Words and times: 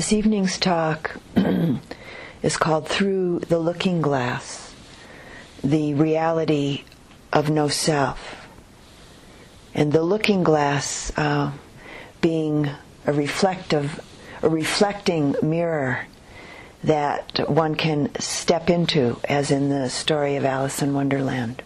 This 0.00 0.14
evening's 0.14 0.56
talk 0.56 1.20
is 2.42 2.56
called 2.56 2.88
Through 2.88 3.40
the 3.40 3.58
Looking 3.58 4.00
Glass 4.00 4.74
The 5.62 5.92
Reality 5.92 6.84
of 7.34 7.50
No 7.50 7.68
Self. 7.68 8.48
And 9.74 9.92
the 9.92 10.02
looking 10.02 10.42
glass 10.42 11.12
uh, 11.18 11.52
being 12.22 12.70
a 13.06 13.12
reflective, 13.12 14.00
a 14.40 14.48
reflecting 14.48 15.36
mirror 15.42 16.06
that 16.82 17.50
one 17.50 17.74
can 17.74 18.18
step 18.18 18.70
into, 18.70 19.20
as 19.28 19.50
in 19.50 19.68
the 19.68 19.90
story 19.90 20.36
of 20.36 20.46
Alice 20.46 20.80
in 20.80 20.94
Wonderland. 20.94 21.62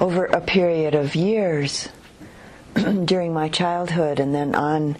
Over 0.00 0.24
a 0.24 0.40
period 0.40 0.94
of 0.94 1.14
years, 1.14 1.90
during 3.04 3.32
my 3.32 3.48
childhood 3.48 4.18
and 4.18 4.34
then 4.34 4.54
on 4.54 4.96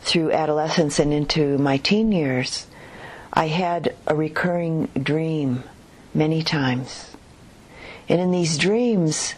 through 0.00 0.32
adolescence 0.32 0.98
and 0.98 1.12
into 1.12 1.58
my 1.58 1.76
teen 1.76 2.12
years, 2.12 2.66
I 3.32 3.48
had 3.48 3.94
a 4.06 4.14
recurring 4.14 4.86
dream 4.86 5.64
many 6.14 6.42
times. 6.42 7.10
And 8.08 8.20
in 8.20 8.30
these 8.30 8.58
dreams, 8.58 9.34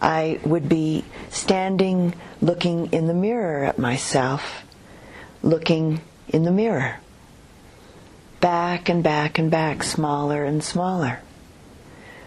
I 0.00 0.40
would 0.44 0.68
be 0.68 1.04
standing 1.30 2.14
looking 2.40 2.92
in 2.92 3.06
the 3.06 3.14
mirror 3.14 3.64
at 3.64 3.78
myself, 3.78 4.64
looking 5.42 6.00
in 6.28 6.44
the 6.44 6.50
mirror. 6.50 6.98
Back 8.40 8.88
and 8.88 9.02
back 9.02 9.38
and 9.38 9.50
back, 9.50 9.82
smaller 9.82 10.44
and 10.44 10.62
smaller. 10.62 11.20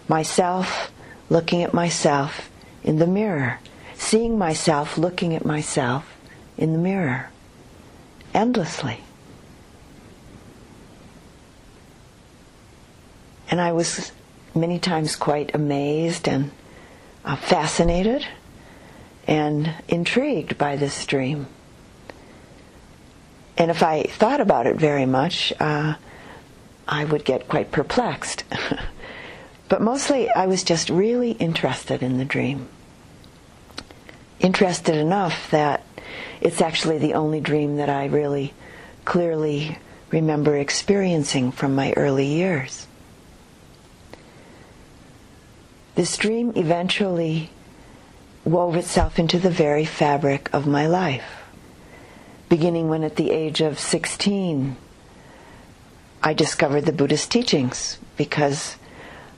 Myself 0.07 0.91
looking 1.29 1.63
at 1.63 1.73
myself 1.73 2.49
in 2.83 2.97
the 2.97 3.07
mirror 3.07 3.59
seeing 3.99 4.37
myself 4.37 4.97
looking 4.97 5.35
at 5.35 5.45
myself 5.45 6.17
in 6.57 6.71
the 6.71 6.79
mirror 6.79 7.29
endlessly. 8.33 9.01
And 13.51 13.59
I 13.59 13.73
was 13.73 14.11
many 14.55 14.79
times 14.79 15.15
quite 15.15 15.53
amazed 15.53 16.27
and 16.29 16.49
uh, 17.25 17.35
fascinated 17.35 18.25
and 19.27 19.73
intrigued 19.89 20.57
by 20.57 20.77
this 20.77 21.05
dream. 21.05 21.47
And 23.57 23.69
if 23.69 23.83
I 23.83 24.03
thought 24.03 24.39
about 24.39 24.65
it 24.65 24.77
very 24.77 25.05
much, 25.05 25.51
uh, 25.59 25.95
I 26.87 27.03
would 27.03 27.25
get 27.25 27.49
quite 27.49 27.71
perplexed. 27.71 28.45
but 29.67 29.81
mostly 29.81 30.29
I 30.29 30.45
was 30.45 30.63
just 30.63 30.89
really 30.89 31.31
interested 31.31 32.01
in 32.01 32.17
the 32.17 32.25
dream 32.25 32.69
interested 34.39 34.95
enough 34.95 35.51
that 35.51 35.83
it's 36.41 36.61
actually 36.61 36.97
the 36.97 37.13
only 37.13 37.41
dream 37.41 37.77
that 37.77 37.89
I 37.89 38.05
really 38.05 38.53
clearly 39.05 39.77
remember 40.11 40.57
experiencing 40.57 41.51
from 41.51 41.75
my 41.75 41.93
early 41.93 42.25
years. 42.25 42.87
This 45.95 46.15
dream 46.17 46.53
eventually 46.55 47.49
wove 48.45 48.75
itself 48.75 49.19
into 49.19 49.37
the 49.37 49.49
very 49.49 49.85
fabric 49.85 50.49
of 50.53 50.65
my 50.65 50.87
life, 50.87 51.43
beginning 52.47 52.87
when 52.87 53.03
at 53.03 53.17
the 53.17 53.31
age 53.31 53.61
of 53.61 53.77
16 53.77 54.77
I 56.23 56.33
discovered 56.33 56.85
the 56.85 56.93
Buddhist 56.93 57.31
teachings 57.31 57.97
because 58.17 58.77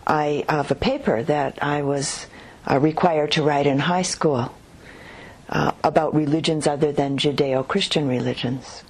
I 0.06 0.46
have 0.48 0.72
a 0.72 0.76
paper 0.76 1.24
that 1.24 1.62
I 1.62 1.82
was 1.82 2.28
uh, 2.70 2.80
required 2.80 3.32
to 3.34 3.44
write 3.44 3.68
in 3.68 3.80
high 3.80 4.02
school 4.02 4.54
uh, 5.52 5.72
about 5.84 6.16
religions 6.16 6.66
other 6.66 6.92
than 6.92 7.18
Judeo 7.18 7.68
Christian 7.68 8.08
religions. 8.08 8.84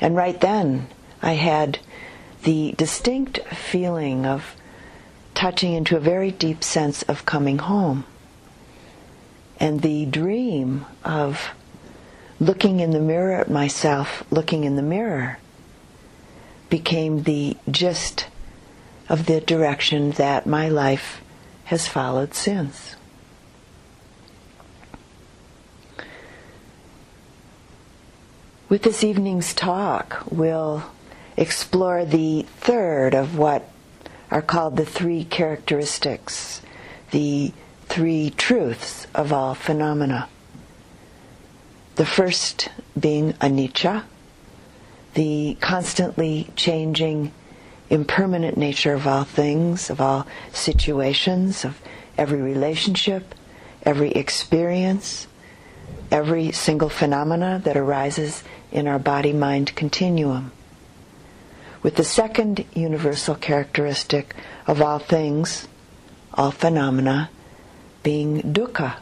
And 0.00 0.16
right 0.16 0.40
then, 0.40 0.88
I 1.22 1.32
had 1.32 1.78
the 2.44 2.74
distinct 2.76 3.38
feeling 3.48 4.26
of 4.26 4.54
touching 5.34 5.72
into 5.72 5.96
a 5.96 6.00
very 6.00 6.30
deep 6.30 6.64
sense 6.64 7.02
of 7.04 7.24
coming 7.24 7.58
home. 7.58 8.04
And 9.60 9.82
the 9.82 10.06
dream 10.06 10.86
of 11.04 11.50
looking 12.40 12.80
in 12.80 12.90
the 12.90 13.00
mirror 13.00 13.34
at 13.34 13.50
myself, 13.50 14.24
looking 14.30 14.64
in 14.64 14.76
the 14.76 14.82
mirror, 14.82 15.38
became 16.70 17.22
the 17.22 17.56
gist 17.70 18.26
of 19.08 19.26
the 19.26 19.40
direction 19.40 20.12
that 20.12 20.46
my 20.46 20.68
life 20.68 21.22
has 21.64 21.88
followed 21.88 22.34
since. 22.34 22.94
With 28.68 28.82
this 28.82 29.02
evening's 29.02 29.54
talk, 29.54 30.24
we'll 30.30 30.82
explore 31.38 32.04
the 32.04 32.42
third 32.58 33.14
of 33.14 33.38
what 33.38 33.66
are 34.30 34.42
called 34.42 34.76
the 34.76 34.84
three 34.84 35.24
characteristics, 35.24 36.60
the 37.10 37.54
three 37.86 38.28
truths 38.28 39.06
of 39.14 39.32
all 39.32 39.54
phenomena. 39.54 40.28
The 41.94 42.04
first 42.04 42.68
being 42.98 43.32
anicca, 43.34 44.04
the 45.14 45.56
constantly 45.62 46.50
changing, 46.54 47.32
impermanent 47.88 48.58
nature 48.58 48.92
of 48.92 49.06
all 49.06 49.24
things, 49.24 49.88
of 49.88 49.98
all 49.98 50.26
situations, 50.52 51.64
of 51.64 51.80
every 52.18 52.42
relationship, 52.42 53.34
every 53.84 54.12
experience, 54.12 55.26
every 56.10 56.52
single 56.52 56.90
phenomena 56.90 57.60
that 57.64 57.76
arises 57.76 58.44
in 58.70 58.86
our 58.86 58.98
body 58.98 59.32
mind 59.32 59.74
continuum. 59.74 60.52
With 61.82 61.96
the 61.96 62.04
second 62.04 62.64
universal 62.74 63.34
characteristic 63.34 64.34
of 64.66 64.82
all 64.82 64.98
things, 64.98 65.68
all 66.34 66.50
phenomena, 66.50 67.30
being 68.02 68.42
dukkha, 68.42 68.96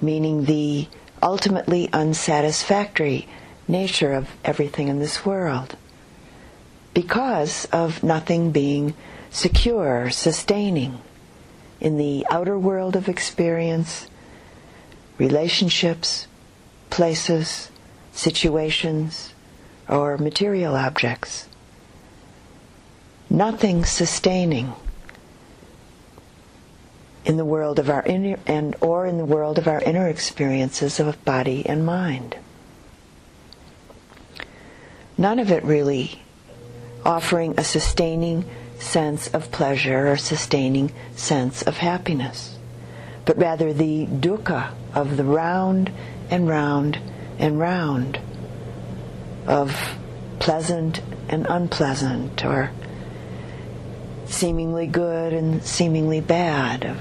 meaning 0.00 0.44
the 0.44 0.88
ultimately 1.22 1.88
unsatisfactory 1.92 3.28
nature 3.68 4.12
of 4.12 4.28
everything 4.44 4.88
in 4.88 4.98
this 4.98 5.24
world, 5.24 5.76
because 6.94 7.66
of 7.66 8.02
nothing 8.02 8.52
being 8.52 8.94
secure, 9.30 10.08
sustaining 10.10 10.98
in 11.80 11.98
the 11.98 12.26
outer 12.30 12.58
world 12.58 12.96
of 12.96 13.08
experience, 13.08 14.08
relationships, 15.18 16.26
places, 16.90 17.70
situations, 18.16 19.34
or 19.88 20.18
material 20.18 20.74
objects. 20.74 21.48
Nothing 23.28 23.84
sustaining 23.84 24.72
in 27.24 27.36
the 27.36 27.44
world 27.44 27.78
of 27.78 27.90
our 27.90 28.02
inner 28.04 28.38
and 28.46 28.74
or 28.80 29.06
in 29.06 29.18
the 29.18 29.24
world 29.24 29.58
of 29.58 29.68
our 29.68 29.80
inner 29.80 30.08
experiences 30.08 30.98
of 30.98 31.24
body 31.24 31.66
and 31.66 31.84
mind. 31.84 32.36
None 35.18 35.38
of 35.38 35.50
it 35.50 35.64
really 35.64 36.22
offering 37.04 37.54
a 37.58 37.64
sustaining 37.64 38.44
sense 38.78 39.28
of 39.28 39.50
pleasure 39.50 40.08
or 40.08 40.16
sustaining 40.16 40.92
sense 41.14 41.62
of 41.62 41.78
happiness, 41.78 42.56
but 43.24 43.38
rather 43.38 43.72
the 43.72 44.06
dukkha 44.06 44.72
of 44.94 45.16
the 45.16 45.24
round 45.24 45.90
and 46.30 46.48
round 46.48 46.98
and 47.38 47.58
round 47.58 48.18
of 49.46 49.96
pleasant 50.38 51.00
and 51.28 51.46
unpleasant, 51.48 52.44
or 52.44 52.70
seemingly 54.26 54.86
good 54.86 55.32
and 55.32 55.62
seemingly 55.62 56.20
bad, 56.20 56.84
of 56.84 56.98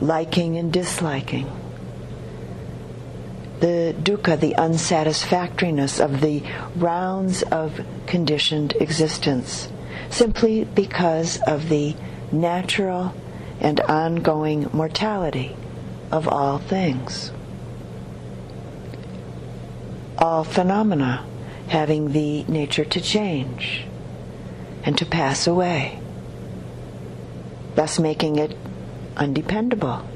liking 0.00 0.56
and 0.56 0.72
disliking. 0.72 1.46
The 3.60 3.94
dukkha, 4.02 4.40
the 4.40 4.54
unsatisfactoriness 4.56 6.00
of 6.00 6.20
the 6.20 6.42
rounds 6.76 7.42
of 7.42 7.84
conditioned 8.06 8.74
existence, 8.80 9.68
simply 10.08 10.64
because 10.64 11.38
of 11.46 11.68
the 11.68 11.94
natural 12.32 13.14
and 13.60 13.80
ongoing 13.80 14.70
mortality 14.72 15.54
of 16.10 16.26
all 16.26 16.58
things 16.58 17.32
all 20.20 20.44
phenomena 20.44 21.24
having 21.68 22.12
the 22.12 22.44
nature 22.44 22.84
to 22.84 23.00
change 23.00 23.86
and 24.84 24.96
to 24.98 25.06
pass 25.06 25.46
away, 25.46 25.98
thus 27.74 27.98
making 27.98 28.36
it 28.36 28.56
undependable 29.16 30.06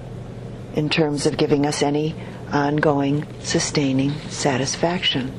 in 0.75 0.89
terms 0.89 1.27
of 1.27 1.37
giving 1.37 1.67
us 1.67 1.83
any 1.83 2.15
ongoing, 2.53 3.27
sustaining 3.41 4.11
satisfaction. 4.29 5.33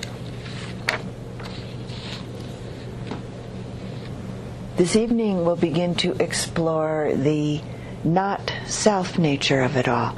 This 4.77 4.95
evening 4.95 5.45
we'll 5.45 5.55
begin 5.55 5.95
to 5.95 6.13
explore 6.21 7.11
the 7.13 7.61
not 8.03 8.51
self 8.67 9.17
nature 9.17 9.61
of 9.61 9.77
it 9.77 9.87
all. 9.87 10.15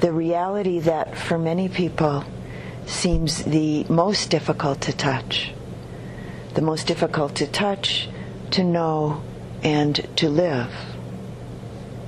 the 0.00 0.12
reality 0.12 0.80
that 0.80 1.16
for 1.16 1.38
many 1.38 1.68
people 1.68 2.24
seems 2.90 3.44
the 3.44 3.84
most 3.84 4.30
difficult 4.30 4.80
to 4.82 4.92
touch. 4.92 5.52
The 6.54 6.62
most 6.62 6.86
difficult 6.86 7.36
to 7.36 7.46
touch, 7.46 8.08
to 8.50 8.64
know, 8.64 9.22
and 9.62 9.94
to 10.16 10.28
live. 10.28 10.72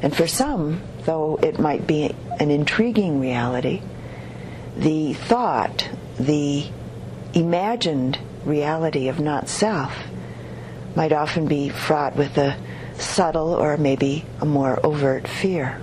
And 0.02 0.14
for 0.14 0.26
some, 0.26 0.82
though 1.04 1.38
it 1.42 1.58
might 1.58 1.86
be 1.86 2.14
an 2.40 2.50
intriguing 2.50 3.20
reality, 3.20 3.80
the 4.76 5.12
thought, 5.12 5.88
the 6.18 6.66
imagined 7.34 8.18
reality 8.44 9.08
of 9.08 9.20
not 9.20 9.48
self 9.48 9.92
might 10.96 11.12
often 11.12 11.46
be 11.46 11.68
fraught 11.68 12.16
with 12.16 12.36
a 12.36 12.56
subtle 12.98 13.54
or 13.54 13.76
maybe 13.76 14.24
a 14.40 14.44
more 14.44 14.84
overt 14.84 15.28
fear. 15.28 15.80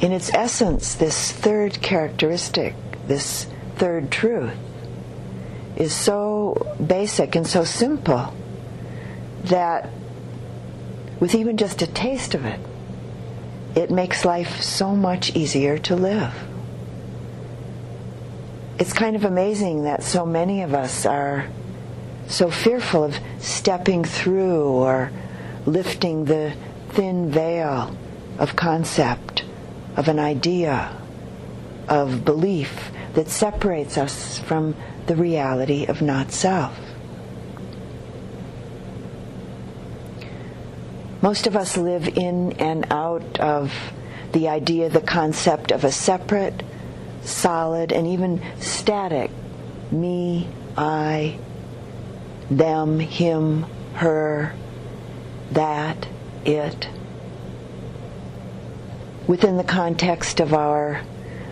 In 0.00 0.12
its 0.12 0.32
essence, 0.32 0.94
this 0.94 1.32
third 1.32 1.80
characteristic, 1.82 2.74
this 3.06 3.46
third 3.76 4.10
truth, 4.10 4.54
is 5.76 5.92
so 5.92 6.76
basic 6.84 7.34
and 7.34 7.46
so 7.46 7.64
simple 7.64 8.34
that 9.44 9.90
with 11.20 11.34
even 11.34 11.56
just 11.56 11.82
a 11.82 11.86
taste 11.86 12.34
of 12.34 12.44
it, 12.44 12.60
it 13.74 13.90
makes 13.90 14.24
life 14.24 14.60
so 14.60 14.94
much 14.94 15.34
easier 15.34 15.78
to 15.78 15.96
live. 15.96 16.34
It's 18.78 18.92
kind 18.92 19.16
of 19.16 19.24
amazing 19.24 19.82
that 19.82 20.04
so 20.04 20.24
many 20.24 20.62
of 20.62 20.74
us 20.74 21.06
are 21.06 21.48
so 22.28 22.50
fearful 22.50 23.04
of 23.04 23.18
stepping 23.40 24.04
through 24.04 24.68
or 24.68 25.10
lifting 25.66 26.24
the 26.24 26.54
thin 26.90 27.30
veil 27.30 27.96
of 28.38 28.54
concept, 28.54 29.37
of 29.98 30.06
an 30.06 30.20
idea, 30.20 30.96
of 31.88 32.24
belief 32.24 32.92
that 33.14 33.28
separates 33.28 33.98
us 33.98 34.38
from 34.38 34.76
the 35.08 35.16
reality 35.16 35.86
of 35.86 36.00
not 36.00 36.30
self. 36.30 36.78
Most 41.20 41.48
of 41.48 41.56
us 41.56 41.76
live 41.76 42.06
in 42.16 42.52
and 42.60 42.86
out 42.92 43.40
of 43.40 43.74
the 44.32 44.48
idea, 44.48 44.88
the 44.88 45.00
concept 45.00 45.72
of 45.72 45.82
a 45.82 45.90
separate, 45.90 46.62
solid, 47.22 47.92
and 47.92 48.06
even 48.06 48.40
static 48.60 49.32
me, 49.90 50.46
I, 50.76 51.38
them, 52.48 53.00
him, 53.00 53.64
her, 53.94 54.54
that, 55.50 56.06
it. 56.44 56.88
Within 59.28 59.56
the 59.56 59.64
context 59.64 60.40
of 60.40 60.52
our 60.52 61.02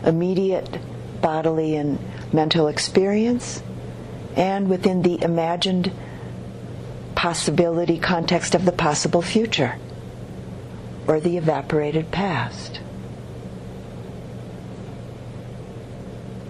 immediate 0.05 0.81
bodily 1.21 1.77
and 1.77 1.99
mental 2.33 2.67
experience, 2.67 3.63
and 4.35 4.69
within 4.69 5.03
the 5.03 5.23
imagined 5.23 5.93
possibility 7.15 7.99
context 7.99 8.55
of 8.55 8.65
the 8.65 8.73
possible 8.73 9.23
future 9.23 9.77
or 11.07 11.21
the 11.21 11.37
evaporated 11.37 12.11
past. 12.11 12.81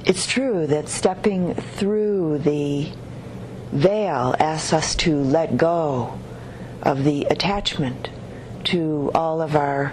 It's 0.04 0.26
true 0.26 0.66
that 0.66 0.88
stepping 0.88 1.54
through 1.54 2.38
the 2.38 2.92
veil 3.72 4.34
asks 4.38 4.72
us 4.72 4.94
to 4.96 5.16
let 5.16 5.56
go 5.56 6.18
of 6.82 7.04
the 7.04 7.24
attachment 7.24 8.08
to 8.64 9.10
all 9.14 9.40
of 9.42 9.56
our 9.56 9.92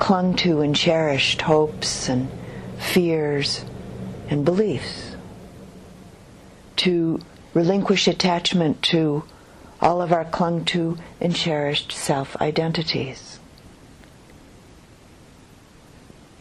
clung 0.00 0.34
to 0.34 0.62
and 0.62 0.74
cherished 0.74 1.42
hopes 1.42 2.08
and 2.08 2.28
fears 2.78 3.64
and 4.28 4.44
beliefs. 4.44 5.14
To 6.76 7.20
relinquish 7.52 8.08
attachment 8.08 8.82
to 8.84 9.22
all 9.80 10.00
of 10.00 10.10
our 10.10 10.24
clung 10.24 10.64
to 10.64 10.96
and 11.20 11.36
cherished 11.36 11.92
self 11.92 12.34
identities. 12.40 13.38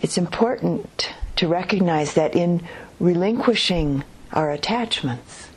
It's 0.02 0.18
important 0.18 1.14
to 1.36 1.48
recognize 1.50 2.14
that 2.14 2.36
in 2.36 2.66
relinquishing 3.00 4.06
our 4.32 4.52
attachments, 4.52 5.50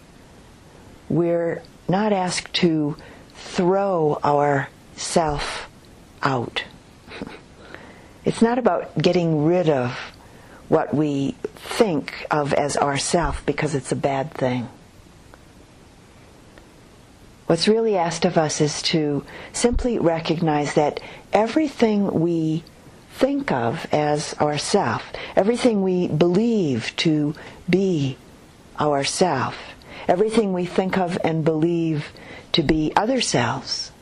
we're 1.08 1.62
not 1.88 2.12
asked 2.12 2.52
to 2.54 2.96
throw 3.34 4.18
our 4.24 4.68
self 4.96 5.68
out. 6.22 6.64
It's 8.24 8.42
not 8.42 8.58
about 8.58 8.96
getting 8.96 9.44
rid 9.44 9.68
of 9.68 9.98
what 10.68 10.94
we 10.94 11.32
think 11.54 12.26
of 12.30 12.52
as 12.54 12.76
ourself 12.76 13.44
because 13.44 13.74
it's 13.74 13.92
a 13.92 13.96
bad 13.96 14.32
thing. 14.32 14.68
What's 17.46 17.68
really 17.68 17.96
asked 17.96 18.24
of 18.24 18.38
us 18.38 18.60
is 18.60 18.80
to 18.82 19.24
simply 19.52 19.98
recognize 19.98 20.74
that 20.74 21.00
everything 21.32 22.20
we 22.20 22.64
think 23.10 23.52
of 23.52 23.86
as 23.92 24.34
ourself, 24.40 25.12
everything 25.36 25.82
we 25.82 26.08
believe 26.08 26.94
to 26.96 27.34
be 27.68 28.16
ourself, 28.80 29.56
everything 30.08 30.52
we 30.52 30.64
think 30.64 30.96
of 30.96 31.18
and 31.22 31.44
believe 31.44 32.12
to 32.52 32.62
be 32.62 32.92
other 32.96 33.20
selves, 33.20 33.92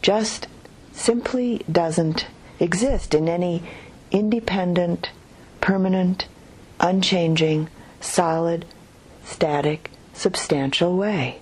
just 0.00 0.48
simply 0.92 1.62
doesn't 1.70 2.26
exist 2.60 3.14
in 3.14 3.28
any 3.28 3.62
independent, 4.10 5.10
permanent, 5.60 6.26
unchanging, 6.80 7.68
solid, 8.00 8.64
static, 9.24 9.90
substantial 10.12 10.96
way 10.96 11.40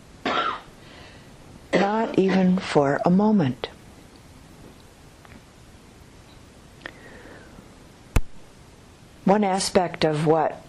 not 1.73 2.19
even 2.19 2.59
for 2.59 3.01
a 3.05 3.11
moment. 3.11 3.69
One 9.25 9.45
aspect 9.45 10.05
of 10.05 10.27
what 10.27 10.63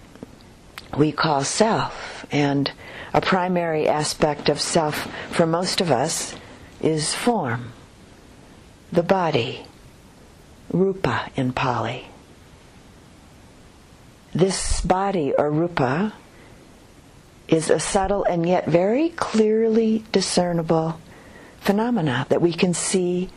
we 0.96 1.12
call 1.12 1.44
self, 1.44 2.26
and 2.32 2.72
a 3.14 3.22
primary 3.22 3.88
aspect 3.88 4.50
of 4.50 4.62
self 4.62 5.08
for 5.32 5.48
most 5.48 5.82
of 5.82 5.90
us, 5.90 6.36
is 6.82 7.14
form, 7.14 7.72
the 8.92 9.04
body, 9.04 9.66
rupa 10.72 11.30
in 11.36 11.54
Pali. 11.54 12.08
This 14.34 14.82
body, 14.82 15.34
or 15.38 15.52
rupa, 15.52 16.14
is 17.48 17.70
a 17.70 17.80
subtle 17.80 18.24
and 18.24 18.48
yet 18.48 18.66
very 18.66 19.10
clearly 19.10 20.06
discernible 20.12 21.00
phenomena 21.60 22.26
that 22.30 22.42
we 22.42 22.54
can 22.54 22.74
see 22.74 23.30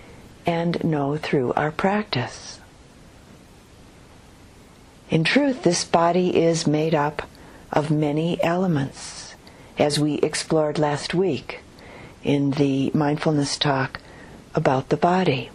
and 0.46 0.82
know 0.84 1.16
through 1.16 1.52
our 1.54 1.72
practice. 1.72 2.60
In 5.10 5.24
truth, 5.24 5.62
this 5.62 5.84
body 5.84 6.36
is 6.36 6.66
made 6.66 6.94
up 6.94 7.22
of 7.72 7.90
many 7.90 8.42
elements, 8.42 9.34
as 9.78 9.98
we 9.98 10.14
explored 10.14 10.78
last 10.78 11.12
week 11.12 11.60
in 12.22 12.52
the 12.52 12.90
mindfulness 12.94 13.58
talk 13.58 14.00
about 14.54 14.88
the 14.88 14.96
body. 14.96 15.50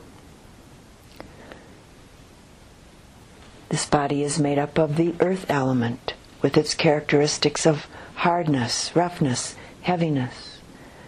This 3.69 3.85
body 3.85 4.23
is 4.23 4.39
made 4.39 4.57
up 4.57 4.79
of 4.79 4.95
the 4.95 5.13
earth 5.19 5.45
element 5.47 6.15
with 6.41 6.57
its 6.57 6.73
characteristics 6.73 7.67
of 7.67 7.85
hardness, 8.15 8.95
roughness, 8.95 9.55
heaviness, 9.81 10.59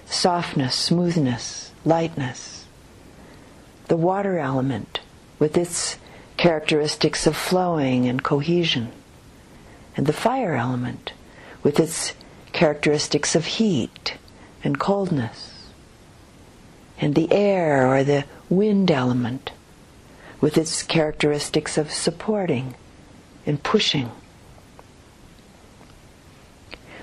softness, 0.06 0.76
smoothness, 0.76 1.72
lightness. 1.84 2.68
The 3.88 3.98
water 3.98 4.38
element 4.38 5.00
with 5.40 5.58
its 5.58 5.98
characteristics 6.38 7.26
of 7.26 7.36
flowing 7.36 8.08
and 8.08 8.24
cohesion. 8.24 8.92
And 9.98 10.06
the 10.06 10.14
fire 10.14 10.56
element 10.56 11.14
with 11.64 11.80
its 11.80 12.14
characteristics 12.54 13.36
of 13.36 13.46
heat 13.46 14.18
and 14.64 14.80
coldness. 14.80 15.68
And 17.00 17.16
the 17.16 17.32
air 17.32 17.92
or 17.92 18.04
the 18.04 18.26
wind 18.50 18.92
element 18.92 19.52
with 20.42 20.58
its 20.58 20.84
characteristics 20.84 21.78
of 21.78 21.92
supporting 21.92 22.76
and 23.46 23.64
pushing 23.64 24.12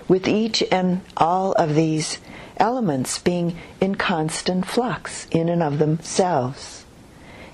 with 0.09 0.27
each 0.27 0.63
and 0.73 1.03
all 1.17 1.53
of 1.53 1.75
these 1.75 2.19
elements 2.57 3.19
being 3.19 3.57
in 3.81 3.95
constant 3.95 4.67
flux 4.67 5.27
in 5.31 5.49
and 5.49 5.63
of 5.63 5.79
themselves 5.79 6.85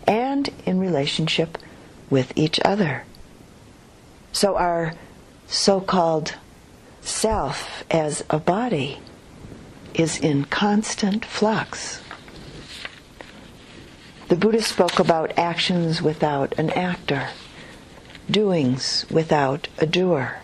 and 0.07 0.49
in 0.65 0.79
relationship 0.79 1.59
with 2.09 2.33
each 2.37 2.61
other. 2.65 3.05
So 4.33 4.57
our 4.57 4.95
so 5.47 5.81
called 5.81 6.35
self 7.01 7.85
as 7.91 8.25
a 8.31 8.39
body 8.39 8.99
is 9.93 10.19
in 10.19 10.45
constant 10.45 11.25
flux. 11.25 12.01
The 14.29 14.37
Buddha 14.37 14.63
spoke 14.63 14.99
about 14.99 15.39
actions 15.39 16.01
without 16.01 16.59
an 16.59 16.71
actor, 16.71 17.29
doings 18.31 19.05
without 19.11 19.69
a 19.79 19.87
doer. 19.87 20.39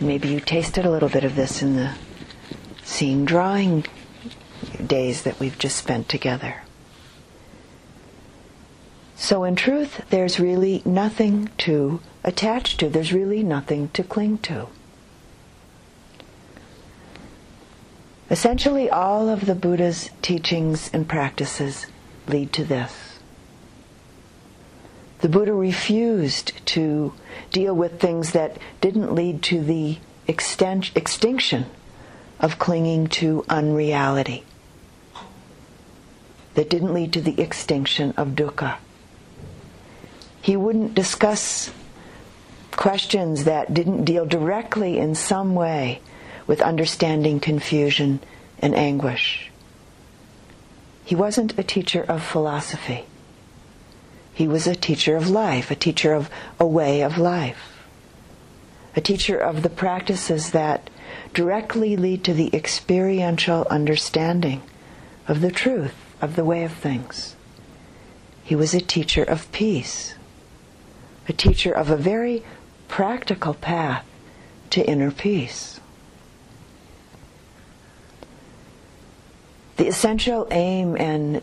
Maybe 0.00 0.28
you 0.28 0.40
tasted 0.40 0.86
a 0.86 0.90
little 0.90 1.10
bit 1.10 1.24
of 1.24 1.34
this 1.34 1.60
in 1.60 1.76
the 1.76 1.94
seeing 2.82 3.26
drawing 3.26 3.84
days 4.84 5.22
that 5.22 5.38
we've 5.38 5.58
just 5.58 5.76
spent 5.76 6.08
together. 6.08 6.62
So, 9.16 9.44
in 9.44 9.56
truth, 9.56 10.02
there's 10.10 10.40
really 10.40 10.80
nothing 10.84 11.50
to 11.58 12.00
attach 12.24 12.76
to, 12.78 12.88
there's 12.88 13.12
really 13.12 13.42
nothing 13.42 13.88
to 13.90 14.02
cling 14.02 14.38
to. 14.38 14.68
Essentially, 18.30 18.90
all 18.90 19.28
of 19.28 19.46
the 19.46 19.54
Buddha's 19.54 20.10
teachings 20.20 20.90
and 20.92 21.08
practices 21.08 21.86
lead 22.26 22.52
to 22.52 22.64
this. 22.64 23.18
The 25.20 25.28
Buddha 25.28 25.54
refused 25.54 26.64
to 26.66 27.14
deal 27.50 27.74
with 27.74 27.98
things 27.98 28.32
that 28.32 28.58
didn't 28.80 29.14
lead 29.14 29.42
to 29.44 29.62
the 29.62 29.98
extinction 30.26 31.66
of 32.38 32.58
clinging 32.58 33.06
to 33.08 33.44
unreality, 33.48 34.44
that 36.54 36.68
didn't 36.68 36.92
lead 36.92 37.12
to 37.14 37.20
the 37.20 37.40
extinction 37.40 38.12
of 38.16 38.28
dukkha. 38.28 38.76
He 40.40 40.54
wouldn't 40.54 40.94
discuss 40.94 41.72
questions 42.72 43.44
that 43.44 43.74
didn't 43.74 44.04
deal 44.04 44.24
directly 44.26 44.98
in 44.98 45.14
some 45.14 45.54
way 45.54 46.00
with 46.48 46.60
understanding 46.62 47.38
confusion 47.38 48.18
and 48.58 48.74
anguish. 48.74 49.50
He 51.04 51.14
wasn't 51.14 51.56
a 51.58 51.62
teacher 51.62 52.02
of 52.02 52.24
philosophy. 52.24 53.04
He 54.34 54.48
was 54.48 54.66
a 54.66 54.74
teacher 54.74 55.14
of 55.14 55.28
life, 55.30 55.70
a 55.70 55.76
teacher 55.76 56.12
of 56.14 56.28
a 56.58 56.66
way 56.66 57.02
of 57.02 57.18
life, 57.18 57.84
a 58.96 59.00
teacher 59.00 59.38
of 59.38 59.62
the 59.62 59.70
practices 59.70 60.50
that 60.50 60.90
directly 61.34 61.96
lead 61.96 62.24
to 62.24 62.34
the 62.34 62.50
experiential 62.54 63.66
understanding 63.70 64.62
of 65.26 65.40
the 65.40 65.50
truth 65.50 65.94
of 66.20 66.34
the 66.34 66.44
way 66.44 66.64
of 66.64 66.72
things. 66.72 67.36
He 68.42 68.56
was 68.56 68.72
a 68.72 68.80
teacher 68.80 69.22
of 69.22 69.50
peace, 69.52 70.14
a 71.28 71.32
teacher 71.32 71.72
of 71.72 71.90
a 71.90 71.96
very 71.96 72.42
practical 72.88 73.54
path 73.54 74.06
to 74.70 74.86
inner 74.88 75.10
peace. 75.10 75.80
The 79.78 79.86
essential 79.86 80.46
aim 80.50 80.96
and 80.96 81.36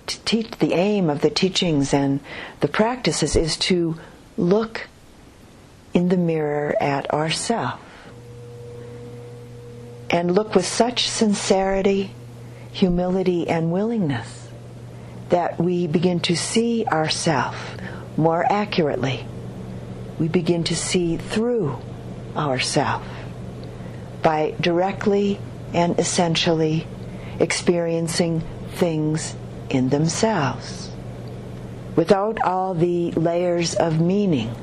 the 0.60 0.74
aim 0.74 1.10
of 1.10 1.22
the 1.22 1.30
teachings 1.30 1.94
and 1.94 2.20
the 2.60 2.68
practices 2.68 3.36
is 3.36 3.56
to 3.56 3.98
look 4.38 4.88
in 5.94 6.10
the 6.10 6.18
mirror 6.18 6.76
at 6.82 7.12
ourself 7.14 7.80
and 10.10 10.36
look 10.36 10.54
with 10.54 10.66
such 10.66 11.10
sincerity, 11.10 12.12
humility, 12.74 13.48
and 13.48 13.72
willingness 13.72 14.50
that 15.30 15.58
we 15.58 15.88
begin 15.88 16.20
to 16.20 16.36
see 16.36 16.86
ourself 16.88 17.78
more 18.18 18.46
accurately. 18.52 19.26
We 20.20 20.28
begin 20.28 20.66
to 20.66 20.76
see 20.76 21.16
through 21.16 21.80
ourself 22.36 23.08
by 24.22 24.56
directly 24.60 25.40
and 25.74 25.98
essentially 25.98 26.86
experiencing 27.40 28.42
things 28.74 29.36
in 29.70 29.90
themselves 29.90 30.92
without 31.96 32.42
all 32.44 32.74
the 32.74 33.12
layers 33.12 33.74
of 33.76 34.00
meaning 34.00 34.54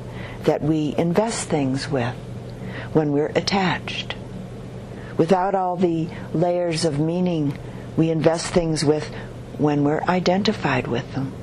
that 0.43 0.61
we 0.61 0.93
invest 0.97 1.49
things 1.49 1.89
with 1.89 2.15
when 2.93 3.11
we're 3.11 3.31
attached, 3.35 4.15
without 5.17 5.55
all 5.55 5.75
the 5.75 6.07
layers 6.33 6.85
of 6.85 6.99
meaning 6.99 7.57
we 7.97 8.09
invest 8.09 8.47
things 8.47 8.83
with 8.83 9.07
when 9.57 9.83
we're 9.83 10.03
identified 10.03 10.87
with 10.87 11.11
them. 11.13 11.33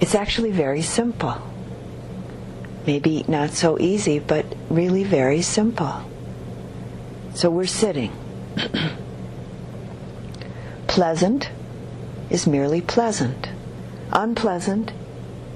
It's 0.00 0.14
actually 0.14 0.52
very 0.52 0.82
simple. 0.82 1.42
Maybe 2.86 3.24
not 3.26 3.50
so 3.50 3.78
easy, 3.78 4.20
but 4.20 4.46
really 4.70 5.04
very 5.04 5.42
simple. 5.42 6.07
So 7.38 7.50
we're 7.50 7.66
sitting. 7.66 8.10
pleasant 10.88 11.48
is 12.30 12.48
merely 12.48 12.80
pleasant. 12.80 13.50
Unpleasant 14.10 14.90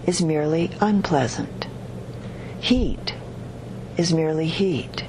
is 0.07 0.23
merely 0.23 0.71
unpleasant. 0.81 1.67
Heat 2.61 3.17
is 3.97 4.12
merely 4.15 4.47
heat. 4.47 5.07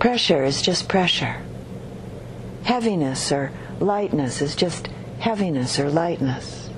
Pressure 0.00 0.42
is 0.42 0.62
just 0.62 0.88
pressure. 0.88 1.36
Heaviness 2.64 3.30
or 3.30 3.52
lightness 3.78 4.42
is 4.42 4.56
just 4.56 4.88
heaviness 5.20 5.78
or 5.78 5.90
lightness. 5.90 6.68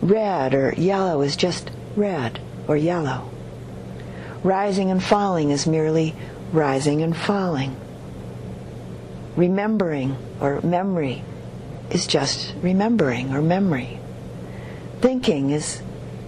Red 0.00 0.54
or 0.54 0.72
yellow 0.76 1.20
is 1.20 1.34
just 1.34 1.72
red 1.96 2.38
or 2.68 2.76
yellow. 2.76 3.28
Rising 4.44 4.92
and 4.92 5.02
falling 5.02 5.50
is 5.50 5.66
merely 5.66 6.14
rising 6.54 7.02
and 7.02 7.16
falling. 7.16 7.76
Remembering 9.36 10.16
or 10.40 10.60
memory 10.62 11.22
is 11.90 12.06
just 12.06 12.54
remembering 12.62 13.34
or 13.34 13.42
memory. 13.42 13.98
Thinking 15.00 15.50
is 15.50 15.82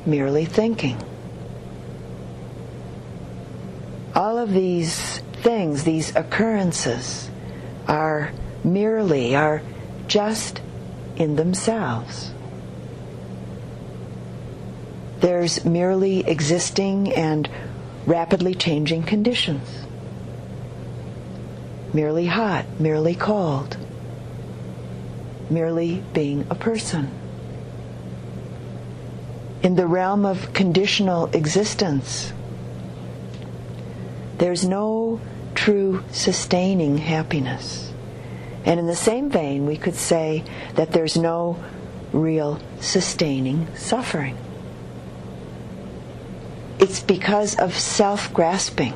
merely 0.04 0.44
thinking. 0.44 1.00
All 4.14 4.38
of 4.38 4.52
these 4.52 5.18
things, 5.42 5.84
these 5.84 6.14
occurrences, 6.16 7.30
are 7.86 8.32
merely, 8.64 9.36
are 9.36 9.62
just 10.08 10.60
in 11.16 11.36
themselves. 11.36 12.32
There's 15.20 15.64
merely 15.64 16.20
existing 16.20 17.12
and 17.12 17.48
rapidly 18.06 18.54
changing 18.54 19.04
conditions 19.04 19.85
merely 21.92 22.26
hot, 22.26 22.66
merely 22.78 23.14
cold, 23.14 23.76
merely 25.50 26.02
being 26.12 26.46
a 26.50 26.54
person. 26.54 27.10
In 29.62 29.74
the 29.74 29.86
realm 29.86 30.24
of 30.24 30.52
conditional 30.52 31.26
existence, 31.26 32.32
there's 34.38 34.64
no 34.64 35.20
true 35.54 36.04
sustaining 36.12 36.98
happiness. 36.98 37.92
And 38.64 38.78
in 38.80 38.86
the 38.86 38.96
same 38.96 39.30
vein, 39.30 39.66
we 39.66 39.76
could 39.76 39.94
say 39.94 40.44
that 40.74 40.92
there's 40.92 41.16
no 41.16 41.62
real 42.12 42.60
sustaining 42.80 43.74
suffering. 43.76 44.36
It's 46.78 47.00
because 47.00 47.56
of 47.56 47.74
self 47.74 48.32
grasping 48.34 48.94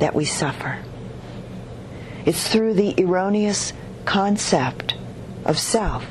that 0.00 0.14
we 0.14 0.24
suffer. 0.24 0.78
It's 2.24 2.48
through 2.48 2.74
the 2.74 2.94
erroneous 3.02 3.72
concept 4.04 4.94
of 5.44 5.58
self, 5.58 6.04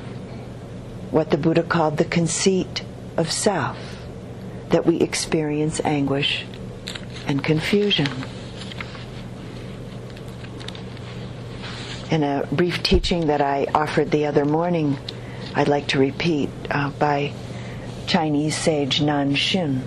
what 1.10 1.32
the 1.32 1.38
Buddha 1.38 1.64
called 1.64 1.98
the 1.98 2.06
conceit 2.06 2.84
of 3.18 3.32
self, 3.32 3.78
that 4.70 4.86
we 4.86 5.00
experience 5.00 5.80
anguish 5.86 6.46
and 7.28 7.44
confusion. 7.44 8.08
In 12.10 12.24
a 12.24 12.46
brief 12.52 12.84
teaching 12.84 13.28
that 13.28 13.42
I 13.42 13.68
offered 13.74 14.12
the 14.12 14.26
other 14.26 14.44
morning, 14.44 14.98
I'd 15.56 15.70
like 15.70 15.88
to 15.88 16.00
repeat 16.00 16.50
uh, 16.70 16.90
by 16.90 17.32
Chinese 18.08 18.58
sage 18.58 19.02
Nan 19.02 19.36
Shin. 19.36 19.82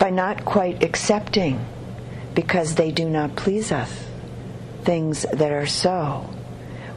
By 0.00 0.10
not 0.10 0.44
quite 0.44 0.82
accepting 0.82 1.64
because 2.34 2.74
they 2.74 2.90
do 2.90 3.08
not 3.08 3.36
please 3.36 3.70
us, 3.70 4.03
things 4.84 5.26
that 5.32 5.50
are 5.52 5.66
so. 5.66 6.28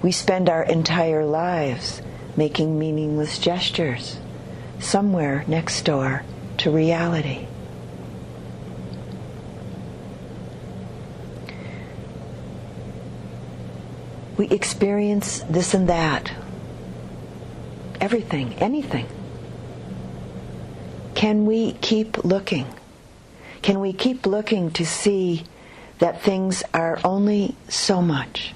We 0.02 0.12
spend 0.12 0.50
our 0.50 0.64
entire 0.64 1.26
lives 1.26 2.02
making 2.36 2.78
meaningless 2.78 3.40
gestures 3.40 4.20
somewhere 4.80 5.44
next 5.48 5.82
door 5.84 6.24
to 6.58 6.72
reality. 6.72 7.48
We 14.38 14.48
experience 14.50 15.40
this 15.50 15.74
and 15.74 15.90
that, 15.90 16.32
everything, 18.00 18.54
anything. 18.56 19.08
Can 21.16 21.48
we 21.48 21.72
keep 21.74 22.24
looking? 22.24 22.68
Can 23.64 23.80
we 23.80 23.94
keep 23.94 24.28
looking 24.28 24.70
to 24.74 24.86
see 24.86 25.44
that 26.00 26.22
things 26.22 26.64
are 26.74 27.00
only 27.04 27.56
so 27.68 28.02
much? 28.02 28.54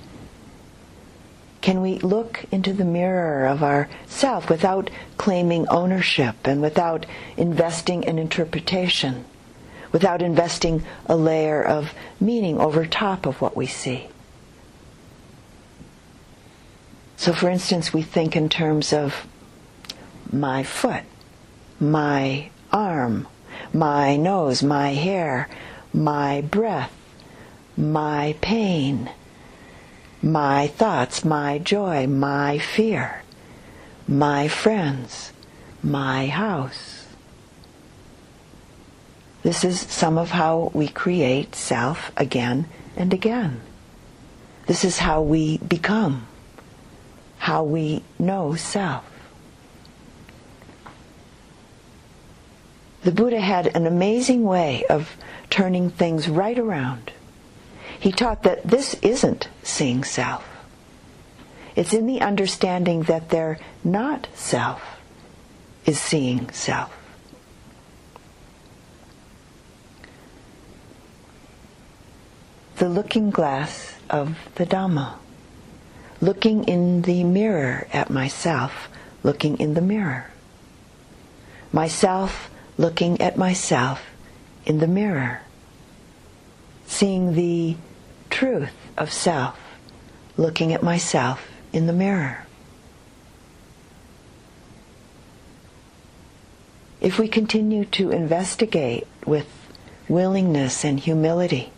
Can 1.62 1.82
we 1.82 2.00
look 2.00 2.46
into 2.52 2.74
the 2.74 2.86
mirror 2.86 3.46
of 3.46 3.62
our 3.62 3.88
self 4.08 4.50
without 4.50 4.90
claiming 5.18 5.68
ownership 5.70 6.36
and 6.46 6.62
without 6.62 7.06
investing 7.38 8.04
an 8.06 8.18
interpretation, 8.18 9.26
without 9.92 10.24
investing 10.24 10.84
a 11.06 11.16
layer 11.16 11.64
of 11.64 11.94
meaning 12.20 12.60
over 12.60 12.86
top 12.86 13.28
of 13.28 13.42
what 13.42 13.56
we 13.56 13.68
see? 13.68 14.08
So, 17.16 17.34
for 17.34 17.50
instance, 17.50 17.94
we 17.94 18.02
think 18.02 18.36
in 18.36 18.50
terms 18.50 18.92
of 18.92 19.28
my 20.32 20.64
foot, 20.64 21.04
my 21.80 22.50
arm, 22.74 23.28
my 23.72 24.16
nose, 24.16 24.64
my 24.64 24.94
hair, 24.94 25.48
my 25.94 26.42
breath, 26.42 26.92
my 27.78 28.36
pain, 28.42 29.10
my 30.22 30.68
thoughts, 30.68 31.26
my 31.26 31.58
joy, 31.58 32.08
my 32.08 32.58
fear, 32.60 33.24
my 34.08 34.48
friends, 34.48 35.32
my 35.82 36.28
house. 36.28 37.08
This 39.44 39.64
is 39.64 39.80
some 39.80 40.18
of 40.18 40.32
how 40.32 40.72
we 40.74 40.88
create 40.88 41.56
self 41.56 42.12
again 42.16 42.68
and 42.96 43.14
again. 43.14 43.62
This 44.68 44.86
is 44.86 45.00
how 45.00 45.22
we 45.22 45.58
become, 45.58 46.28
how 47.40 47.64
we 47.64 48.04
know 48.20 48.54
self. 48.56 49.04
The 53.04 53.12
Buddha 53.12 53.40
had 53.40 53.76
an 53.76 53.88
amazing 53.88 54.44
way 54.44 54.86
of 54.88 55.18
turning 55.50 55.90
things 55.90 56.30
right 56.30 56.58
around. 56.58 57.12
He 58.02 58.12
taught 58.12 58.42
that 58.42 58.64
this 58.64 58.96
isn't 59.04 59.48
seeing 59.62 60.04
self. 60.04 60.44
It's 61.76 61.94
in 61.94 62.08
the 62.08 62.20
understanding 62.22 63.04
that 63.04 63.30
they're 63.30 63.60
not 63.84 64.28
self 64.34 64.82
is 65.86 66.00
seeing 66.00 66.50
self. 66.50 66.98
The 72.78 72.90
looking 72.90 73.30
glass 73.30 73.94
of 74.10 74.36
the 74.56 74.66
Dhamma. 74.66 75.14
Looking 76.20 76.64
in 76.64 77.04
the 77.04 77.24
mirror 77.24 77.88
at 77.94 78.10
myself, 78.10 78.90
looking 79.22 79.60
in 79.60 79.76
the 79.76 79.82
mirror. 79.82 80.32
Myself 81.72 82.50
looking 82.80 83.22
at 83.22 83.38
myself 83.38 84.02
in 84.66 84.80
the 84.80 84.88
mirror. 84.88 85.42
Seeing 86.88 87.36
the 87.36 87.76
truth 88.32 88.74
of 88.98 89.14
self, 89.14 89.60
looking 90.38 90.74
at 90.74 90.82
myself 90.82 91.48
in 91.72 91.86
the 91.86 91.94
mirror. 91.94 92.46
If 97.00 97.20
we 97.20 97.28
continue 97.28 97.86
to 97.86 98.12
investigate 98.12 99.08
with 99.26 99.48
willingness 100.08 100.84
and 100.84 101.00
humility, 101.00 101.72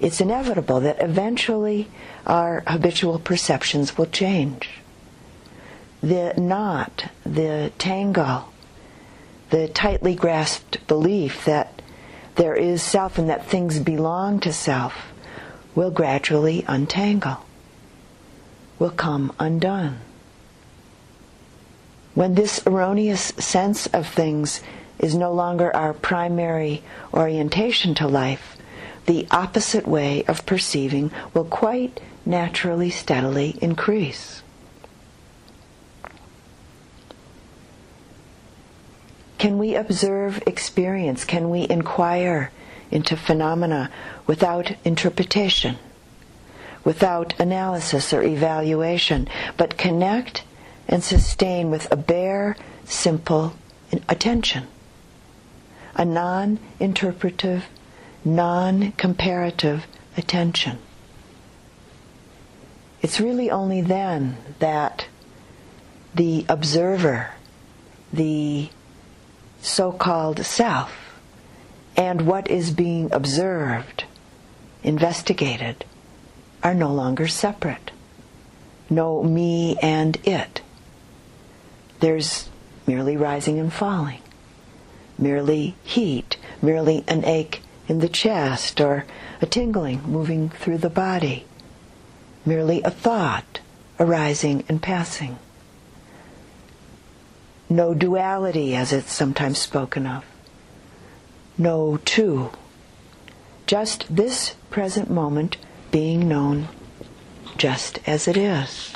it's 0.00 0.20
inevitable 0.20 0.80
that 0.80 1.00
eventually 1.00 1.88
our 2.26 2.62
habitual 2.66 3.18
perceptions 3.18 3.96
will 3.96 4.06
change. 4.06 4.70
The 6.02 6.34
knot, 6.36 7.06
the 7.24 7.72
tangle, 7.78 8.52
the 9.50 9.68
tightly 9.68 10.14
grasped 10.14 10.84
belief 10.88 11.44
that 11.44 11.82
there 12.34 12.54
is 12.54 12.82
self 12.82 13.18
and 13.18 13.28
that 13.28 13.46
things 13.46 13.78
belong 13.78 14.40
to 14.40 14.52
self 14.52 15.11
will 15.74 15.90
gradually 15.90 16.64
untangle, 16.68 17.38
will 18.78 18.90
come 18.90 19.32
undone. 19.38 19.98
When 22.14 22.34
this 22.34 22.60
erroneous 22.66 23.32
sense 23.38 23.86
of 23.86 24.06
things 24.06 24.60
is 24.98 25.14
no 25.14 25.32
longer 25.32 25.74
our 25.74 25.94
primary 25.94 26.82
orientation 27.14 27.94
to 27.94 28.06
life, 28.06 28.56
the 29.06 29.26
opposite 29.30 29.86
way 29.86 30.24
of 30.24 30.46
perceiving 30.46 31.10
will 31.34 31.44
quite 31.44 32.00
naturally, 32.24 32.90
steadily 32.90 33.56
increase. 33.60 34.42
Can 39.38 39.58
we 39.58 39.74
observe 39.74 40.40
experience? 40.46 41.24
Can 41.24 41.50
we 41.50 41.66
inquire 41.68 42.52
into 42.92 43.16
phenomena 43.16 43.90
without 44.26 44.72
interpretation, 44.84 45.76
without 46.84 47.38
analysis 47.40 48.12
or 48.12 48.22
evaluation, 48.22 49.28
but 49.56 49.78
connect 49.78 50.44
and 50.88 51.02
sustain 51.02 51.70
with 51.70 51.90
a 51.90 51.96
bare, 51.96 52.56
simple 52.84 53.54
attention. 54.08 54.66
A 55.94 56.04
non 56.04 56.58
interpretive, 56.80 57.66
non 58.24 58.92
comparative 58.92 59.86
attention. 60.16 60.78
It's 63.02 63.20
really 63.20 63.50
only 63.50 63.80
then 63.80 64.36
that 64.58 65.06
the 66.14 66.46
observer, 66.48 67.30
the 68.12 68.70
so 69.60 69.92
called 69.92 70.44
self, 70.44 71.01
and 71.96 72.26
what 72.26 72.50
is 72.50 72.70
being 72.70 73.12
observed, 73.12 74.04
investigated, 74.82 75.84
are 76.62 76.74
no 76.74 76.92
longer 76.92 77.28
separate. 77.28 77.90
No 78.88 79.22
me 79.22 79.76
and 79.82 80.16
it. 80.24 80.62
There's 82.00 82.48
merely 82.86 83.16
rising 83.16 83.58
and 83.58 83.72
falling, 83.72 84.22
merely 85.18 85.76
heat, 85.82 86.36
merely 86.60 87.04
an 87.06 87.24
ache 87.24 87.62
in 87.88 88.00
the 88.00 88.08
chest 88.08 88.80
or 88.80 89.04
a 89.40 89.46
tingling 89.46 90.02
moving 90.02 90.48
through 90.48 90.78
the 90.78 90.90
body, 90.90 91.44
merely 92.44 92.82
a 92.82 92.90
thought 92.90 93.60
arising 93.98 94.64
and 94.68 94.82
passing. 94.82 95.38
No 97.68 97.94
duality 97.94 98.74
as 98.74 98.92
it's 98.92 99.12
sometimes 99.12 99.58
spoken 99.58 100.06
of 100.06 100.24
no 101.58 101.98
two. 102.04 102.50
Just 103.66 104.14
this 104.14 104.54
present 104.70 105.10
moment 105.10 105.56
being 105.90 106.28
known 106.28 106.68
just 107.56 107.98
as 108.06 108.26
it 108.26 108.36
is. 108.36 108.92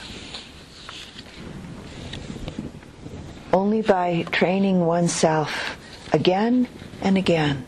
Only 3.53 3.83
by 3.83 4.25
training 4.33 4.85
oneself 4.87 5.79
again 6.13 6.69
and 7.01 7.17
again 7.17 7.67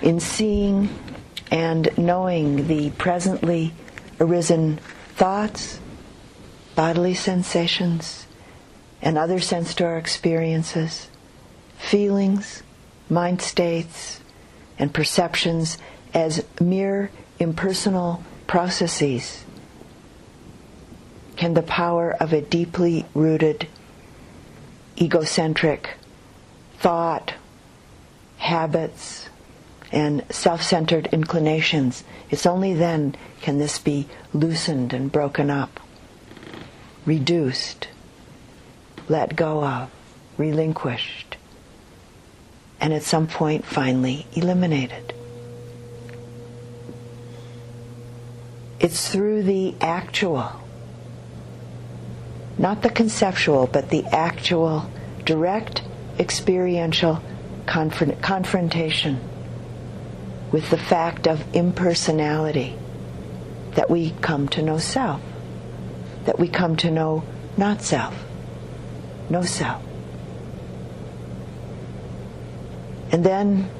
in 0.00 0.20
seeing 0.20 0.88
and 1.50 1.96
knowing 1.96 2.66
the 2.66 2.90
presently 2.90 3.72
arisen 4.20 4.78
thoughts, 5.14 5.80
bodily 6.74 7.14
sensations, 7.14 8.26
and 9.00 9.16
other 9.16 9.38
door 9.76 9.98
experiences, 9.98 11.08
feelings, 11.78 12.62
mind 13.08 13.40
states, 13.40 14.20
and 14.78 14.92
perceptions 14.92 15.78
as 16.12 16.44
mere 16.60 17.10
impersonal 17.38 18.22
processes 18.46 19.44
can 21.36 21.54
the 21.54 21.62
power 21.62 22.12
of 22.20 22.32
a 22.32 22.40
deeply 22.40 23.04
rooted 23.14 23.66
egocentric 25.00 25.96
thought, 26.78 27.34
habits, 28.38 29.28
and 29.90 30.24
self 30.30 30.62
centered 30.62 31.08
inclinations. 31.12 32.04
It's 32.30 32.46
only 32.46 32.74
then 32.74 33.16
can 33.40 33.58
this 33.58 33.78
be 33.78 34.08
loosened 34.32 34.92
and 34.92 35.10
broken 35.10 35.50
up, 35.50 35.80
reduced, 37.04 37.88
let 39.08 39.36
go 39.36 39.64
of, 39.64 39.90
relinquished 40.36 41.33
and 42.80 42.92
at 42.92 43.02
some 43.02 43.26
point 43.26 43.64
finally 43.64 44.26
eliminated. 44.34 45.14
It's 48.80 49.08
through 49.08 49.44
the 49.44 49.74
actual, 49.80 50.60
not 52.58 52.82
the 52.82 52.90
conceptual, 52.90 53.66
but 53.66 53.90
the 53.90 54.04
actual, 54.06 54.90
direct, 55.24 55.82
experiential 56.18 57.22
confront- 57.66 58.20
confrontation 58.20 59.20
with 60.52 60.70
the 60.70 60.78
fact 60.78 61.26
of 61.26 61.42
impersonality 61.54 62.76
that 63.72 63.90
we 63.90 64.10
come 64.20 64.48
to 64.48 64.62
know 64.62 64.78
self, 64.78 65.20
that 66.26 66.38
we 66.38 66.48
come 66.48 66.76
to 66.76 66.90
know 66.90 67.24
not 67.56 67.82
self, 67.82 68.24
no 69.30 69.42
self. 69.42 69.82
And 73.12 73.24
then 73.24 73.70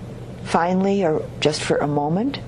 finally, 0.45 1.05
or 1.05 1.29
just 1.41 1.63
for 1.63 1.77
a 1.77 1.87
moment, 1.87 2.41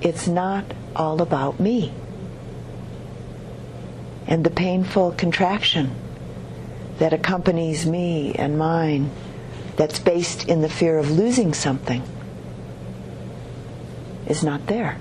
it's 0.00 0.28
not 0.28 0.64
all 0.94 1.20
about 1.20 1.58
me. 1.58 1.92
And 4.26 4.44
the 4.44 4.50
painful 4.50 5.12
contraction 5.12 5.90
that 6.98 7.12
accompanies 7.12 7.86
me 7.86 8.34
and 8.34 8.58
mine, 8.58 9.10
that's 9.76 9.98
based 9.98 10.48
in 10.48 10.60
the 10.60 10.68
fear 10.68 10.98
of 10.98 11.10
losing 11.10 11.54
something, 11.54 12.02
is 14.26 14.42
not 14.42 14.66
there. 14.66 14.98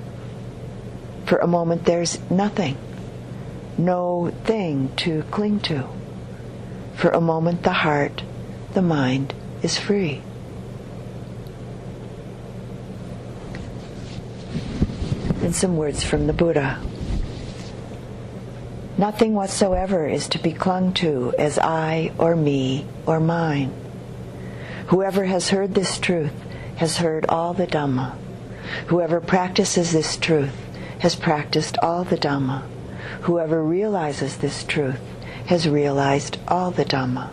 For 1.25 1.39
a 1.39 1.47
moment, 1.47 1.83
there's 1.83 2.19
nothing, 2.29 2.77
no 3.77 4.31
thing 4.45 4.91
to 4.97 5.23
cling 5.23 5.59
to. 5.61 5.87
For 6.95 7.09
a 7.09 7.19
moment, 7.19 7.63
the 7.63 7.73
heart, 7.73 8.23
the 8.73 8.81
mind 8.81 9.33
is 9.61 9.77
free. 9.77 10.21
And 15.47 15.55
some 15.55 15.77
words 15.77 16.03
from 16.03 16.27
the 16.27 16.33
Buddha. 16.33 16.77
Nothing 18.97 19.33
whatsoever 19.33 20.05
is 20.05 20.27
to 20.27 20.39
be 20.39 20.51
clung 20.51 20.91
to 20.95 21.33
as 21.39 21.57
I 21.57 22.11
or 22.17 22.35
me 22.35 22.85
or 23.05 23.21
mine. 23.21 23.73
Whoever 24.87 25.23
has 25.23 25.47
heard 25.47 25.73
this 25.73 25.99
truth 25.99 26.33
has 26.75 26.97
heard 26.97 27.27
all 27.29 27.53
the 27.53 27.65
Dhamma. 27.65 28.17
Whoever 28.87 29.21
practices 29.21 29.93
this 29.93 30.17
truth 30.17 30.53
has 30.99 31.15
practiced 31.15 31.77
all 31.77 32.03
the 32.03 32.17
Dhamma. 32.17 32.63
Whoever 33.21 33.63
realizes 33.63 34.35
this 34.35 34.65
truth 34.65 34.99
has 35.45 35.69
realized 35.69 36.39
all 36.49 36.71
the 36.71 36.83
Dhamma. 36.83 37.29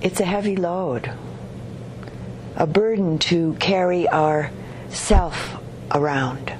It's 0.00 0.20
a 0.20 0.24
heavy 0.24 0.56
load 0.56 1.10
a 2.58 2.66
burden 2.66 3.18
to 3.20 3.54
carry 3.54 4.08
our 4.08 4.50
self 4.90 5.56
around. 5.92 6.52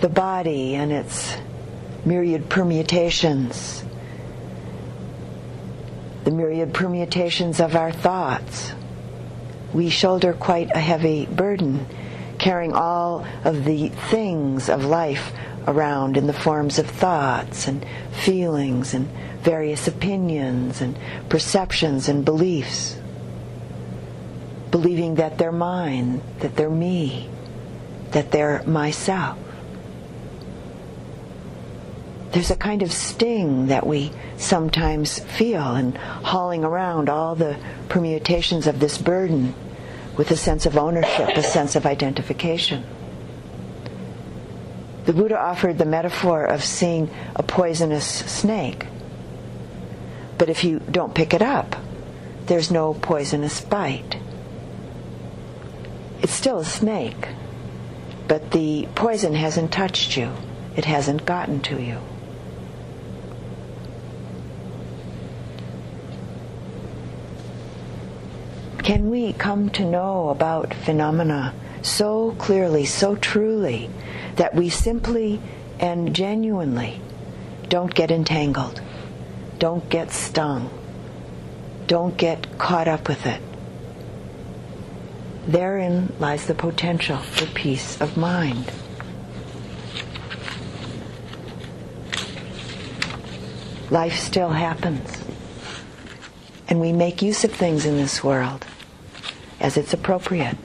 The 0.00 0.08
body 0.08 0.74
and 0.74 0.90
its 0.90 1.36
myriad 2.04 2.48
permutations, 2.48 3.84
the 6.24 6.32
myriad 6.32 6.74
permutations 6.74 7.60
of 7.60 7.76
our 7.76 7.92
thoughts. 7.92 8.72
We 9.72 9.90
shoulder 9.90 10.32
quite 10.32 10.72
a 10.74 10.80
heavy 10.80 11.26
burden, 11.26 11.86
carrying 12.38 12.72
all 12.72 13.24
of 13.44 13.64
the 13.64 13.88
things 14.10 14.68
of 14.68 14.84
life 14.84 15.32
around 15.66 16.16
in 16.16 16.26
the 16.26 16.32
forms 16.32 16.78
of 16.78 16.86
thoughts 16.86 17.68
and 17.68 17.84
feelings 18.12 18.94
and 18.94 19.08
various 19.42 19.88
opinions 19.88 20.80
and 20.80 20.98
perceptions 21.28 22.08
and 22.08 22.24
beliefs 22.24 22.98
believing 24.74 25.14
that 25.14 25.38
they're 25.38 25.52
mine, 25.52 26.20
that 26.40 26.56
they're 26.56 26.68
me, 26.68 27.30
that 28.10 28.32
they're 28.32 28.60
myself. 28.64 29.38
There's 32.32 32.50
a 32.50 32.56
kind 32.56 32.82
of 32.82 32.92
sting 32.92 33.68
that 33.68 33.86
we 33.86 34.10
sometimes 34.36 35.20
feel 35.20 35.76
in 35.76 35.92
hauling 35.94 36.64
around 36.64 37.08
all 37.08 37.36
the 37.36 37.56
permutations 37.88 38.66
of 38.66 38.80
this 38.80 38.98
burden 38.98 39.54
with 40.16 40.32
a 40.32 40.36
sense 40.36 40.66
of 40.66 40.76
ownership, 40.76 41.28
a 41.36 41.42
sense 41.44 41.76
of 41.76 41.86
identification. 41.86 42.84
The 45.04 45.12
Buddha 45.12 45.38
offered 45.38 45.78
the 45.78 45.84
metaphor 45.84 46.44
of 46.44 46.64
seeing 46.64 47.10
a 47.36 47.42
poisonous 47.42 48.06
snake. 48.06 48.86
But 50.38 50.48
if 50.48 50.64
you 50.64 50.80
don't 50.80 51.14
pick 51.14 51.34
it 51.34 51.42
up, 51.42 51.76
there's 52.46 52.70
no 52.70 52.94
poisonous 52.94 53.60
bite. 53.60 54.16
It's 56.22 56.32
still 56.32 56.58
a 56.58 56.64
snake, 56.64 57.28
but 58.28 58.50
the 58.50 58.88
poison 58.94 59.34
hasn't 59.34 59.72
touched 59.72 60.16
you, 60.16 60.32
it 60.74 60.86
hasn't 60.86 61.26
gotten 61.26 61.60
to 61.62 61.82
you. 61.82 61.98
Can 68.78 69.10
we 69.10 69.32
come 69.34 69.70
to 69.70 69.84
know 69.84 70.28
about 70.28 70.74
phenomena 70.74 71.54
so 71.82 72.32
clearly, 72.38 72.84
so 72.84 73.16
truly, 73.16 73.90
that 74.36 74.54
we 74.54 74.68
simply 74.68 75.40
and 75.78 76.14
genuinely 76.14 77.00
don't 77.68 77.94
get 77.94 78.10
entangled, 78.10 78.80
don't 79.58 79.88
get 79.88 80.10
stung, 80.12 80.70
don't 81.86 82.16
get 82.16 82.58
caught 82.58 82.88
up 82.88 83.08
with 83.08 83.26
it? 83.26 83.40
Therein 85.46 86.12
lies 86.18 86.46
the 86.46 86.54
potential 86.54 87.18
for 87.18 87.46
peace 87.46 88.00
of 88.00 88.16
mind. 88.16 88.70
Life 93.90 94.18
still 94.18 94.48
happens. 94.48 95.22
And 96.66 96.80
we 96.80 96.92
make 96.92 97.20
use 97.20 97.44
of 97.44 97.52
things 97.52 97.84
in 97.84 97.96
this 97.98 98.24
world 98.24 98.64
as 99.60 99.76
it's 99.76 99.92
appropriate. 99.92 100.56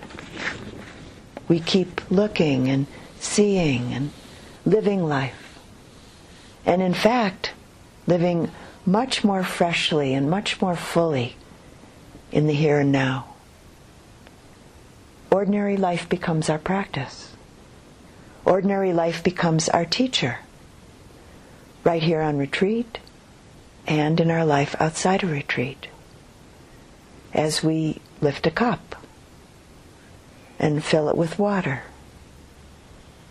We 1.50 1.60
keep 1.60 2.10
looking 2.10 2.70
and 2.70 2.88
seeing 3.20 3.94
and 3.94 4.12
living 4.66 5.08
life. 5.08 5.60
And 6.66 6.82
in 6.82 6.94
fact, 6.94 7.54
living 8.08 8.52
much 8.86 9.24
more 9.24 9.44
freshly 9.44 10.14
and 10.14 10.30
much 10.30 10.62
more 10.62 10.76
fully 10.76 11.36
in 12.32 12.48
the 12.48 12.54
here 12.54 12.80
and 12.80 12.92
now 12.92 13.30
ordinary 15.32 15.78
life 15.78 16.10
becomes 16.10 16.50
our 16.50 16.58
practice. 16.58 17.34
Ordinary 18.46 18.94
life 18.94 19.24
becomes 19.24 19.70
our 19.70 19.86
teacher. 19.86 20.40
Right 21.84 22.04
here 22.04 22.22
on 22.22 22.38
retreat 22.38 23.00
and 23.88 24.20
in 24.20 24.32
our 24.32 24.46
life 24.46 24.76
outside 24.80 25.24
of 25.24 25.32
retreat. 25.32 25.88
As 27.34 27.64
we 27.64 28.02
lift 28.22 28.48
a 28.48 28.52
cup 28.52 28.96
and 30.58 30.84
fill 30.84 31.10
it 31.10 31.16
with 31.16 31.40
water. 31.40 31.84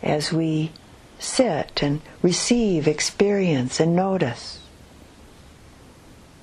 As 0.03 0.33
we 0.33 0.73
sit 1.19 1.83
and 1.83 2.01
receive 2.23 2.87
experience 2.87 3.81
and 3.81 3.97
notice. 3.97 4.61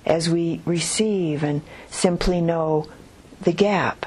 As 0.06 0.30
we 0.30 0.62
receive 0.66 1.44
and 1.44 1.62
simply 1.90 2.42
know 2.42 2.88
the 3.42 3.54
gap 3.54 4.06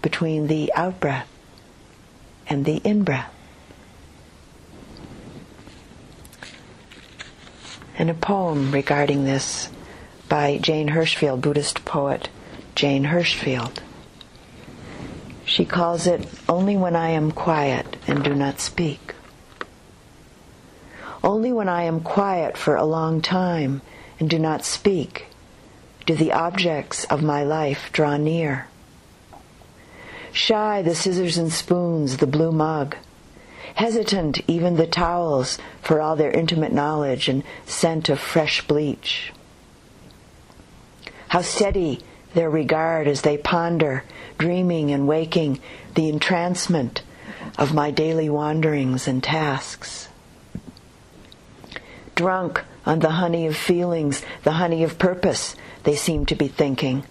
between 0.00 0.46
the 0.46 0.72
out 0.74 1.00
breath 1.00 1.28
and 2.48 2.64
the 2.64 2.76
in 2.78 3.04
breath. 3.04 3.32
And 7.98 8.10
a 8.10 8.14
poem 8.14 8.72
regarding 8.72 9.24
this 9.24 9.68
by 10.28 10.58
Jane 10.58 10.88
Hirshfield, 10.88 11.42
Buddhist 11.42 11.84
poet 11.84 12.30
Jane 12.74 13.04
Hirshfield. 13.04 13.78
She 15.52 15.66
calls 15.66 16.06
it 16.06 16.26
Only 16.48 16.78
When 16.78 16.96
I 16.96 17.10
Am 17.10 17.30
Quiet 17.30 17.98
and 18.06 18.24
Do 18.24 18.34
Not 18.34 18.58
Speak. 18.58 19.14
Only 21.22 21.52
when 21.52 21.68
I 21.68 21.82
am 21.82 22.00
quiet 22.00 22.56
for 22.56 22.74
a 22.74 22.86
long 22.86 23.20
time 23.20 23.82
and 24.18 24.30
do 24.30 24.38
not 24.38 24.64
speak 24.64 25.26
do 26.06 26.14
the 26.14 26.32
objects 26.32 27.04
of 27.04 27.22
my 27.22 27.44
life 27.44 27.90
draw 27.92 28.16
near 28.16 28.66
Shy 30.32 30.80
the 30.80 30.94
scissors 30.94 31.36
and 31.36 31.52
spoons, 31.52 32.16
the 32.16 32.26
blue 32.26 32.50
mug. 32.50 32.96
Hesitant 33.74 34.40
even 34.48 34.76
the 34.76 34.86
towels 34.86 35.58
for 35.82 36.00
all 36.00 36.16
their 36.16 36.30
intimate 36.30 36.72
knowledge 36.72 37.28
and 37.28 37.44
scent 37.66 38.08
of 38.08 38.18
fresh 38.18 38.66
bleach. 38.66 39.34
How 41.28 41.42
steady 41.42 42.00
their 42.32 42.48
regard 42.48 43.06
as 43.06 43.20
they 43.20 43.36
ponder, 43.36 44.04
dreaming 44.38 44.90
and 44.90 45.06
waking, 45.06 45.60
the 45.94 46.08
entrancement 46.08 47.02
of 47.58 47.74
my 47.74 47.90
daily 47.90 48.28
wanderings 48.28 49.06
and 49.08 49.22
tasks. 49.22 50.08
Drunk 52.14 52.62
on 52.84 53.00
the 53.00 53.10
honey 53.10 53.46
of 53.46 53.56
feelings, 53.56 54.22
the 54.42 54.52
honey 54.52 54.82
of 54.82 54.98
purpose, 54.98 55.56
they 55.84 55.96
seem 55.96 56.26
to 56.26 56.34
be 56.34 56.48
thinking 56.48 57.04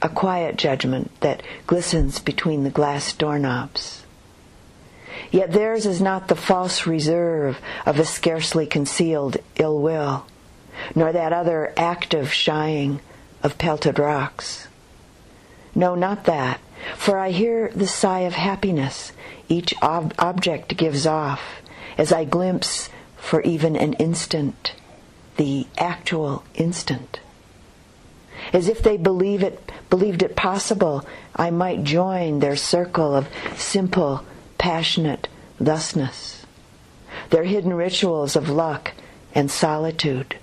a 0.00 0.08
quiet 0.08 0.56
judgment 0.56 1.10
that 1.20 1.42
glistens 1.66 2.20
between 2.20 2.64
the 2.64 2.70
glass 2.70 3.12
doorknobs. 3.12 4.04
Yet 5.30 5.52
theirs 5.52 5.86
is 5.86 6.00
not 6.00 6.28
the 6.28 6.36
false 6.36 6.86
reserve 6.86 7.58
of 7.84 7.98
a 7.98 8.04
scarcely 8.04 8.66
concealed 8.66 9.38
ill 9.56 9.80
will, 9.80 10.24
nor 10.94 11.12
that 11.12 11.32
other 11.32 11.72
active 11.76 12.32
shying 12.32 13.00
of 13.42 13.58
pelted 13.58 13.98
rocks. 13.98 14.67
No, 15.78 15.94
not 15.94 16.24
that, 16.24 16.60
for 16.96 17.20
I 17.20 17.30
hear 17.30 17.70
the 17.72 17.86
sigh 17.86 18.26
of 18.26 18.34
happiness 18.34 19.12
each 19.48 19.72
ob- 19.80 20.12
object 20.18 20.76
gives 20.76 21.06
off 21.06 21.40
as 21.96 22.12
I 22.12 22.24
glimpse 22.24 22.88
for 23.16 23.42
even 23.42 23.76
an 23.76 23.92
instant 23.92 24.72
the 25.36 25.68
actual 25.78 26.42
instant. 26.56 27.20
As 28.52 28.68
if 28.68 28.82
they 28.82 28.96
believe 28.96 29.44
it, 29.44 29.70
believed 29.88 30.24
it 30.24 30.34
possible, 30.34 31.06
I 31.36 31.50
might 31.50 31.84
join 31.84 32.40
their 32.40 32.56
circle 32.56 33.14
of 33.14 33.28
simple, 33.56 34.24
passionate 34.58 35.28
thusness, 35.62 36.44
their 37.30 37.44
hidden 37.44 37.72
rituals 37.72 38.34
of 38.34 38.48
luck 38.48 38.94
and 39.32 39.48
solitude, 39.48 40.38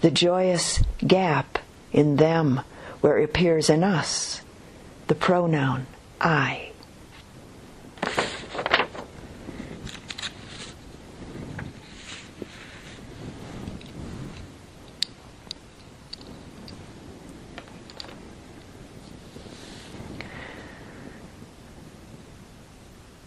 the 0.00 0.10
joyous 0.10 0.82
gap 1.06 1.60
in 1.92 2.16
them 2.16 2.62
where 3.04 3.18
it 3.18 3.24
appears 3.24 3.68
in 3.68 3.84
us 3.84 4.40
the 5.08 5.14
pronoun 5.14 5.86
I. 6.22 6.70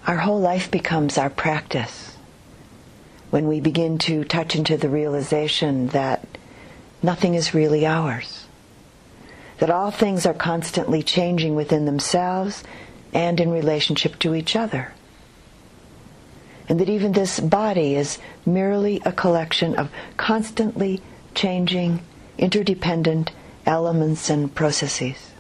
Our 0.08 0.18
whole 0.18 0.40
life 0.40 0.72
becomes 0.72 1.20
our 1.20 1.30
practice 1.30 2.18
when 3.30 3.48
we 3.48 3.62
begin 3.62 4.00
to 4.00 4.24
touch 4.24 4.56
into 4.56 4.76
the 4.76 4.90
realization 4.90 5.90
that 5.90 6.28
nothing 7.04 7.36
is 7.36 7.54
really 7.54 7.86
ours, 7.86 8.47
that 9.60 9.70
all 9.70 9.92
things 9.92 10.26
are 10.26 10.34
constantly 10.34 11.02
changing 11.02 11.56
within 11.56 11.86
themselves 11.86 12.64
and 13.14 13.40
in 13.40 13.50
relationship 13.50 14.20
to 14.20 14.36
each 14.36 14.56
other, 14.56 14.94
and 16.70 16.80
that 16.80 16.90
even 16.90 17.14
this 17.14 17.40
body 17.40 17.96
is 17.96 18.20
merely 18.46 19.02
a 19.06 19.12
collection 19.12 19.76
of 19.76 19.90
constantly 20.18 21.02
changing, 21.34 22.02
interdependent 22.38 23.32
elements 23.66 24.30
and 24.30 24.54
processes. 24.54 25.32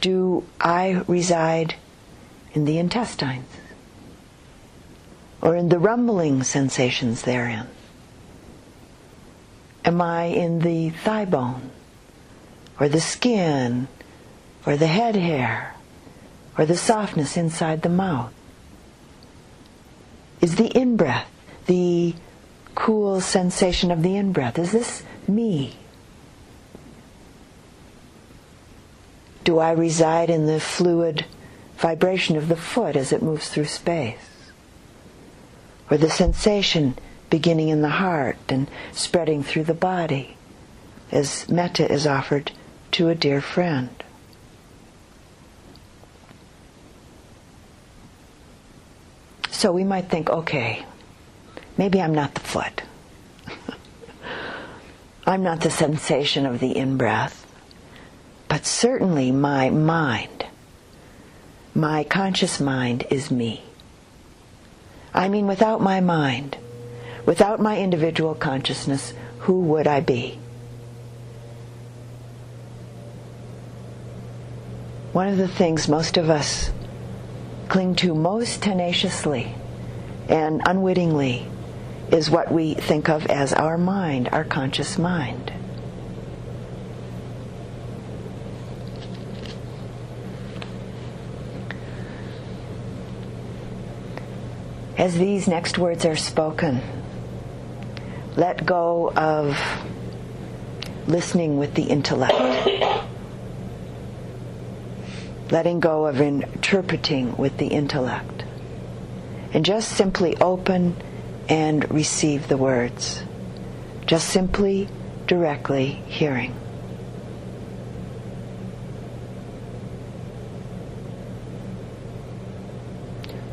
Do 0.00 0.44
I 0.60 1.02
reside 1.08 1.74
in 2.54 2.64
the 2.64 2.78
intestines? 2.78 3.48
Or 5.40 5.56
in 5.56 5.68
the 5.68 5.78
rumbling 5.78 6.42
sensations 6.42 7.22
therein? 7.22 7.66
Am 9.88 10.02
I 10.02 10.24
in 10.24 10.58
the 10.58 10.90
thigh 10.90 11.24
bone? 11.24 11.70
Or 12.78 12.90
the 12.90 13.00
skin? 13.00 13.88
Or 14.66 14.76
the 14.76 14.86
head 14.86 15.16
hair? 15.16 15.74
Or 16.58 16.66
the 16.66 16.76
softness 16.76 17.38
inside 17.38 17.80
the 17.80 17.88
mouth? 17.88 18.34
Is 20.42 20.56
the 20.56 20.66
in 20.66 20.98
breath, 20.98 21.26
the 21.64 22.14
cool 22.74 23.22
sensation 23.22 23.90
of 23.90 24.02
the 24.02 24.14
in 24.14 24.30
breath, 24.30 24.58
is 24.58 24.72
this 24.72 25.04
me? 25.26 25.78
Do 29.42 29.58
I 29.58 29.70
reside 29.70 30.28
in 30.28 30.44
the 30.44 30.60
fluid 30.60 31.24
vibration 31.78 32.36
of 32.36 32.48
the 32.48 32.56
foot 32.56 32.94
as 32.94 33.10
it 33.10 33.22
moves 33.22 33.48
through 33.48 33.64
space? 33.64 34.50
Or 35.90 35.96
the 35.96 36.10
sensation 36.10 36.98
beginning 37.30 37.68
in 37.68 37.82
the 37.82 37.88
heart 37.88 38.38
and 38.48 38.70
spreading 38.92 39.42
through 39.42 39.64
the 39.64 39.74
body 39.74 40.36
as 41.10 41.48
metta 41.48 41.90
is 41.90 42.06
offered 42.06 42.52
to 42.92 43.08
a 43.08 43.14
dear 43.14 43.40
friend? 43.40 43.90
So 49.50 49.72
we 49.72 49.84
might 49.84 50.08
think, 50.08 50.30
okay, 50.30 50.84
maybe 51.76 52.00
I'm 52.00 52.14
not 52.14 52.34
the 52.34 52.40
foot. 52.40 52.82
I'm 55.26 55.42
not 55.42 55.60
the 55.60 55.70
sensation 55.70 56.46
of 56.46 56.60
the 56.60 56.76
in 56.76 56.96
breath 56.96 57.44
but 58.48 58.64
certainly 58.64 59.30
my 59.30 59.70
mind, 59.70 60.46
my 61.74 62.02
conscious 62.02 62.58
mind 62.58 63.06
is 63.10 63.30
me. 63.30 63.62
I 65.14 65.28
mean, 65.28 65.46
without 65.46 65.80
my 65.80 66.00
mind, 66.00 66.56
without 67.28 67.60
my 67.60 67.76
individual 67.78 68.34
consciousness, 68.34 69.12
who 69.40 69.60
would 69.60 69.86
I 69.86 70.00
be? 70.00 70.38
One 75.12 75.28
of 75.28 75.36
the 75.36 75.46
things 75.46 75.88
most 75.88 76.16
of 76.16 76.30
us 76.30 76.70
cling 77.68 77.96
to 77.96 78.14
most 78.14 78.62
tenaciously 78.62 79.54
and 80.30 80.62
unwittingly 80.64 81.46
is 82.10 82.30
what 82.30 82.50
we 82.50 82.72
think 82.72 83.10
of 83.10 83.26
as 83.26 83.52
our 83.52 83.76
mind, 83.76 84.30
our 84.32 84.44
conscious 84.44 84.96
mind. 84.96 85.52
as 94.96 95.16
these 95.16 95.46
next 95.46 95.78
words 95.78 96.04
are 96.04 96.16
spoken, 96.16 96.80
let 98.38 98.64
go 98.64 99.12
of 99.16 99.58
listening 101.08 101.58
with 101.58 101.74
the 101.74 101.82
intellect, 101.82 102.38
letting 105.50 105.80
go 105.80 106.06
of 106.06 106.20
interpreting 106.20 107.36
with 107.36 107.56
the 107.56 107.66
intellect, 107.66 108.44
and 109.52 109.64
just 109.64 109.90
simply 109.90 110.36
open 110.36 110.94
and 111.48 111.90
receive 111.90 112.46
the 112.46 112.56
words, 112.56 113.24
just 114.06 114.28
simply, 114.28 114.88
directly 115.26 116.00
hearing. 116.06 116.52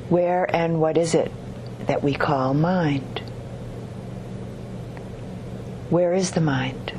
Where 0.10 0.45
and 0.56 0.80
what 0.80 0.95
is 0.95 1.15
it 1.15 1.32
that 1.88 2.04
we 2.04 2.13
call 2.13 2.54
mind? 2.54 3.25
Where 5.89 6.13
is 6.13 6.32
the 6.32 6.41
mind? 6.41 6.93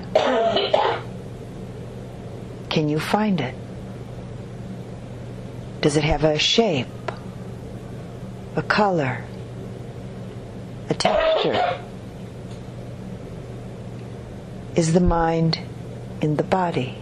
Can 2.71 2.89
you 2.89 2.99
find 3.01 3.41
it? 3.41 3.55
Does 5.81 5.97
it 5.97 6.05
have 6.05 6.25
a 6.25 6.39
shape, 6.39 6.87
a 8.57 8.63
color, 8.63 9.25
a 10.89 10.95
texture? 10.95 11.81
Is 14.75 14.93
the 14.93 15.01
mind 15.01 15.59
in 16.21 16.37
the 16.37 16.43
body? 16.43 16.99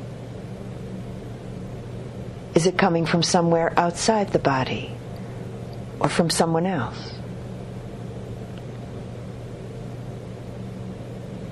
Is 2.55 2.67
it 2.67 2.79
coming 2.79 3.05
from 3.05 3.23
somewhere 3.23 3.73
outside 3.77 4.31
the 4.31 4.39
body? 4.39 4.95
or 6.05 6.09
from 6.09 6.31
someone 6.31 6.67
else? 6.67 7.14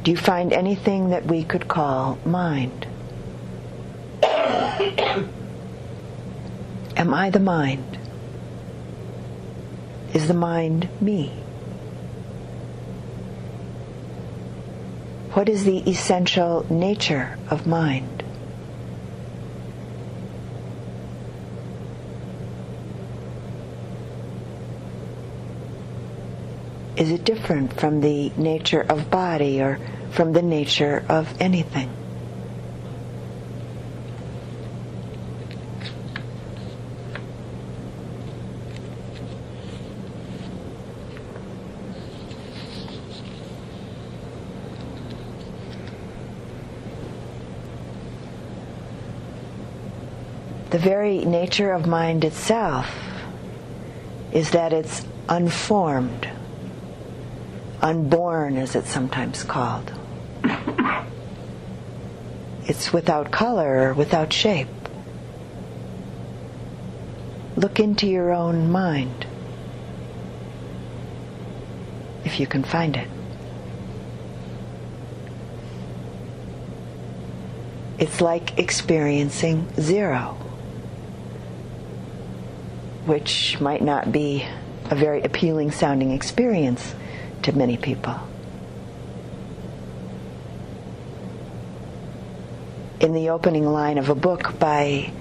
Do 0.03 0.11
you 0.11 0.17
find 0.17 0.53
anything 0.53 1.11
that 1.11 1.27
we 1.27 1.45
could 1.45 1.69
call 1.69 2.19
mind? 2.25 2.87
Am 6.97 7.15
I 7.15 7.31
the 7.31 7.38
mind? 7.38 7.99
Is 10.12 10.27
the 10.27 10.35
mind 10.35 10.88
me? 11.01 11.29
What 15.35 15.49
is 15.49 15.65
the 15.65 15.79
essential 15.88 16.67
nature 16.69 17.38
of 17.49 17.67
mind? 17.67 18.22
Is 27.03 27.11
it 27.11 27.25
different 27.25 27.73
from 27.81 28.01
the 28.01 28.31
nature 28.37 28.81
of 28.81 29.11
body 29.11 29.61
or 29.61 29.77
from 30.12 30.33
the 30.33 30.41
nature 30.41 31.05
of 31.09 31.27
anything? 31.41 31.91
The 50.71 50.79
very 50.79 51.25
nature 51.25 51.73
of 51.73 51.88
mind 51.88 52.23
itself 52.25 52.95
is 54.31 54.53
that 54.53 54.73
it's 54.73 55.05
unformed 55.29 56.29
unborn, 57.83 58.57
as 58.57 58.77
it's 58.77 58.90
sometimes 58.90 59.42
called. 59.42 59.92
It's 62.64 62.92
without 62.92 63.33
color 63.33 63.92
without 63.92 64.33
shape. 64.33 64.68
Look 67.57 67.81
into 67.81 68.07
your 68.07 68.33
own 68.33 68.71
mind 68.71 69.27
if 72.25 72.38
you 72.38 72.47
can 72.47 72.62
find 72.62 72.97
it. 72.97 73.09
It's 77.99 78.21
like 78.21 78.59
experiencing 78.59 79.68
zero, 79.81 80.37
which 83.07 83.61
might 83.61 83.83
not 83.83 84.12
be 84.12 84.47
a 84.90 84.95
very 84.95 85.23
appealing 85.23 85.73
sounding 85.73 86.12
experience 86.12 86.95
to 87.42 87.52
many 87.52 87.76
people. 87.76 88.18
In 93.00 93.14
the 93.14 93.31
opening 93.31 93.66
line 93.66 93.98
of 93.98 94.09
a 94.09 94.14
book 94.14 94.59
by 94.59 95.12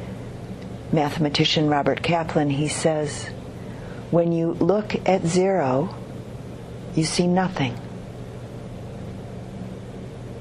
mathematician 0.91 1.67
Robert 1.67 2.03
Kaplan, 2.03 2.49
he 2.49 2.67
says, 2.67 3.25
When 4.11 4.31
you 4.31 4.53
look 4.53 4.95
at 5.07 5.25
zero, 5.25 5.95
you 6.95 7.03
see 7.03 7.25
nothing. 7.25 7.75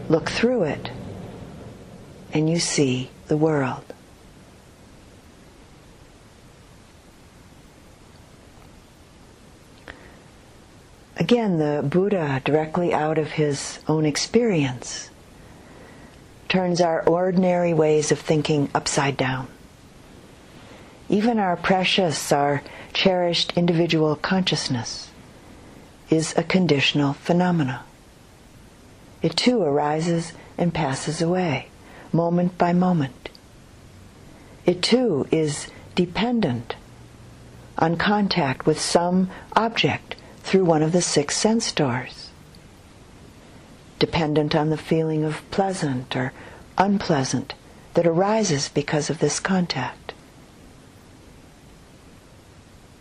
Look 0.08 0.28
through 0.28 0.64
it, 0.64 0.90
and 2.32 2.50
you 2.50 2.58
see 2.58 3.10
the 3.28 3.36
world. 3.36 3.84
Again, 11.30 11.58
the 11.58 11.80
Buddha, 11.88 12.42
directly 12.44 12.92
out 12.92 13.16
of 13.16 13.30
his 13.30 13.78
own 13.86 14.04
experience, 14.04 15.10
turns 16.48 16.80
our 16.80 17.08
ordinary 17.08 17.72
ways 17.72 18.10
of 18.10 18.18
thinking 18.18 18.68
upside 18.74 19.16
down. 19.16 19.46
Even 21.08 21.38
our 21.38 21.56
precious, 21.56 22.32
our 22.32 22.64
cherished 22.92 23.52
individual 23.56 24.16
consciousness 24.16 25.12
is 26.08 26.36
a 26.36 26.42
conditional 26.42 27.12
phenomena. 27.12 27.84
It 29.22 29.36
too 29.36 29.62
arises 29.62 30.32
and 30.58 30.74
passes 30.74 31.22
away, 31.22 31.68
moment 32.12 32.58
by 32.58 32.72
moment. 32.72 33.28
It 34.66 34.82
too 34.82 35.28
is 35.30 35.68
dependent 35.94 36.74
on 37.78 37.94
contact 37.96 38.66
with 38.66 38.80
some 38.80 39.30
object 39.52 40.16
through 40.50 40.64
one 40.64 40.82
of 40.82 40.90
the 40.90 41.00
six 41.00 41.36
sense 41.36 41.70
doors, 41.70 42.30
dependent 44.00 44.52
on 44.52 44.68
the 44.68 44.76
feeling 44.76 45.22
of 45.22 45.48
pleasant 45.52 46.16
or 46.16 46.32
unpleasant 46.76 47.54
that 47.94 48.04
arises 48.04 48.68
because 48.68 49.08
of 49.08 49.20
this 49.20 49.38
contact. 49.38 50.12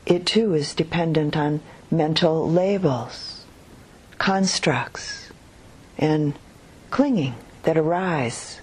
It 0.05 0.27
too 0.27 0.53
is 0.53 0.75
dependent 0.75 1.35
on 1.35 1.61
mental 1.89 2.47
labels, 2.47 3.45
constructs, 4.19 5.31
and 5.97 6.37
clinging 6.91 7.33
that 7.63 7.79
arise 7.79 8.61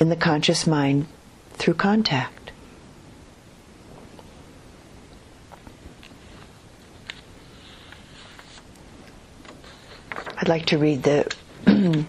in 0.00 0.08
the 0.08 0.16
conscious 0.16 0.66
mind 0.66 1.08
through 1.52 1.74
contact. 1.74 2.45
I'd 10.46 10.50
like 10.50 10.66
to 10.66 10.78
read 10.78 11.02
the 11.02 11.26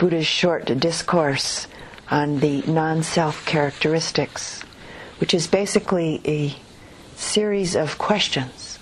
Buddha's 0.00 0.26
short 0.26 0.64
discourse 0.80 1.68
on 2.10 2.40
the 2.40 2.62
non 2.62 3.04
self 3.04 3.46
characteristics, 3.46 4.62
which 5.18 5.32
is 5.32 5.46
basically 5.46 6.20
a 6.24 6.56
series 7.14 7.76
of 7.76 7.96
questions 7.96 8.80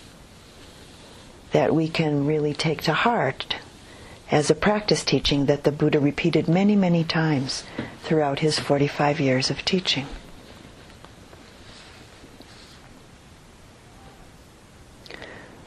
that 1.52 1.74
we 1.74 1.86
can 1.86 2.24
really 2.24 2.54
take 2.54 2.80
to 2.84 2.94
heart 2.94 3.56
as 4.30 4.48
a 4.48 4.54
practice 4.54 5.04
teaching 5.04 5.44
that 5.44 5.64
the 5.64 5.72
Buddha 5.72 6.00
repeated 6.00 6.48
many, 6.48 6.74
many 6.74 7.04
times 7.04 7.64
throughout 8.04 8.38
his 8.38 8.58
45 8.58 9.20
years 9.20 9.50
of 9.50 9.66
teaching. 9.66 10.06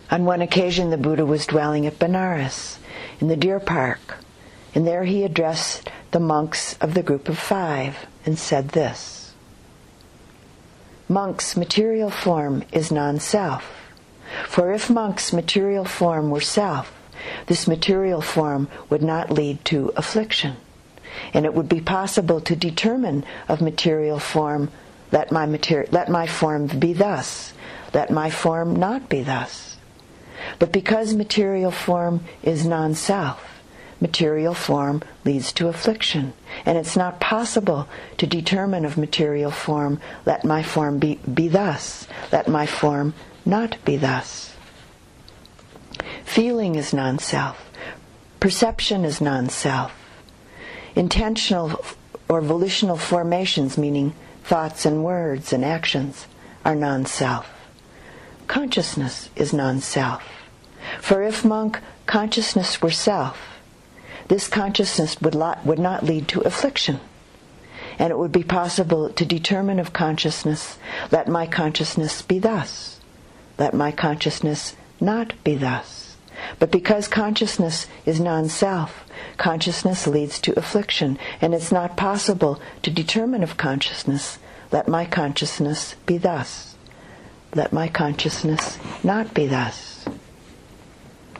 On 0.10 0.24
one 0.24 0.41
occasion, 0.41 0.89
the 0.89 0.98
Buddha 0.98 1.26
was 1.26 1.46
dwelling 1.46 1.86
at 1.86 2.00
Benares 2.00 2.78
in 3.20 3.28
the 3.28 3.36
deer 3.36 3.60
park, 3.60 4.24
and 4.74 4.88
there 4.88 5.04
he 5.04 5.24
addressed 5.24 5.89
the 6.12 6.20
monks 6.20 6.78
of 6.80 6.93
the 6.93 7.04
group 7.04 7.28
of 7.28 7.38
five 7.38 8.06
and 8.26 8.39
said 8.39 8.70
this 8.70 9.34
Monks' 11.10 11.58
material 11.58 12.10
form 12.10 12.63
is 12.72 12.91
non 12.91 13.20
self. 13.20 13.91
For 14.46 14.74
if 14.74 14.89
monks' 14.89 15.34
material 15.34 15.84
form 15.86 16.30
were 16.30 16.41
self, 16.41 16.93
this 17.48 17.67
material 17.67 18.22
form 18.22 18.70
would 18.89 19.04
not 19.04 19.32
lead 19.32 19.63
to 19.65 19.91
affliction. 19.96 20.56
And 21.34 21.46
it 21.46 21.54
would 21.54 21.67
be 21.67 21.82
possible 21.82 22.39
to 22.41 22.56
determine 22.56 23.26
of 23.48 23.62
material 23.62 24.20
form, 24.20 24.70
let 25.12 25.32
my, 25.32 25.46
materi- 25.46 25.91
let 25.91 26.10
my 26.10 26.28
form 26.28 26.67
be 26.67 26.93
thus, 26.93 27.54
let 27.93 28.10
my 28.10 28.30
form 28.30 28.76
not 28.76 29.10
be 29.10 29.24
thus. 29.24 29.66
But 30.60 30.71
because 30.71 31.13
material 31.13 31.71
form 31.71 32.23
is 32.43 32.65
non 32.65 32.95
self, 32.95 33.62
material 34.00 34.54
form 34.54 35.02
leads 35.26 35.52
to 35.54 35.67
affliction. 35.67 36.34
And 36.65 36.78
it's 36.78 36.95
not 36.95 37.19
possible 37.19 37.88
to 38.17 38.28
determine 38.28 38.86
of 38.86 38.97
material 38.97 39.52
form, 39.52 40.00
let 40.26 40.43
my 40.43 40.63
form 40.63 41.00
be, 41.00 41.15
be 41.32 41.47
thus, 41.47 42.08
let 42.32 42.47
my 42.47 42.65
form 42.65 43.13
not 43.45 43.78
be 43.86 43.97
thus. 43.97 44.54
Feeling 46.26 46.76
is 46.76 46.93
non 46.93 47.19
self. 47.19 47.69
Perception 48.39 49.04
is 49.04 49.19
non 49.21 49.50
self. 49.50 49.93
Intentional 50.95 51.84
or 52.30 52.41
volitional 52.41 52.97
formations, 52.97 53.78
meaning 53.78 54.13
thoughts 54.43 54.86
and 54.86 55.04
words 55.04 55.54
and 55.54 55.63
actions, 55.63 56.28
are 56.63 56.76
non 56.76 57.06
self. 57.06 57.50
Consciousness 58.48 59.30
is 59.36 59.54
non 59.54 59.82
self. 59.82 60.24
For 61.02 61.22
if, 61.22 61.44
monk, 61.44 61.80
consciousness 62.06 62.82
were 62.82 62.92
self, 62.92 63.60
this 64.30 64.48
consciousness 64.48 65.22
would, 65.22 65.36
lot, 65.36 65.66
would 65.66 65.80
not 65.80 66.04
lead 66.04 66.28
to 66.30 66.42
affliction. 66.42 67.00
And 68.00 68.12
it 68.12 68.18
would 68.18 68.32
be 68.32 68.44
possible 68.44 69.10
to 69.10 69.26
determine 69.26 69.80
of 69.80 69.92
consciousness, 69.92 70.78
let 71.12 71.28
my 71.28 71.46
consciousness 71.46 72.22
be 72.22 72.40
thus, 72.40 73.02
let 73.58 73.74
my 73.74 73.92
consciousness 73.92 74.76
not 75.02 75.34
be 75.44 75.56
thus. 75.56 76.16
But 76.60 76.72
because 76.72 77.08
consciousness 77.08 77.88
is 78.06 78.20
non 78.20 78.48
self, 78.48 79.04
consciousness 79.38 80.08
leads 80.08 80.40
to 80.42 80.58
affliction, 80.58 81.18
and 81.42 81.54
it's 81.54 81.72
not 81.72 81.98
possible 81.98 82.62
to 82.84 82.92
determine 82.92 83.44
of 83.44 83.58
consciousness, 83.58 84.38
let 84.72 84.88
my 84.88 85.04
consciousness 85.04 85.96
be 86.06 86.18
thus. 86.18 86.77
Let 87.56 87.74
my 87.74 87.88
consciousness 87.88 88.78
not 89.04 89.34
be 89.34 89.48
thus. 89.48 90.06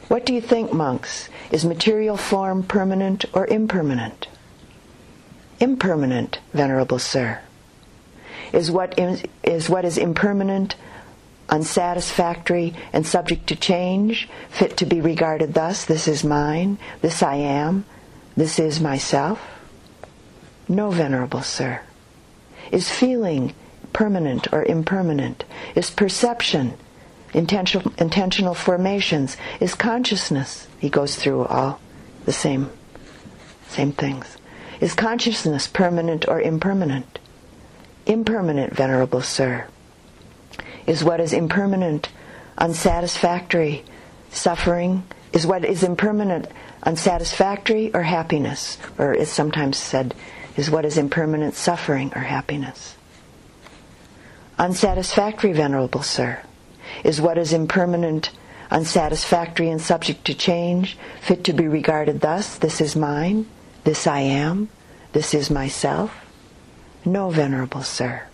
What 0.08 0.24
do 0.24 0.34
you 0.34 0.40
think, 0.40 0.72
monks? 0.72 1.28
Is 1.50 1.64
material 1.64 2.16
form 2.16 2.62
permanent 2.62 3.24
or 3.32 3.46
impermanent? 3.46 4.28
Impermanent, 5.60 6.38
Venerable 6.52 6.98
Sir. 6.98 7.40
Is 8.52 8.70
what 8.70 8.98
is, 9.44 9.68
what 9.68 9.84
is 9.84 9.98
impermanent 9.98 10.76
unsatisfactory, 11.48 12.74
and 12.92 13.06
subject 13.06 13.46
to 13.48 13.56
change, 13.56 14.28
fit 14.50 14.76
to 14.76 14.86
be 14.86 15.00
regarded 15.00 15.54
thus 15.54 15.84
this 15.84 16.06
is 16.06 16.24
mine, 16.24 16.78
this 17.00 17.22
I 17.22 17.36
am, 17.36 17.84
this 18.36 18.58
is 18.58 18.80
myself? 18.80 19.40
No, 20.68 20.90
Venerable 20.90 21.42
Sir. 21.42 21.80
Is 22.70 22.90
feeling 22.90 23.54
permanent 23.92 24.52
or 24.52 24.64
impermanent? 24.64 25.44
Is 25.74 25.90
perception, 25.90 26.74
intentional, 27.32 27.92
intentional 27.98 28.54
formations? 28.54 29.36
Is 29.60 29.74
consciousness? 29.74 30.68
He 30.78 30.88
goes 30.88 31.16
through 31.16 31.44
all 31.46 31.80
the 32.24 32.32
same, 32.32 32.70
same 33.68 33.92
things. 33.92 34.36
Is 34.80 34.94
consciousness 34.94 35.66
permanent 35.66 36.28
or 36.28 36.40
impermanent? 36.40 37.18
Impermanent, 38.06 38.74
Venerable 38.74 39.20
Sir 39.20 39.66
is 40.88 41.04
what 41.04 41.20
is 41.20 41.34
impermanent, 41.34 42.08
unsatisfactory, 42.56 43.84
suffering, 44.30 45.04
is 45.34 45.46
what 45.46 45.64
is 45.64 45.82
impermanent, 45.82 46.46
unsatisfactory, 46.82 47.92
or 47.92 48.02
happiness, 48.02 48.78
or 48.96 49.12
is 49.12 49.30
sometimes 49.30 49.76
said, 49.76 50.14
is 50.56 50.70
what 50.70 50.86
is 50.86 50.96
impermanent, 50.96 51.54
suffering, 51.54 52.10
or 52.16 52.22
happiness. 52.22 52.96
Unsatisfactory, 54.58 55.52
Venerable 55.52 56.02
Sir, 56.02 56.42
is 57.04 57.20
what 57.20 57.38
is 57.38 57.52
impermanent, 57.52 58.30
unsatisfactory, 58.72 59.70
and 59.70 59.80
subject 59.80 60.24
to 60.24 60.34
change, 60.34 60.98
fit 61.20 61.44
to 61.44 61.52
be 61.52 61.68
regarded 61.68 62.20
thus 62.20 62.58
this 62.58 62.80
is 62.80 62.96
mine, 62.96 63.46
this 63.84 64.06
I 64.06 64.20
am, 64.20 64.68
this 65.12 65.32
is 65.32 65.48
myself? 65.48 66.12
No, 67.04 67.30
Venerable 67.30 67.84
Sir. 67.84 68.24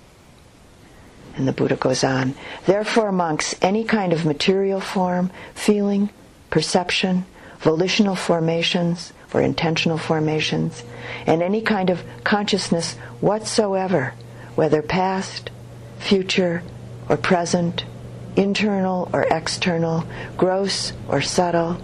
And 1.36 1.46
the 1.46 1.52
Buddha 1.52 1.76
goes 1.76 2.02
on, 2.02 2.34
therefore, 2.64 3.12
monks, 3.12 3.54
any 3.60 3.84
kind 3.84 4.14
of 4.14 4.24
material 4.24 4.80
form, 4.80 5.30
feeling, 5.54 6.08
perception, 6.48 7.26
volitional 7.58 8.16
formations, 8.16 9.12
or 9.34 9.42
intentional 9.42 9.98
formations, 9.98 10.84
and 11.26 11.42
any 11.42 11.60
kind 11.60 11.90
of 11.90 12.02
consciousness 12.22 12.94
whatsoever, 13.20 14.14
whether 14.54 14.80
past, 14.80 15.50
future, 16.04 16.62
or 17.08 17.16
present, 17.16 17.84
internal 18.36 19.08
or 19.12 19.22
external, 19.30 20.04
gross 20.36 20.92
or 21.08 21.22
subtle, 21.22 21.80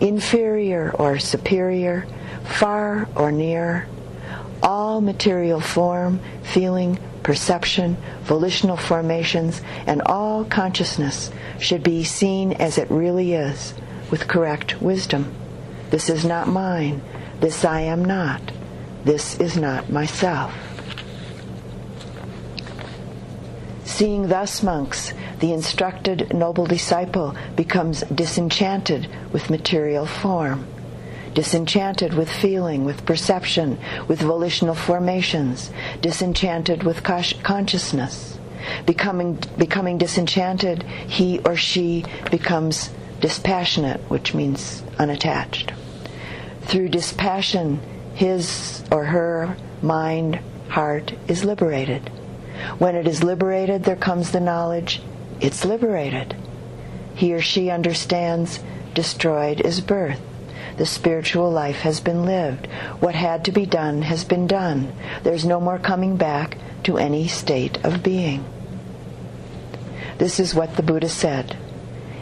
inferior 0.00 0.92
or 0.92 1.18
superior, 1.18 2.06
far 2.44 3.08
or 3.16 3.32
near, 3.32 3.88
all 4.62 5.00
material 5.00 5.60
form, 5.60 6.20
feeling, 6.42 6.98
perception, 7.22 7.96
volitional 8.22 8.76
formations, 8.76 9.60
and 9.86 10.00
all 10.02 10.44
consciousness 10.44 11.30
should 11.58 11.82
be 11.82 12.04
seen 12.04 12.52
as 12.52 12.78
it 12.78 12.90
really 12.90 13.32
is, 13.32 13.74
with 14.10 14.28
correct 14.28 14.80
wisdom. 14.80 15.34
This 15.90 16.08
is 16.08 16.24
not 16.24 16.48
mine. 16.48 17.02
This 17.40 17.64
I 17.64 17.80
am 17.80 18.04
not. 18.04 18.52
This 19.04 19.38
is 19.40 19.56
not 19.56 19.90
myself. 19.90 20.54
Seeing 23.96 24.28
thus, 24.28 24.62
monks, 24.62 25.14
the 25.40 25.54
instructed 25.54 26.34
noble 26.34 26.66
disciple 26.66 27.34
becomes 27.56 28.02
disenchanted 28.14 29.08
with 29.32 29.48
material 29.48 30.04
form, 30.04 30.66
disenchanted 31.32 32.12
with 32.12 32.30
feeling, 32.30 32.84
with 32.84 33.06
perception, 33.06 33.78
with 34.06 34.20
volitional 34.20 34.74
formations, 34.74 35.70
disenchanted 36.02 36.82
with 36.82 37.02
consciousness. 37.02 38.38
Becoming, 38.84 39.38
becoming 39.56 39.96
disenchanted, 39.96 40.82
he 40.82 41.38
or 41.38 41.56
she 41.56 42.04
becomes 42.30 42.90
dispassionate, 43.22 44.02
which 44.10 44.34
means 44.34 44.82
unattached. 44.98 45.72
Through 46.64 46.90
dispassion, 46.90 47.80
his 48.14 48.84
or 48.92 49.06
her 49.06 49.56
mind, 49.80 50.38
heart 50.68 51.14
is 51.28 51.46
liberated. 51.46 52.10
When 52.78 52.94
it 52.94 53.06
is 53.06 53.22
liberated, 53.22 53.84
there 53.84 53.96
comes 53.96 54.30
the 54.30 54.40
knowledge 54.40 55.00
it's 55.40 55.64
liberated. 55.64 56.34
He 57.14 57.34
or 57.34 57.40
she 57.40 57.70
understands 57.70 58.60
destroyed 58.94 59.60
is 59.60 59.80
birth. 59.80 60.20
The 60.76 60.86
spiritual 60.86 61.50
life 61.50 61.80
has 61.80 62.00
been 62.00 62.24
lived. 62.24 62.66
What 63.00 63.14
had 63.14 63.44
to 63.46 63.52
be 63.52 63.66
done 63.66 64.02
has 64.02 64.24
been 64.24 64.46
done. 64.46 64.92
There's 65.22 65.44
no 65.44 65.60
more 65.60 65.78
coming 65.78 66.16
back 66.16 66.58
to 66.84 66.98
any 66.98 67.28
state 67.28 67.82
of 67.84 68.02
being. 68.02 68.44
This 70.18 70.40
is 70.40 70.54
what 70.54 70.76
the 70.76 70.82
Buddha 70.82 71.08
said. 71.08 71.56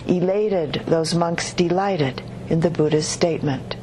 Elated, 0.07 0.83
those 0.87 1.15
monks 1.15 1.53
delighted 1.53 2.23
in 2.49 2.61
the 2.61 2.71
Buddha's 2.71 3.09
statement. 3.09 3.77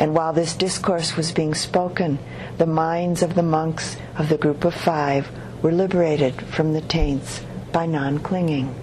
And 0.00 0.14
while 0.14 0.32
this 0.32 0.54
discourse 0.54 1.14
was 1.14 1.30
being 1.30 1.52
spoken, 1.52 2.18
the 2.56 2.64
minds 2.64 3.22
of 3.22 3.34
the 3.34 3.42
monks 3.42 3.98
of 4.16 4.30
the 4.30 4.38
group 4.38 4.64
of 4.64 4.72
five 4.72 5.28
were 5.60 5.72
liberated 5.72 6.40
from 6.40 6.72
the 6.72 6.80
taints 6.80 7.42
by 7.70 7.84
non 7.84 8.18
clinging. 8.18 8.74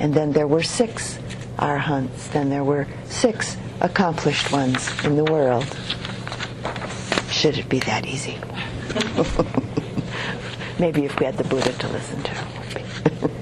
And 0.00 0.12
then 0.12 0.32
there 0.32 0.48
were 0.48 0.64
six 0.64 1.20
arahants, 1.56 2.32
then 2.32 2.50
there 2.50 2.64
were 2.64 2.88
six 3.04 3.56
accomplished 3.80 4.50
ones 4.50 4.90
in 5.04 5.14
the 5.14 5.22
world. 5.22 5.66
Should 7.30 7.56
it 7.56 7.68
be 7.68 7.78
that 7.80 8.04
easy? 8.04 8.36
Maybe 10.80 11.04
if 11.04 11.16
we 11.20 11.26
had 11.26 11.38
the 11.38 11.44
Buddha 11.44 11.72
to 11.72 11.88
listen 11.90 12.22
to. 12.24 13.30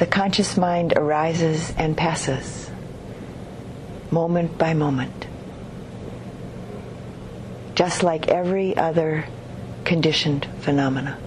the 0.00 0.06
conscious 0.06 0.56
mind 0.56 0.94
arises 0.96 1.74
and 1.76 1.94
passes, 1.94 2.70
moment 4.10 4.56
by 4.56 4.72
moment, 4.72 5.26
just 7.74 8.02
like 8.02 8.28
every 8.28 8.74
other 8.78 9.26
conditioned 9.84 10.48
phenomena. 10.60 11.18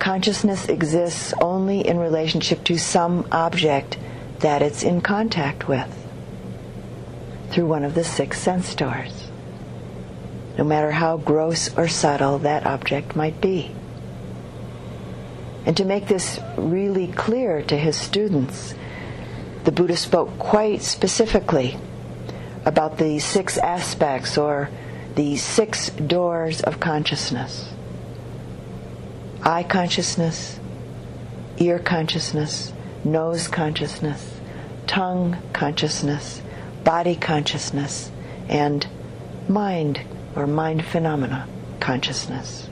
Consciousness 0.00 0.66
exists 0.66 1.32
only 1.40 1.86
in 1.86 1.96
relationship 1.98 2.64
to 2.64 2.76
some 2.76 3.24
object 3.30 3.96
that 4.40 4.60
it's 4.60 4.82
in 4.82 5.00
contact 5.00 5.68
with 5.68 5.88
through 7.50 7.66
one 7.66 7.84
of 7.84 7.94
the 7.94 8.02
six 8.02 8.40
sense 8.40 8.74
doors, 8.74 9.28
no 10.58 10.64
matter 10.64 10.90
how 10.90 11.16
gross 11.16 11.72
or 11.78 11.86
subtle 11.86 12.38
that 12.40 12.66
object 12.66 13.14
might 13.14 13.40
be. 13.40 13.72
And 15.64 15.76
to 15.76 15.84
make 15.84 16.08
this 16.08 16.40
really 16.56 17.08
clear 17.08 17.62
to 17.62 17.76
his 17.76 17.96
students, 17.96 18.74
the 19.64 19.72
Buddha 19.72 19.96
spoke 19.96 20.38
quite 20.38 20.82
specifically 20.82 21.78
about 22.64 22.98
the 22.98 23.18
six 23.18 23.58
aspects 23.58 24.36
or 24.36 24.70
the 25.14 25.36
six 25.36 25.90
doors 25.90 26.62
of 26.62 26.80
consciousness 26.80 27.68
eye 29.44 29.64
consciousness, 29.64 30.60
ear 31.58 31.78
consciousness, 31.78 32.72
nose 33.04 33.48
consciousness, 33.48 34.40
tongue 34.86 35.36
consciousness, 35.52 36.40
body 36.84 37.16
consciousness, 37.16 38.10
and 38.48 38.86
mind 39.48 40.00
or 40.36 40.46
mind 40.46 40.84
phenomena 40.84 41.48
consciousness. 41.80 42.68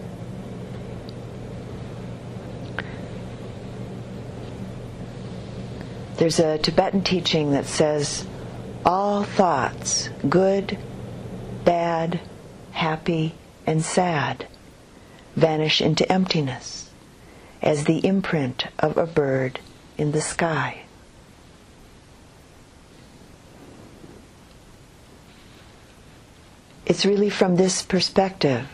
There's 6.20 6.38
a 6.38 6.58
Tibetan 6.58 7.02
teaching 7.02 7.52
that 7.52 7.64
says 7.64 8.26
all 8.84 9.24
thoughts, 9.24 10.10
good, 10.28 10.76
bad, 11.64 12.20
happy, 12.72 13.32
and 13.66 13.82
sad, 13.82 14.46
vanish 15.34 15.80
into 15.80 16.12
emptiness 16.12 16.90
as 17.62 17.84
the 17.84 18.06
imprint 18.06 18.66
of 18.78 18.98
a 18.98 19.06
bird 19.06 19.60
in 19.96 20.12
the 20.12 20.20
sky. 20.20 20.82
It's 26.84 27.06
really 27.06 27.30
from 27.30 27.56
this 27.56 27.80
perspective 27.80 28.68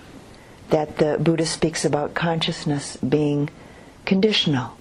that 0.71 0.99
the 0.99 1.17
Buddha 1.21 1.47
speaks 1.47 1.85
about 1.85 2.13
consciousness 2.13 2.97
being 2.97 3.51
conditional 4.05 4.77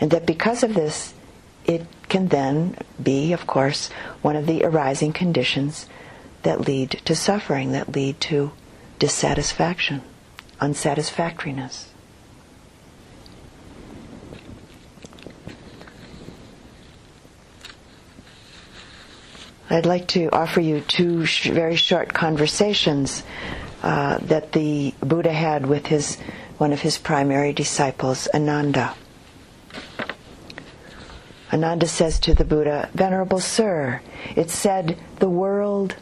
and 0.00 0.10
that 0.10 0.26
because 0.26 0.62
of 0.62 0.74
this, 0.74 1.14
it 1.64 1.86
can 2.08 2.28
then 2.28 2.76
be, 3.02 3.32
of 3.32 3.46
course, 3.46 3.90
one 4.22 4.36
of 4.36 4.46
the 4.46 4.64
arising 4.64 5.12
conditions 5.12 5.86
that 6.42 6.60
lead 6.60 6.90
to 7.04 7.14
suffering, 7.14 7.72
that 7.72 7.94
lead 7.94 8.20
to 8.20 8.52
dissatisfaction, 8.98 10.02
unsatisfactoriness. 10.60 11.88
I'd 19.70 19.84
like 19.84 20.08
to 20.08 20.30
offer 20.32 20.60
you 20.60 20.80
two 20.80 21.26
sh- 21.26 21.48
very 21.50 21.76
short 21.76 22.14
conversations 22.14 23.22
uh, 23.82 24.16
that 24.22 24.52
the 24.52 24.94
Buddha 25.00 25.32
had 25.32 25.66
with 25.66 25.86
his 25.86 26.16
one 26.56 26.72
of 26.72 26.80
his 26.80 26.98
primary 26.98 27.52
disciples, 27.52 28.26
Ananda. 28.34 28.94
Ananda 31.52 31.86
says 31.86 32.18
to 32.20 32.34
the 32.34 32.44
Buddha, 32.44 32.90
Venerable 32.94 33.40
Sir, 33.40 34.02
it 34.36 34.50
said, 34.50 34.98
the 35.18 35.30
world, 35.30 35.96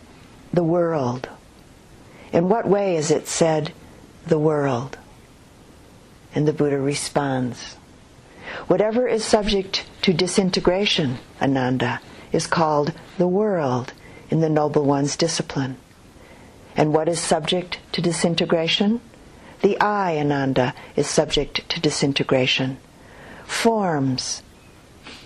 the 0.52 0.64
world. 0.64 1.28
In 2.32 2.48
what 2.48 2.66
way 2.66 2.96
is 2.96 3.10
it 3.10 3.28
said, 3.28 3.72
the 4.26 4.38
world? 4.38 4.98
And 6.34 6.48
the 6.48 6.52
Buddha 6.52 6.78
responds, 6.78 7.76
Whatever 8.66 9.06
is 9.06 9.24
subject 9.24 9.86
to 10.02 10.12
disintegration, 10.12 11.18
Ananda, 11.40 12.00
is 12.32 12.46
called 12.46 12.92
the 13.18 13.28
world 13.28 13.92
in 14.30 14.40
the 14.40 14.48
Noble 14.48 14.84
One's 14.84 15.16
discipline. 15.16 15.76
And 16.76 16.92
what 16.92 17.08
is 17.08 17.20
subject 17.20 17.78
to 17.92 18.02
disintegration? 18.02 19.00
The 19.62 19.80
eye, 19.80 20.18
Ananda, 20.18 20.74
is 20.96 21.08
subject 21.08 21.68
to 21.70 21.80
disintegration. 21.80 22.78
Forms, 23.46 24.42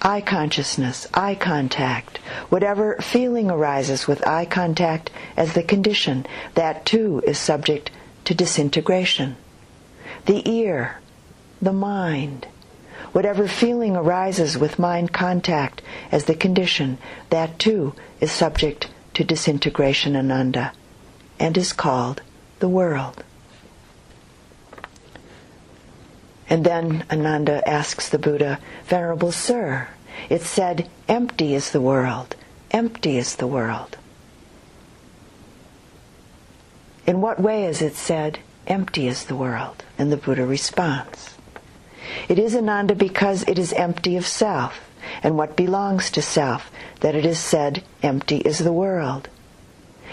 eye 0.03 0.21
consciousness, 0.21 1.07
eye 1.15 1.35
contact, 1.35 2.19
whatever 2.49 2.97
feeling 3.01 3.51
arises 3.51 4.07
with 4.07 4.27
eye 4.27 4.47
contact 4.47 5.11
as 5.37 5.55
the 5.55 5.63
condition, 5.63 6.27
that 6.55 6.87
too 6.87 7.23
is 7.27 7.39
subject 7.39 7.91
to 8.25 8.35
disintegration. 8.35 9.37
The 10.27 10.49
ear, 10.51 11.01
the 11.61 11.73
mind, 11.73 12.47
Whatever 13.13 13.49
feeling 13.49 13.97
arises 13.97 14.57
with 14.57 14.79
mind 14.79 15.13
contact 15.13 15.83
as 16.13 16.27
the 16.27 16.35
condition, 16.35 16.99
that 17.31 17.59
too 17.59 17.95
is 18.21 18.31
subject 18.31 18.89
to 19.15 19.25
disintegration 19.25 20.15
ananda 20.15 20.73
and 21.39 21.57
is 21.59 21.73
called 21.73 22.23
the 22.61 22.69
world. 22.69 23.25
And 26.51 26.67
then 26.67 27.05
Ananda 27.09 27.67
asks 27.67 28.09
the 28.09 28.19
Buddha, 28.19 28.59
Venerable 28.87 29.31
Sir, 29.31 29.87
it 30.29 30.43
said, 30.43 30.91
empty 31.09 31.55
is 31.55 31.71
the 31.71 31.81
world, 31.81 32.35
empty 32.73 33.17
is 33.17 33.37
the 33.37 33.47
world. 33.47 33.97
In 37.07 37.21
what 37.21 37.41
way 37.41 37.65
is 37.67 37.81
it 37.81 37.95
said, 37.95 38.41
empty 38.67 39.07
is 39.07 39.25
the 39.25 39.37
world? 39.37 39.85
And 39.97 40.11
the 40.11 40.17
Buddha 40.17 40.45
responds, 40.45 41.37
It 42.29 42.39
is 42.39 42.57
Ananda 42.57 42.97
because 42.97 43.45
it 43.47 43.59
is 43.59 43.73
empty 43.73 44.17
of 44.17 44.27
self 44.27 44.91
and 45.23 45.39
what 45.39 45.57
belongs 45.57 46.11
to 46.11 46.23
self 46.23 46.71
that 46.99 47.15
it 47.15 47.25
is 47.25 47.39
said, 47.39 47.85
empty 48.03 48.39
is 48.39 48.59
the 48.59 48.73
world. 48.73 49.29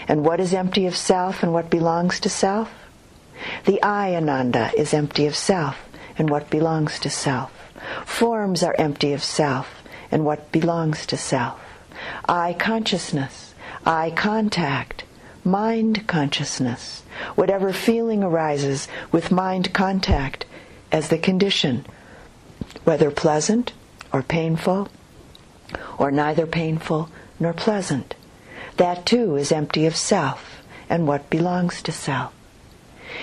And 0.06 0.24
what 0.24 0.38
is 0.38 0.54
empty 0.54 0.86
of 0.86 0.96
self 0.96 1.42
and 1.42 1.52
what 1.52 1.68
belongs 1.68 2.20
to 2.20 2.28
self? 2.28 2.72
The 3.64 3.82
eye, 3.82 4.14
Ananda, 4.14 4.70
is 4.76 4.94
empty 4.94 5.26
of 5.26 5.36
self 5.36 5.87
and 6.18 6.28
what 6.28 6.50
belongs 6.50 6.98
to 6.98 7.08
self. 7.08 7.52
Forms 8.04 8.62
are 8.62 8.74
empty 8.78 9.12
of 9.12 9.22
self 9.22 9.82
and 10.10 10.24
what 10.24 10.50
belongs 10.50 11.06
to 11.06 11.16
self. 11.16 11.60
eye 12.28 12.54
consciousness, 12.58 13.54
eye 13.86 14.10
contact, 14.10 15.04
mind 15.44 16.06
consciousness, 16.06 17.02
whatever 17.34 17.72
feeling 17.72 18.22
arises 18.22 18.88
with 19.12 19.30
mind 19.30 19.72
contact 19.72 20.44
as 20.90 21.08
the 21.08 21.18
condition, 21.18 21.86
whether 22.84 23.10
pleasant 23.10 23.72
or 24.12 24.22
painful, 24.22 24.88
or 25.98 26.10
neither 26.10 26.46
painful 26.46 27.08
nor 27.38 27.52
pleasant. 27.52 28.14
That 28.76 29.06
too 29.06 29.36
is 29.36 29.52
empty 29.52 29.86
of 29.86 29.96
self 29.96 30.62
and 30.88 31.06
what 31.06 31.30
belongs 31.30 31.82
to 31.82 31.92
self. 31.92 32.32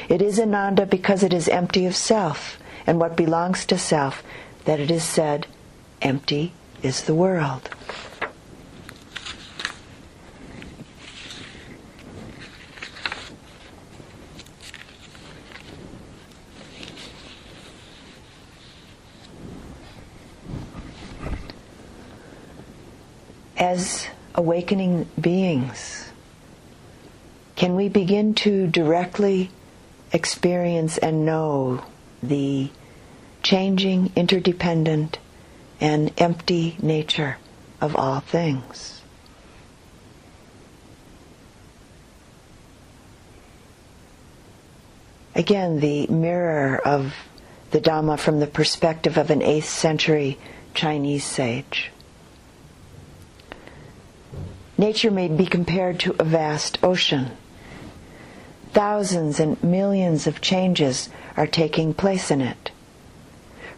It 0.09 0.21
is 0.21 0.39
Ananda 0.39 0.85
because 0.85 1.23
it 1.23 1.33
is 1.33 1.47
empty 1.47 1.85
of 1.85 1.95
self 1.95 2.57
and 2.87 2.99
what 2.99 3.15
belongs 3.15 3.65
to 3.65 3.77
self 3.77 4.23
that 4.65 4.79
it 4.79 4.91
is 4.91 5.03
said, 5.03 5.47
empty 6.01 6.53
is 6.83 7.03
the 7.03 7.15
world. 7.15 7.69
As 23.57 24.07
awakening 24.35 25.07
beings, 25.19 26.09
can 27.55 27.75
we 27.75 27.89
begin 27.89 28.35
to 28.35 28.67
directly 28.67 29.49
experience 30.11 30.97
and 30.97 31.25
know 31.25 31.83
the 32.25 32.69
changing, 33.43 34.11
interdependent, 34.15 35.19
and 35.79 36.11
empty 36.17 36.77
nature 36.81 37.37
of 37.81 37.95
all 37.95 38.19
things. 38.19 39.01
Again, 45.35 45.81
the 45.81 46.07
mirror 46.07 46.79
of 46.85 47.13
the 47.71 47.81
Dhamma 47.81 48.17
from 48.17 48.39
the 48.39 48.47
perspective 48.47 49.17
of 49.17 49.29
an 49.29 49.41
8th 49.41 49.63
century 49.63 50.37
Chinese 50.73 51.25
sage. 51.25 51.91
Nature 54.77 55.11
may 55.11 55.27
be 55.27 55.45
compared 55.45 55.99
to 56.01 56.15
a 56.19 56.23
vast 56.23 56.79
ocean. 56.83 57.31
Thousands 58.75 59.39
and 59.39 59.63
millions 59.63 60.27
of 60.27 60.41
changes 60.41 61.07
are 61.37 61.47
taking 61.47 61.93
place 61.93 62.29
in 62.29 62.41
it. 62.41 62.71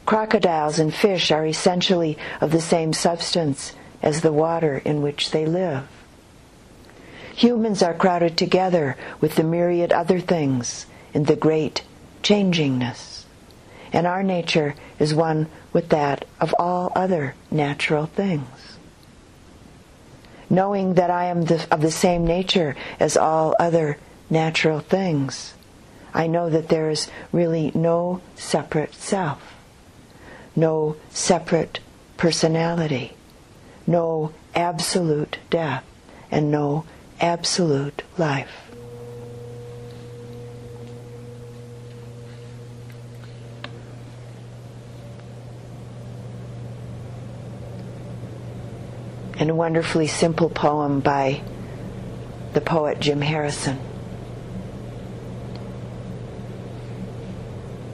Crocodiles 0.07 0.79
and 0.79 0.91
fish 0.91 1.29
are 1.29 1.45
essentially 1.45 2.17
of 2.41 2.49
the 2.49 2.59
same 2.59 2.93
substance 2.93 3.73
as 4.01 4.21
the 4.21 4.33
water 4.33 4.81
in 4.83 5.03
which 5.03 5.29
they 5.29 5.45
live. 5.45 5.87
Humans 7.35 7.83
are 7.83 7.93
crowded 7.93 8.37
together 8.37 8.97
with 9.21 9.35
the 9.35 9.43
myriad 9.43 9.93
other 9.93 10.19
things 10.19 10.87
in 11.13 11.25
the 11.25 11.35
great 11.35 11.83
changingness. 12.23 13.25
And 13.93 14.07
our 14.07 14.23
nature 14.23 14.73
is 14.97 15.13
one 15.13 15.45
with 15.73 15.89
that 15.89 16.25
of 16.41 16.55
all 16.57 16.91
other 16.95 17.35
natural 17.51 18.07
things. 18.07 18.79
Knowing 20.49 20.95
that 20.95 21.11
I 21.11 21.25
am 21.25 21.43
the, 21.43 21.63
of 21.69 21.81
the 21.81 21.91
same 21.91 22.25
nature 22.25 22.75
as 22.99 23.15
all 23.15 23.55
other 23.59 23.99
natural 24.29 24.79
things, 24.79 25.53
I 26.13 26.27
know 26.27 26.49
that 26.49 26.69
there 26.69 26.89
is 26.89 27.09
really 27.31 27.71
no 27.75 28.21
separate 28.35 28.93
self, 28.95 29.55
no 30.55 30.95
separate 31.09 31.79
personality, 32.17 33.13
no 33.85 34.33
absolute 34.55 35.37
death, 35.49 35.83
and 36.31 36.51
no 36.51 36.85
absolute 37.21 38.03
life. 38.17 38.63
And 49.39 49.51
a 49.51 49.55
wonderfully 49.55 50.07
simple 50.07 50.49
poem 50.49 50.99
by 50.99 51.41
the 52.53 52.61
poet 52.61 52.99
Jim 52.99 53.21
Harrison. 53.21 53.77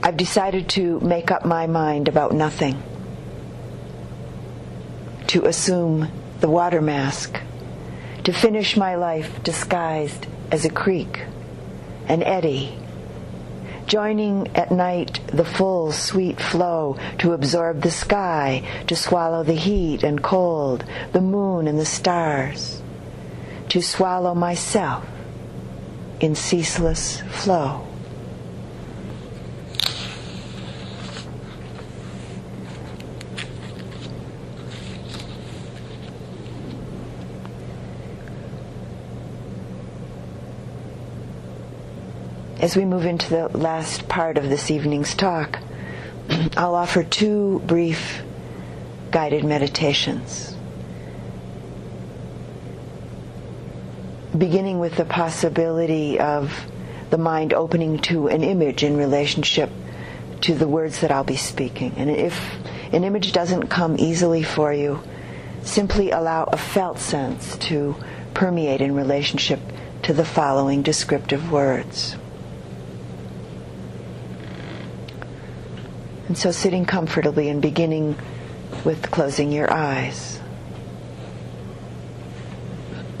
I've 0.06 0.18
decided 0.18 0.68
to 0.70 1.00
make 1.00 1.30
up 1.30 1.46
my 1.46 1.66
mind 1.66 2.08
about 2.08 2.32
nothing, 2.32 2.82
to 5.28 5.46
assume 5.46 6.10
the 6.40 6.48
water 6.50 6.82
mask, 6.82 7.40
to 8.24 8.32
finish 8.34 8.76
my 8.76 8.96
life 8.96 9.42
disguised 9.42 10.26
as 10.52 10.66
a 10.66 10.70
creek, 10.70 11.22
an 12.06 12.22
eddy, 12.22 12.78
joining 13.86 14.54
at 14.54 14.70
night 14.70 15.20
the 15.28 15.42
full 15.42 15.90
sweet 15.90 16.38
flow 16.38 16.98
to 17.20 17.32
absorb 17.32 17.80
the 17.80 17.90
sky, 17.90 18.62
to 18.88 18.94
swallow 18.94 19.42
the 19.42 19.54
heat 19.54 20.02
and 20.02 20.22
cold, 20.22 20.84
the 21.12 21.22
moon 21.22 21.66
and 21.66 21.78
the 21.78 21.86
stars, 21.86 22.82
to 23.70 23.80
swallow 23.80 24.34
myself 24.34 25.06
in 26.20 26.34
ceaseless 26.34 27.22
flow. 27.30 27.86
As 42.64 42.76
we 42.76 42.86
move 42.86 43.04
into 43.04 43.28
the 43.28 43.46
last 43.58 44.08
part 44.08 44.38
of 44.38 44.48
this 44.48 44.70
evening's 44.70 45.14
talk, 45.14 45.58
I'll 46.56 46.74
offer 46.74 47.02
two 47.02 47.58
brief 47.66 48.22
guided 49.10 49.44
meditations. 49.44 50.56
Beginning 54.36 54.78
with 54.80 54.96
the 54.96 55.04
possibility 55.04 56.18
of 56.18 56.58
the 57.10 57.18
mind 57.18 57.52
opening 57.52 57.98
to 57.98 58.28
an 58.28 58.42
image 58.42 58.82
in 58.82 58.96
relationship 58.96 59.68
to 60.40 60.54
the 60.54 60.66
words 60.66 61.02
that 61.02 61.10
I'll 61.10 61.22
be 61.22 61.36
speaking. 61.36 61.92
And 61.98 62.10
if 62.10 62.34
an 62.94 63.04
image 63.04 63.32
doesn't 63.32 63.66
come 63.66 63.96
easily 63.98 64.42
for 64.42 64.72
you, 64.72 65.02
simply 65.64 66.12
allow 66.12 66.44
a 66.44 66.56
felt 66.56 66.98
sense 66.98 67.58
to 67.68 67.94
permeate 68.32 68.80
in 68.80 68.94
relationship 68.94 69.60
to 70.04 70.14
the 70.14 70.24
following 70.24 70.80
descriptive 70.80 71.52
words. 71.52 72.16
And 76.26 76.38
so 76.38 76.50
sitting 76.50 76.86
comfortably 76.86 77.48
and 77.50 77.60
beginning 77.60 78.16
with 78.84 79.10
closing 79.10 79.52
your 79.52 79.70
eyes. 79.70 80.40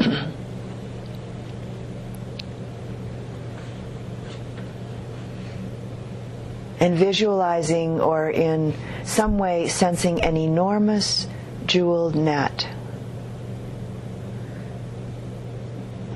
and 6.80 6.96
visualizing 6.96 8.00
or 8.00 8.30
in 8.30 8.74
some 9.04 9.36
way 9.38 9.68
sensing 9.68 10.22
an 10.22 10.38
enormous 10.38 11.26
jeweled 11.66 12.14
net. 12.14 12.66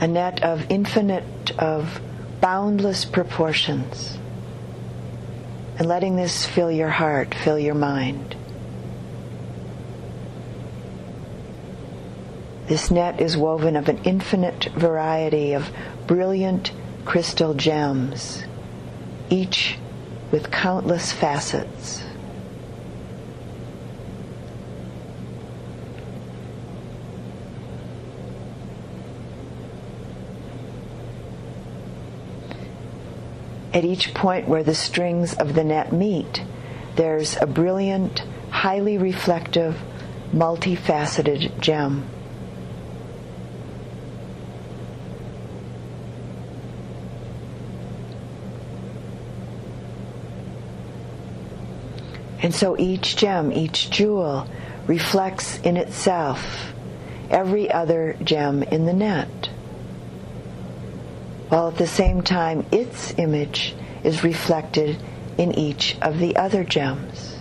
A 0.00 0.06
net 0.06 0.42
of 0.42 0.64
infinite, 0.70 1.50
of 1.58 2.00
boundless 2.40 3.04
proportions 3.04 4.16
and 5.78 5.86
letting 5.86 6.16
this 6.16 6.44
fill 6.44 6.70
your 6.70 6.88
heart, 6.88 7.34
fill 7.34 7.58
your 7.58 7.74
mind. 7.74 8.34
This 12.66 12.90
net 12.90 13.20
is 13.20 13.36
woven 13.36 13.76
of 13.76 13.88
an 13.88 13.98
infinite 14.04 14.64
variety 14.74 15.54
of 15.54 15.70
brilliant 16.06 16.72
crystal 17.04 17.54
gems, 17.54 18.42
each 19.30 19.78
with 20.30 20.50
countless 20.50 21.12
facets. 21.12 22.02
At 33.78 33.84
each 33.84 34.12
point 34.12 34.48
where 34.48 34.64
the 34.64 34.74
strings 34.74 35.34
of 35.34 35.54
the 35.54 35.62
net 35.62 35.92
meet, 35.92 36.42
there's 36.96 37.36
a 37.40 37.46
brilliant, 37.46 38.24
highly 38.50 38.98
reflective, 38.98 39.76
multifaceted 40.32 41.60
gem. 41.60 42.04
And 52.42 52.52
so 52.52 52.76
each 52.76 53.14
gem, 53.14 53.52
each 53.52 53.90
jewel, 53.90 54.48
reflects 54.88 55.60
in 55.60 55.76
itself 55.76 56.72
every 57.30 57.70
other 57.70 58.16
gem 58.24 58.64
in 58.64 58.86
the 58.86 58.92
net 58.92 59.47
while 61.48 61.68
at 61.68 61.76
the 61.76 61.86
same 61.86 62.22
time 62.22 62.64
its 62.70 63.14
image 63.18 63.74
is 64.04 64.22
reflected 64.22 64.96
in 65.38 65.52
each 65.52 65.96
of 66.02 66.18
the 66.18 66.36
other 66.36 66.64
gems. 66.64 67.36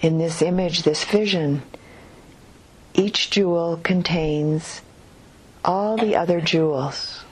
In 0.00 0.18
this 0.18 0.40
image, 0.40 0.84
this 0.84 1.02
vision, 1.02 1.62
each 2.94 3.28
jewel 3.30 3.80
contains 3.82 4.80
all 5.64 5.96
the 5.96 6.14
other 6.14 6.40
jewels. 6.40 7.25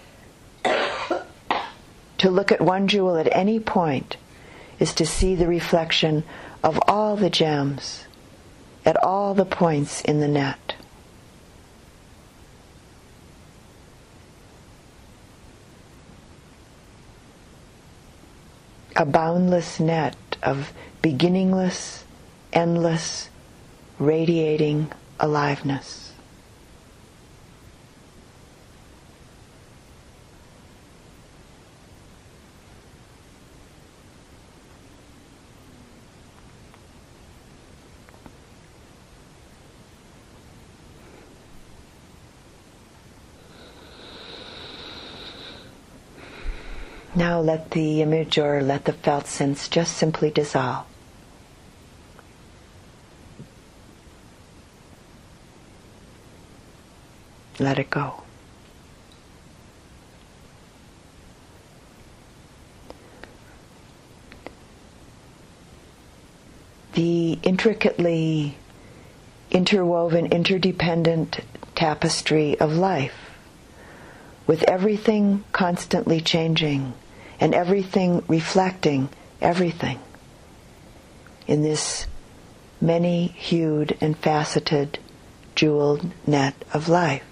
To 2.25 2.31
look 2.31 2.51
at 2.51 2.63
one 2.63 2.89
jewel 2.89 3.19
at 3.19 3.29
any 3.37 3.61
point 3.61 4.17
is 4.79 4.95
to 4.95 5.05
see 5.05 5.35
the 5.35 5.47
reflection 5.47 6.25
of 6.63 6.81
all 6.89 7.17
the 7.17 7.29
gems 7.29 8.07
at 8.87 8.97
all 9.05 9.35
the 9.35 9.45
points 9.45 10.01
in 10.01 10.21
the 10.21 10.27
net. 10.27 10.75
A 18.97 19.05
boundless 19.05 19.79
net 19.79 20.17
of 20.43 20.73
beginningless, 21.03 22.07
endless, 22.55 23.29
radiating 23.99 24.91
aliveness. 25.21 26.04
Now 47.17 47.39
let 47.39 47.71
the 47.71 48.03
image 48.03 48.39
or 48.39 48.61
let 48.61 48.87
the 48.87 48.93
felt 48.93 49.29
sense 49.29 49.69
just 49.69 49.97
simply 49.97 50.33
dissolve. 50.33 50.85
Let 57.61 57.79
it 57.79 57.89
go. 57.89 58.25
The 66.95 67.39
intricately 67.45 68.57
interwoven, 69.53 70.27
interdependent 70.27 71.41
tapestry 71.77 72.59
of 72.59 72.73
life, 72.73 73.39
with 74.49 74.65
everything 74.65 75.45
constantly 75.53 76.21
changing 76.21 76.93
and 77.45 77.55
everything 77.55 78.25
reflecting 78.27 79.07
everything 79.43 79.99
in 81.47 81.61
this 81.61 82.07
many 82.81 83.27
hued 83.27 83.95
and 84.01 84.17
faceted 84.17 84.99
jeweled 85.55 86.11
net 86.27 86.55
of 86.73 86.89
life. 86.89 87.23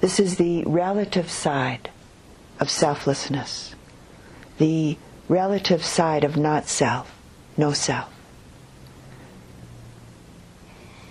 This 0.00 0.18
is 0.18 0.38
the 0.38 0.64
relative 0.64 1.30
side 1.30 1.90
of 2.58 2.70
selflessness, 2.70 3.74
the 4.56 4.96
relative 5.28 5.84
side 5.84 6.24
of 6.24 6.38
not 6.38 6.66
self, 6.66 7.14
no 7.58 7.72
self. 7.72 8.10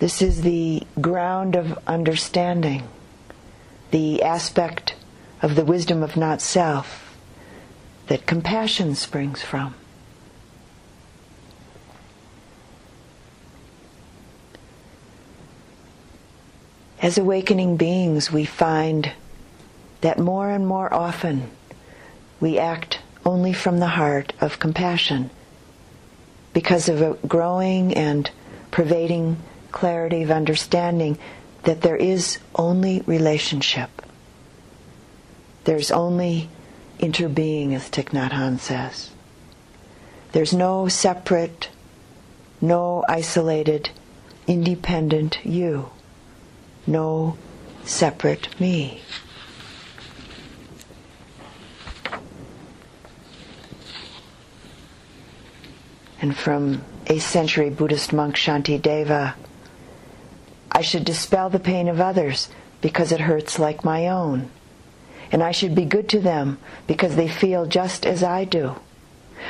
This 0.00 0.20
is 0.20 0.42
the 0.42 0.82
ground 1.00 1.54
of 1.54 1.78
understanding 1.86 2.88
the 3.96 4.22
aspect 4.22 4.94
of 5.40 5.54
the 5.54 5.64
wisdom 5.64 6.02
of 6.02 6.18
not 6.18 6.42
self 6.42 7.16
that 8.08 8.26
compassion 8.26 8.94
springs 8.94 9.40
from. 9.40 9.74
As 17.00 17.16
awakening 17.16 17.78
beings, 17.78 18.30
we 18.30 18.44
find 18.44 19.12
that 20.02 20.18
more 20.18 20.50
and 20.50 20.66
more 20.66 20.92
often 20.92 21.48
we 22.38 22.58
act 22.58 22.98
only 23.24 23.54
from 23.54 23.78
the 23.78 23.88
heart 23.88 24.34
of 24.42 24.58
compassion 24.58 25.30
because 26.52 26.90
of 26.90 27.00
a 27.00 27.14
growing 27.26 27.94
and 27.94 28.30
pervading 28.70 29.38
clarity 29.72 30.22
of 30.22 30.30
understanding 30.30 31.16
that 31.66 31.82
there 31.82 31.96
is 31.96 32.38
only 32.54 33.02
relationship. 33.06 33.90
There's 35.64 35.90
only 35.90 36.48
interbeing, 37.00 37.74
as 37.74 37.90
Thich 37.90 38.10
Nhat 38.10 38.30
Hanh 38.30 38.60
says. 38.60 39.10
There's 40.30 40.52
no 40.52 40.86
separate, 40.86 41.68
no 42.60 43.04
isolated, 43.08 43.90
independent 44.46 45.38
you, 45.44 45.90
no 46.86 47.36
separate 47.84 48.60
me. 48.60 49.02
And 56.22 56.36
from 56.36 56.84
8th 57.06 57.20
century 57.22 57.70
Buddhist 57.70 58.12
monk 58.12 58.36
Shantideva, 58.36 59.34
I 60.76 60.82
should 60.82 61.06
dispel 61.06 61.48
the 61.48 61.58
pain 61.58 61.88
of 61.88 62.02
others 62.02 62.50
because 62.82 63.10
it 63.10 63.20
hurts 63.20 63.58
like 63.58 63.82
my 63.82 64.08
own. 64.08 64.50
And 65.32 65.42
I 65.42 65.50
should 65.50 65.74
be 65.74 65.86
good 65.86 66.06
to 66.10 66.20
them 66.20 66.58
because 66.86 67.16
they 67.16 67.28
feel 67.28 67.64
just 67.64 68.04
as 68.04 68.22
I 68.22 68.44
do. 68.44 68.76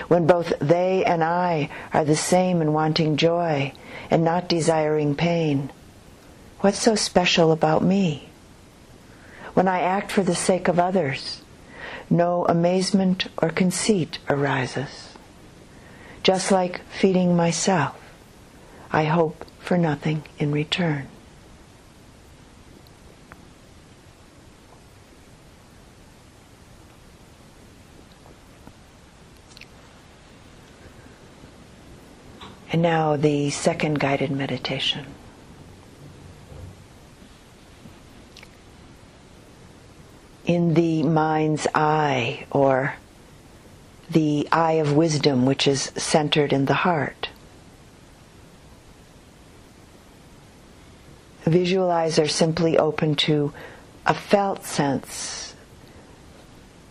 When 0.06 0.28
both 0.28 0.52
they 0.60 1.04
and 1.04 1.24
I 1.24 1.68
are 1.92 2.04
the 2.04 2.14
same 2.14 2.62
in 2.62 2.72
wanting 2.72 3.16
joy 3.16 3.72
and 4.08 4.22
not 4.22 4.48
desiring 4.48 5.16
pain. 5.16 5.72
What's 6.60 6.78
so 6.78 6.94
special 6.94 7.50
about 7.50 7.82
me? 7.82 8.28
When 9.54 9.66
I 9.66 9.80
act 9.80 10.12
for 10.12 10.22
the 10.22 10.36
sake 10.36 10.68
of 10.68 10.78
others, 10.78 11.42
no 12.08 12.46
amazement 12.48 13.26
or 13.38 13.48
conceit 13.48 14.20
arises. 14.30 15.16
Just 16.22 16.52
like 16.52 16.82
feeding 16.88 17.34
myself, 17.34 18.00
I 18.92 19.06
hope 19.06 19.44
for 19.58 19.76
nothing 19.76 20.22
in 20.38 20.52
return. 20.52 21.08
And 32.76 32.82
now 32.82 33.16
the 33.16 33.48
second 33.48 34.00
guided 34.00 34.30
meditation. 34.30 35.06
In 40.44 40.74
the 40.74 41.02
mind's 41.02 41.66
eye, 41.74 42.44
or 42.50 42.96
the 44.10 44.46
eye 44.52 44.72
of 44.72 44.92
wisdom, 44.92 45.46
which 45.46 45.66
is 45.66 45.90
centered 45.96 46.52
in 46.52 46.66
the 46.66 46.74
heart. 46.74 47.30
visualize 51.46 52.18
are 52.18 52.28
simply 52.28 52.76
open 52.76 53.14
to 53.14 53.54
a 54.04 54.12
felt 54.12 54.66
sense, 54.66 55.54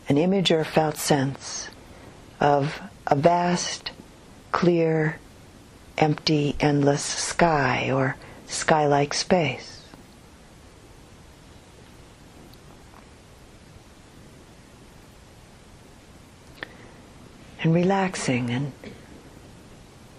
an 0.09 0.17
image 0.17 0.51
or 0.51 0.63
felt 0.63 0.97
sense 0.97 1.69
of 2.39 2.81
a 3.05 3.15
vast, 3.15 3.91
clear, 4.51 5.19
empty, 5.97 6.55
endless 6.59 7.03
sky 7.03 7.91
or 7.91 8.15
sky 8.47 8.87
like 8.87 9.13
space. 9.13 9.81
And 17.61 17.73
relaxing 17.73 18.49
and 18.51 18.73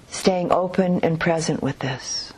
staying 0.08 0.50
open 0.50 1.00
and 1.02 1.20
present 1.20 1.62
with 1.62 1.78
this. 1.78 2.32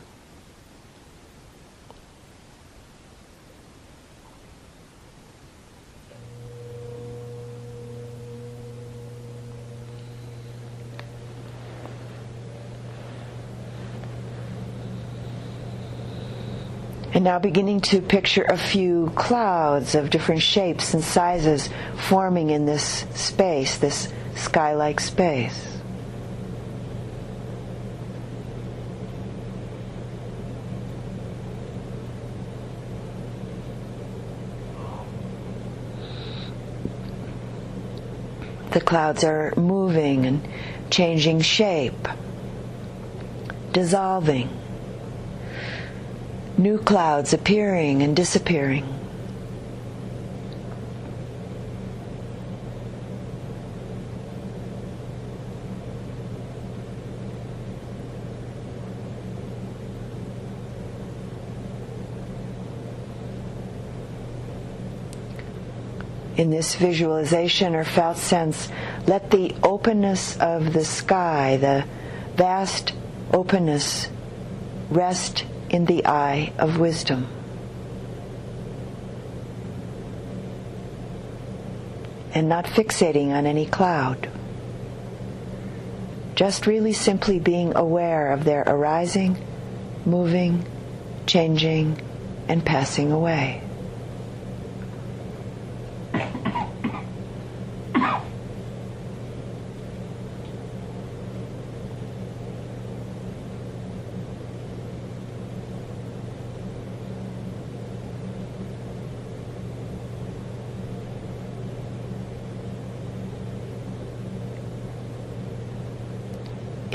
And 17.12 17.24
now 17.24 17.38
beginning 17.38 17.80
to 17.82 18.02
picture 18.02 18.44
a 18.44 18.58
few 18.58 19.10
clouds 19.16 19.94
of 19.94 20.10
different 20.10 20.42
shapes 20.42 20.92
and 20.92 21.02
sizes 21.02 21.68
forming 21.96 22.50
in 22.50 22.66
this 22.66 23.06
space, 23.14 23.78
this 23.78 24.12
sky 24.36 24.74
like 24.74 25.00
space. 25.00 25.64
The 38.70 38.80
clouds 38.82 39.24
are 39.24 39.54
moving 39.56 40.26
and 40.26 40.46
changing 40.90 41.40
shape, 41.40 42.06
dissolving 43.72 44.57
new 46.58 46.78
clouds 46.78 47.32
appearing 47.32 48.02
and 48.02 48.14
disappearing. 48.16 48.94
in 66.36 66.50
this 66.50 66.76
visualization 66.76 67.74
or 67.74 67.82
felt 67.82 68.16
sense, 68.16 68.68
let 69.08 69.28
the 69.32 69.52
openness 69.64 70.36
of 70.38 70.72
the 70.72 70.84
sky, 70.84 71.56
the 71.56 71.84
vast 72.36 72.92
openness, 73.32 74.08
rest 74.88 75.44
in 75.70 75.84
the 75.84 76.06
eye 76.06 76.52
of 76.58 76.78
wisdom. 76.78 77.26
And 82.34 82.48
not 82.48 82.66
fixating 82.66 83.30
on 83.30 83.46
any 83.46 83.66
cloud. 83.66 84.30
Just 86.34 86.66
really 86.66 86.92
simply 86.92 87.40
being 87.40 87.74
aware 87.76 88.32
of 88.32 88.44
their 88.44 88.62
arising, 88.66 89.44
moving, 90.04 90.64
changing, 91.26 92.00
and 92.48 92.64
passing 92.64 93.10
away. 93.10 93.67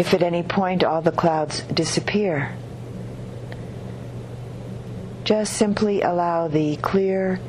If 0.04 0.14
at 0.14 0.22
any 0.22 0.44
point 0.44 0.84
all 0.84 1.02
the 1.02 1.14
clouds 1.14 1.62
disappear, 1.74 2.54
just 5.24 5.54
simply 5.54 6.02
allow 6.02 6.50
the 6.50 6.76
clear, 6.76 7.40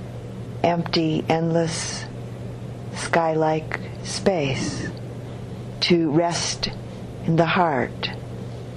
empty, 0.62 1.24
endless, 1.28 2.04
sky 2.92 3.34
like 3.34 3.80
space 4.04 4.88
to 5.80 6.12
rest 6.12 6.70
in 7.24 7.34
the 7.34 7.44
heart, 7.44 8.10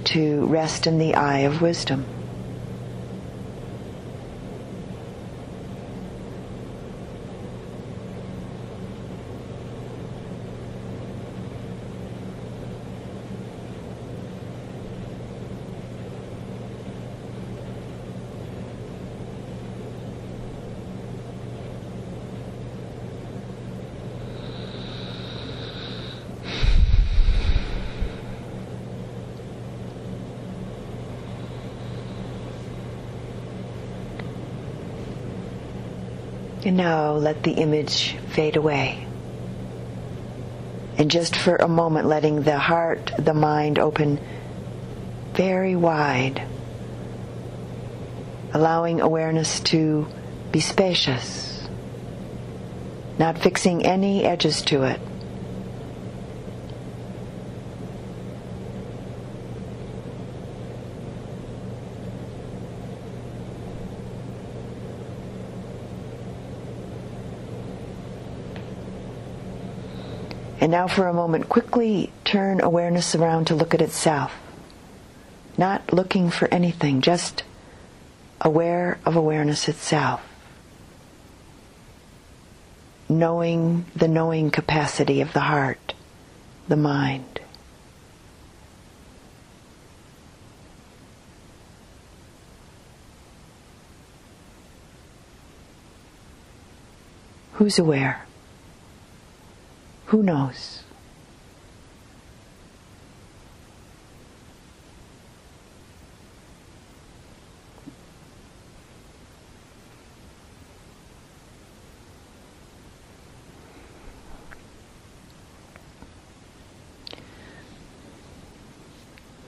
to 0.02 0.44
rest 0.46 0.88
in 0.88 0.98
the 0.98 1.14
eye 1.14 1.46
of 1.46 1.62
wisdom. 1.62 2.04
Now 36.78 37.12
let 37.12 37.42
the 37.42 37.52
image 37.52 38.16
fade 38.30 38.56
away. 38.56 39.06
And 40.96 41.10
just 41.10 41.36
for 41.36 41.56
a 41.56 41.68
moment, 41.68 42.06
letting 42.06 42.42
the 42.42 42.58
heart, 42.58 43.12
the 43.18 43.34
mind 43.34 43.78
open 43.78 44.18
very 45.34 45.76
wide, 45.76 46.42
allowing 48.54 49.00
awareness 49.00 49.60
to 49.60 50.06
be 50.50 50.60
spacious, 50.60 51.68
not 53.18 53.38
fixing 53.38 53.84
any 53.84 54.24
edges 54.24 54.62
to 54.62 54.84
it. 54.84 55.00
And 70.68 70.72
now, 70.74 70.86
for 70.86 71.08
a 71.08 71.14
moment, 71.14 71.48
quickly 71.48 72.12
turn 72.24 72.60
awareness 72.60 73.14
around 73.14 73.46
to 73.46 73.54
look 73.54 73.72
at 73.72 73.80
itself. 73.80 74.38
Not 75.56 75.94
looking 75.94 76.28
for 76.28 76.46
anything, 76.52 77.00
just 77.00 77.42
aware 78.38 78.98
of 79.06 79.16
awareness 79.16 79.66
itself. 79.66 80.20
Knowing 83.08 83.86
the 83.96 84.08
knowing 84.08 84.50
capacity 84.50 85.22
of 85.22 85.32
the 85.32 85.40
heart, 85.40 85.94
the 86.68 86.76
mind. 86.76 87.40
Who's 97.54 97.78
aware? 97.78 98.27
Who 100.08 100.22
knows? 100.22 100.84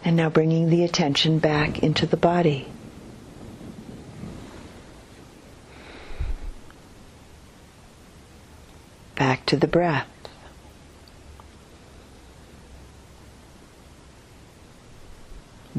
And 0.04 0.14
now 0.14 0.28
bringing 0.28 0.68
the 0.68 0.84
attention 0.84 1.38
back 1.38 1.82
into 1.82 2.04
the 2.04 2.18
body. 2.18 2.70
Back 9.14 9.46
to 9.46 9.56
the 9.56 9.66
breath. 9.66 10.19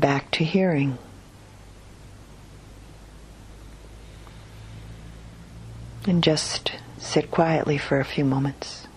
back 0.01 0.29
to 0.31 0.43
hearing. 0.43 0.97
And 6.05 6.23
just 6.23 6.73
sit 6.97 7.31
quietly 7.31 7.77
for 7.77 7.99
a 7.99 8.05
few 8.05 8.25
moments. 8.25 8.87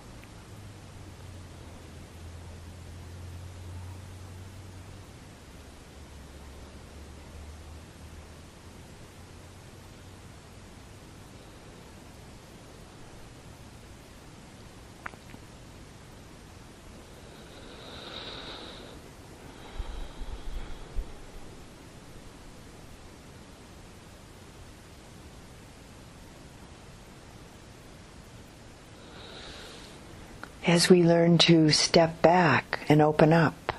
As 30.74 30.90
we 30.90 31.04
learn 31.04 31.38
to 31.38 31.70
step 31.70 32.20
back 32.20 32.80
and 32.88 33.00
open 33.00 33.32
up, 33.32 33.72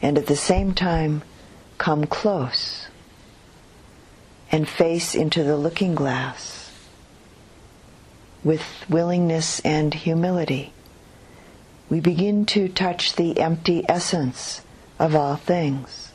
and 0.00 0.16
at 0.16 0.28
the 0.28 0.36
same 0.36 0.72
time 0.72 1.20
come 1.76 2.06
close 2.06 2.86
and 4.52 4.68
face 4.68 5.12
into 5.12 5.42
the 5.42 5.56
looking 5.56 5.92
glass 5.92 6.70
with 8.44 8.62
willingness 8.88 9.58
and 9.64 9.92
humility, 9.92 10.72
we 11.90 11.98
begin 11.98 12.46
to 12.46 12.68
touch 12.68 13.16
the 13.16 13.40
empty 13.40 13.84
essence 13.88 14.62
of 15.00 15.16
all 15.16 15.34
things. 15.34 16.12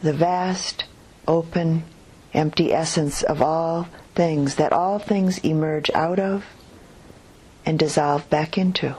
The 0.00 0.12
vast, 0.12 0.84
open, 1.26 1.82
empty 2.32 2.72
essence 2.72 3.24
of 3.24 3.42
all 3.42 3.88
things 4.14 4.54
that 4.54 4.72
all 4.72 5.00
things 5.00 5.38
emerge 5.38 5.90
out 5.90 6.20
of 6.20 6.44
and 7.66 7.78
dissolve 7.78 8.30
back 8.30 8.56
into. 8.56 8.94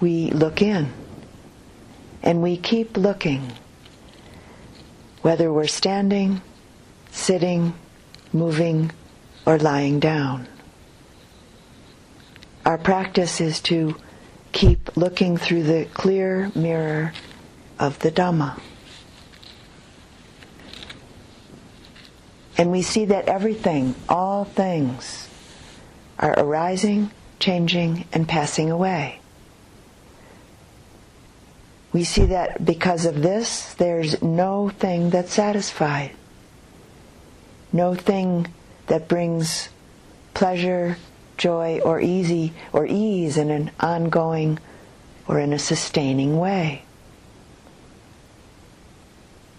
We 0.00 0.30
look 0.30 0.62
in 0.62 0.90
and 2.22 2.42
we 2.42 2.56
keep 2.56 2.96
looking, 2.96 3.52
whether 5.22 5.52
we're 5.52 5.66
standing, 5.66 6.40
sitting, 7.10 7.74
moving, 8.32 8.90
or 9.44 9.58
lying 9.58 10.00
down. 10.00 10.48
Our 12.64 12.78
practice 12.78 13.40
is 13.40 13.60
to 13.62 13.96
keep 14.52 14.96
looking 14.96 15.36
through 15.36 15.64
the 15.64 15.86
clear 15.94 16.50
mirror 16.54 17.12
of 17.78 17.98
the 18.00 18.10
Dhamma. 18.10 18.60
And 22.58 22.72
we 22.72 22.82
see 22.82 23.04
that 23.06 23.28
everything, 23.28 23.94
all 24.08 24.44
things, 24.44 25.28
are 26.18 26.34
arising, 26.36 27.12
changing, 27.38 28.04
and 28.12 28.28
passing 28.28 28.70
away. 28.70 29.20
We 31.92 32.02
see 32.04 32.26
that 32.26 32.64
because 32.64 33.06
of 33.06 33.22
this, 33.22 33.74
there's 33.74 34.20
no 34.20 34.68
thing 34.68 35.10
that's 35.10 35.32
satisfied, 35.32 36.10
no 37.72 37.94
thing 37.94 38.52
that 38.88 39.08
brings 39.08 39.68
pleasure, 40.34 40.98
joy, 41.36 41.80
or 41.84 42.00
easy 42.00 42.52
or 42.72 42.86
ease 42.86 43.38
in 43.38 43.50
an 43.50 43.70
ongoing 43.80 44.58
or 45.26 45.38
in 45.38 45.52
a 45.52 45.58
sustaining 45.58 46.38
way. 46.38 46.82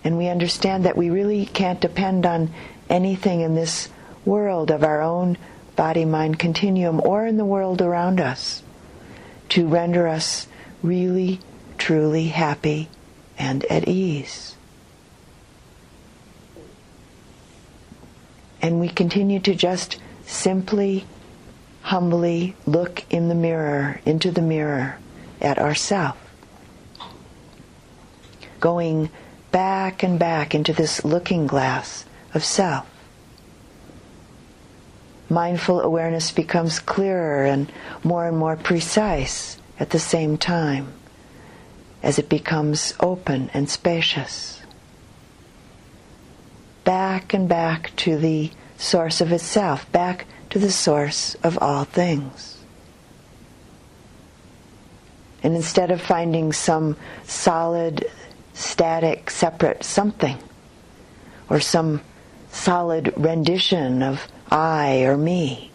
And 0.04 0.18
we 0.18 0.28
understand 0.28 0.86
that 0.86 0.98
we 0.98 1.10
really 1.10 1.46
can't 1.46 1.82
depend 1.82 2.26
on 2.26 2.52
anything 2.90 3.42
in 3.42 3.56
this 3.56 3.90
world 4.26 4.72
of 4.72 4.84
our 4.84 5.02
own 5.02 5.38
body 5.76 6.06
mind 6.06 6.38
continuum 6.40 7.00
or 7.04 7.26
in 7.26 7.38
the 7.38 7.46
world 7.46 7.82
around 7.82 8.20
us 8.20 8.64
to 9.50 9.68
render 9.68 10.08
us 10.08 10.48
really, 10.84 11.40
truly 11.78 12.28
happy 12.28 12.90
and 13.38 13.64
at 13.66 13.88
ease. 13.88 14.56
And 18.62 18.80
we 18.80 18.90
continue 18.90 19.40
to 19.40 19.56
just 19.56 19.98
simply, 20.26 21.06
humbly 21.82 22.56
look 22.66 23.06
in 23.10 23.30
the 23.30 23.36
mirror, 23.36 24.02
into 24.06 24.32
the 24.32 24.42
mirror 24.42 24.98
at 25.42 25.58
ourself. 25.58 26.18
Going 28.60 29.10
back 29.52 30.04
and 30.04 30.20
back 30.20 30.54
into 30.54 30.74
this 30.74 31.06
looking 31.06 31.48
glass 31.48 32.06
of 32.34 32.44
self. 32.44 32.88
Mindful 35.30 35.82
awareness 35.82 36.32
becomes 36.32 36.80
clearer 36.80 37.46
and 37.46 37.72
more 38.04 38.28
and 38.28 38.38
more 38.38 38.56
precise 38.56 39.58
at 39.80 39.92
the 39.92 40.00
same 40.00 40.38
time 40.38 40.92
as 42.02 42.18
it 42.18 42.30
becomes 42.30 42.94
open 43.00 43.50
and 43.54 43.70
spacious. 43.70 44.62
Back 46.84 47.34
and 47.34 47.48
back 47.48 47.96
to 47.98 48.18
the 48.18 48.52
source 48.78 49.22
of 49.22 49.32
itself, 49.32 49.90
back 49.92 50.26
to 50.50 50.58
the 50.58 50.72
source 50.72 51.36
of 51.44 51.60
all 51.62 51.84
things. 51.84 52.58
And 55.44 55.56
instead 55.56 55.92
of 55.92 56.02
finding 56.02 56.52
some 56.52 56.98
solid, 57.24 58.10
static, 58.54 59.30
separate 59.30 59.84
something, 59.84 60.38
or 61.50 61.60
some 61.60 62.02
solid 62.52 63.14
rendition 63.16 64.04
of 64.04 64.28
I 64.52 65.04
or 65.04 65.18
me, 65.18 65.72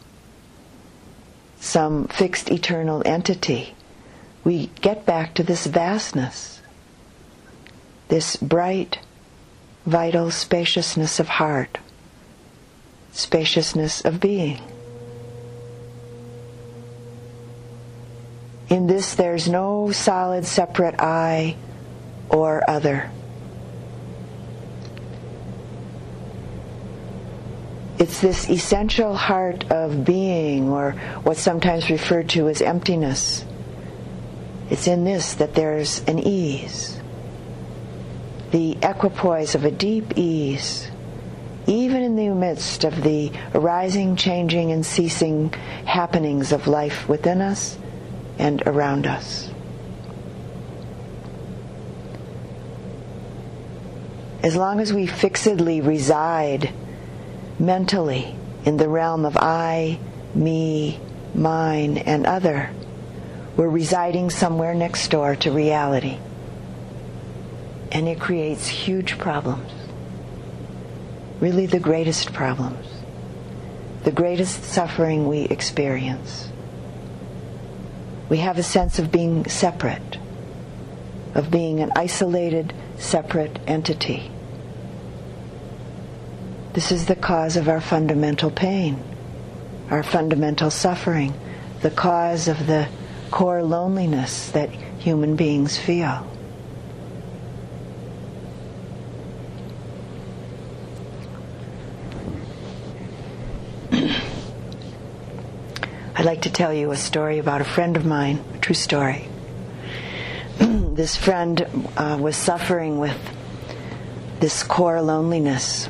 some 1.61 2.09
fixed 2.09 2.51
eternal 2.51 3.03
entity, 3.07 3.75
we 4.43 4.67
get 4.81 5.07
back 5.07 5.35
to 5.35 5.43
this 5.43 5.67
vastness, 5.67 6.61
this 8.09 8.37
bright, 8.37 8.99
vital 9.87 10.31
spaciousness 10.31 11.19
of 11.19 11.29
heart, 11.29 11.79
spaciousness 13.13 14.05
of 14.05 14.21
being. 14.21 14.61
In 18.69 18.87
this, 18.87 19.15
there's 19.15 19.49
no 19.49 19.93
solid, 19.93 20.45
separate 20.47 20.97
I 20.99 21.57
or 22.29 22.69
other. 22.69 23.11
It's 27.99 28.21
this 28.21 28.51
essential 28.51 29.15
heart 29.15 29.71
of 29.71 30.05
being, 30.05 30.69
or 30.69 30.93
what's 31.23 31.41
sometimes 31.41 31.91
referred 31.91 32.29
to 32.31 32.49
as 32.49 32.61
emptiness. 32.61 33.45
It's 34.71 34.89
in 34.89 35.05
this 35.05 35.35
that 35.35 35.55
there's 35.55 36.03
an 36.09 36.19
ease, 36.19 37.01
the 38.51 38.77
equipoise 38.83 39.55
of 39.55 39.65
a 39.65 39.71
deep 39.71 40.15
ease, 40.17 40.91
even 41.67 42.03
in 42.03 42.17
the 42.17 42.29
midst 42.31 42.85
of 42.85 43.03
the 43.03 43.31
arising, 43.55 44.17
changing, 44.17 44.73
and 44.73 44.85
ceasing 44.85 45.51
happenings 45.87 46.51
of 46.51 46.67
life 46.67 47.09
within 47.09 47.41
us 47.41 47.79
and 48.39 48.63
around 48.67 49.07
us. 49.07 49.51
As 54.43 54.57
long 54.57 54.81
as 54.81 54.93
we 54.93 55.07
fixedly 55.07 55.81
reside 55.81 56.73
mentally 57.59 58.37
in 58.65 58.77
the 58.77 58.89
realm 58.89 59.25
of 59.25 59.37
I, 59.37 59.99
me, 60.35 61.01
mine, 61.35 61.99
and 61.99 62.27
other, 62.27 62.71
we're 63.57 63.69
residing 63.69 64.31
somewhere 64.31 64.75
next 64.75 65.09
door 65.09 65.37
to 65.37 65.51
reality. 65.51 66.19
And 67.93 68.09
it 68.09 68.19
creates 68.19 68.67
huge 68.67 69.19
problems. 69.19 69.71
Really, 71.41 71.67
the 71.67 71.79
greatest 71.79 72.33
problems. 72.33 72.87
The 74.03 74.13
greatest 74.13 74.65
suffering 74.65 75.29
we 75.29 75.43
experience. 75.43 76.49
We 78.29 78.39
have 78.39 78.59
a 78.59 78.63
sense 78.63 78.99
of 78.99 79.13
being 79.13 79.47
separate, 79.47 80.19
of 81.35 81.51
being 81.51 81.81
an 81.81 81.93
isolated, 81.95 82.73
separate 82.97 83.59
entity. 83.67 84.31
This 86.75 86.91
is 86.91 87.07
the 87.07 87.15
cause 87.15 87.57
of 87.57 87.69
our 87.69 87.81
fundamental 87.81 88.51
pain, 88.51 89.01
our 89.91 90.03
fundamental 90.03 90.73
suffering, 90.73 91.33
the 91.83 91.91
cause 91.91 92.49
of 92.49 92.67
the 92.67 92.89
core 93.31 93.63
loneliness 93.63 94.51
that 94.51 94.71
human 94.99 95.37
beings 95.37 95.79
feel. 95.79 96.29
I'd 106.17 106.25
like 106.25 106.43
to 106.43 106.51
tell 106.51 106.75
you 106.75 106.91
a 106.91 106.97
story 106.97 107.39
about 107.39 107.61
a 107.61 107.65
friend 107.65 107.97
of 107.97 108.05
mine, 108.05 108.45
a 108.53 108.59
true 108.59 108.75
story. 108.75 109.29
this 110.59 111.15
friend 111.15 111.89
uh, 111.97 112.19
was 112.21 112.37
suffering 112.37 112.99
with 112.99 113.17
this 114.41 114.65
core 114.65 115.01
loneliness 115.01 115.89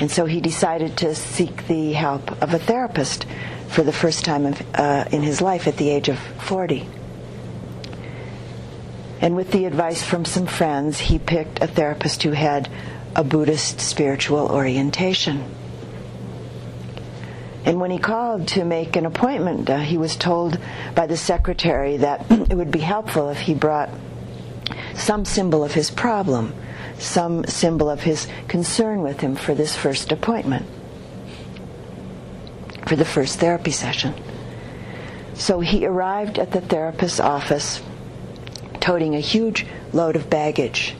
And 0.00 0.10
so 0.10 0.24
he 0.24 0.40
decided 0.40 0.96
to 0.98 1.14
seek 1.14 1.66
the 1.66 1.92
help 1.92 2.42
of 2.42 2.54
a 2.54 2.58
therapist 2.58 3.26
for 3.68 3.82
the 3.82 3.92
first 3.92 4.24
time 4.24 4.46
of, 4.46 4.62
uh, 4.74 5.04
in 5.12 5.22
his 5.22 5.40
life 5.40 5.68
at 5.68 5.76
the 5.76 5.90
age 5.90 6.08
of 6.08 6.18
40. 6.18 6.88
And 9.20 9.36
with 9.36 9.52
the 9.52 9.66
advice 9.66 10.02
from 10.02 10.24
some 10.24 10.46
friends, 10.46 10.98
he 10.98 11.18
picked 11.18 11.62
a 11.62 11.66
therapist 11.66 12.22
who 12.22 12.30
had 12.30 12.70
a 13.14 13.22
Buddhist 13.22 13.80
spiritual 13.80 14.48
orientation. 14.48 15.44
And 17.66 17.78
when 17.78 17.90
he 17.90 17.98
called 17.98 18.48
to 18.48 18.64
make 18.64 18.96
an 18.96 19.04
appointment, 19.04 19.68
uh, 19.68 19.78
he 19.78 19.98
was 19.98 20.16
told 20.16 20.58
by 20.94 21.06
the 21.06 21.18
secretary 21.18 21.98
that 21.98 22.24
it 22.30 22.54
would 22.54 22.70
be 22.70 22.78
helpful 22.78 23.28
if 23.28 23.38
he 23.40 23.52
brought 23.52 23.90
some 24.94 25.26
symbol 25.26 25.62
of 25.62 25.74
his 25.74 25.90
problem, 25.90 26.54
some 27.00 27.44
symbol 27.46 27.88
of 27.88 28.02
his 28.02 28.28
concern 28.48 29.02
with 29.02 29.20
him 29.20 29.34
for 29.34 29.54
this 29.54 29.76
first 29.76 30.12
appointment, 30.12 30.66
for 32.86 32.96
the 32.96 33.04
first 33.04 33.40
therapy 33.40 33.70
session. 33.70 34.14
So 35.34 35.60
he 35.60 35.86
arrived 35.86 36.38
at 36.38 36.52
the 36.52 36.60
therapist's 36.60 37.20
office 37.20 37.82
toting 38.80 39.14
a 39.14 39.20
huge 39.20 39.66
load 39.92 40.16
of 40.16 40.28
baggage 40.28 40.94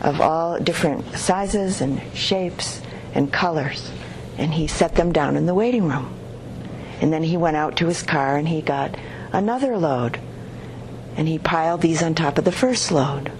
of 0.00 0.20
all 0.20 0.58
different 0.58 1.16
sizes 1.16 1.80
and 1.80 2.00
shapes 2.14 2.82
and 3.14 3.32
colors. 3.32 3.90
And 4.36 4.52
he 4.52 4.66
set 4.66 4.96
them 4.96 5.12
down 5.12 5.36
in 5.36 5.46
the 5.46 5.54
waiting 5.54 5.88
room. 5.88 6.12
And 7.00 7.12
then 7.12 7.22
he 7.22 7.36
went 7.36 7.56
out 7.56 7.76
to 7.76 7.86
his 7.86 8.02
car 8.02 8.36
and 8.36 8.48
he 8.48 8.60
got 8.60 8.96
another 9.32 9.78
load. 9.78 10.20
And 11.16 11.28
he 11.28 11.38
piled 11.38 11.80
these 11.80 12.02
on 12.02 12.14
top 12.14 12.38
of 12.38 12.44
the 12.44 12.52
first 12.52 12.90
load. 12.90 13.32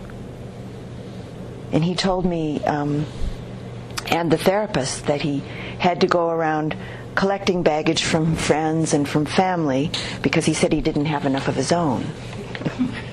And 1.74 1.84
he 1.84 1.94
told 1.94 2.24
me 2.24 2.64
um, 2.64 3.04
and 4.06 4.30
the 4.30 4.38
therapist 4.38 5.06
that 5.06 5.20
he 5.20 5.40
had 5.78 6.00
to 6.00 6.06
go 6.06 6.30
around 6.30 6.74
collecting 7.14 7.62
baggage 7.62 8.02
from 8.02 8.36
friends 8.36 8.94
and 8.94 9.06
from 9.06 9.26
family 9.26 9.90
because 10.22 10.46
he 10.46 10.54
said 10.54 10.72
he 10.72 10.80
didn't 10.80 11.06
have 11.06 11.26
enough 11.26 11.48
of 11.48 11.56
his 11.56 11.70
own. 11.72 12.06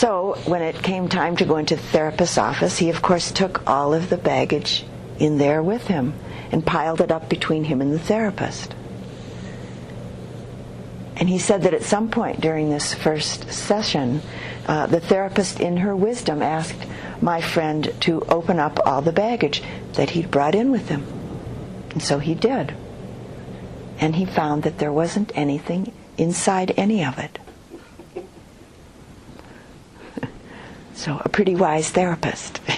So 0.00 0.38
when 0.46 0.62
it 0.62 0.82
came 0.82 1.10
time 1.10 1.36
to 1.36 1.44
go 1.44 1.58
into 1.58 1.76
the 1.76 1.82
therapist's 1.82 2.38
office, 2.38 2.78
he 2.78 2.88
of 2.88 3.02
course 3.02 3.30
took 3.30 3.68
all 3.68 3.92
of 3.92 4.08
the 4.08 4.16
baggage 4.16 4.82
in 5.18 5.36
there 5.36 5.62
with 5.62 5.88
him 5.88 6.14
and 6.50 6.64
piled 6.64 7.02
it 7.02 7.12
up 7.12 7.28
between 7.28 7.64
him 7.64 7.82
and 7.82 7.92
the 7.92 7.98
therapist. 7.98 8.74
And 11.16 11.28
he 11.28 11.38
said 11.38 11.64
that 11.64 11.74
at 11.74 11.82
some 11.82 12.10
point 12.10 12.40
during 12.40 12.70
this 12.70 12.94
first 12.94 13.52
session, 13.52 14.22
uh, 14.66 14.86
the 14.86 15.00
therapist, 15.00 15.60
in 15.60 15.78
her 15.78 15.96
wisdom, 15.96 16.42
asked 16.42 16.86
my 17.20 17.40
friend 17.40 17.92
to 18.00 18.20
open 18.22 18.58
up 18.58 18.78
all 18.86 19.02
the 19.02 19.12
baggage 19.12 19.62
that 19.94 20.10
he'd 20.10 20.30
brought 20.30 20.54
in 20.54 20.70
with 20.70 20.88
him. 20.88 21.04
And 21.90 22.02
so 22.02 22.18
he 22.18 22.34
did. 22.34 22.74
And 23.98 24.16
he 24.16 24.24
found 24.24 24.62
that 24.62 24.78
there 24.78 24.92
wasn't 24.92 25.32
anything 25.34 25.92
inside 26.16 26.72
any 26.76 27.04
of 27.04 27.18
it. 27.18 27.38
So, 30.92 31.18
a 31.24 31.30
pretty 31.30 31.56
wise 31.56 31.88
therapist. 31.88 32.60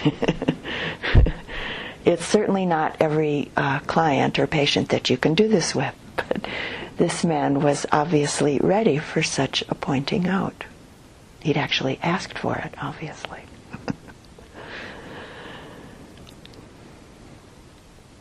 it's 2.05 2.24
certainly 2.24 2.66
not 2.66 2.97
every 3.01 3.51
uh, 3.57 3.80
client 3.80 4.39
or 4.39 4.47
patient 4.47 4.91
that 4.91 5.11
you 5.11 5.16
can 5.16 5.35
do 5.35 5.49
this 5.49 5.74
with, 5.74 5.93
but 6.14 6.47
this 6.99 7.24
man 7.24 7.62
was 7.62 7.85
obviously 7.91 8.61
ready 8.61 8.99
for 8.99 9.24
such 9.24 9.64
a 9.68 9.74
pointing 9.74 10.28
out. 10.28 10.62
He'd 11.43 11.57
actually 11.57 11.99
asked 12.03 12.38
for 12.38 12.57
it, 12.57 12.74
obviously. 12.80 13.40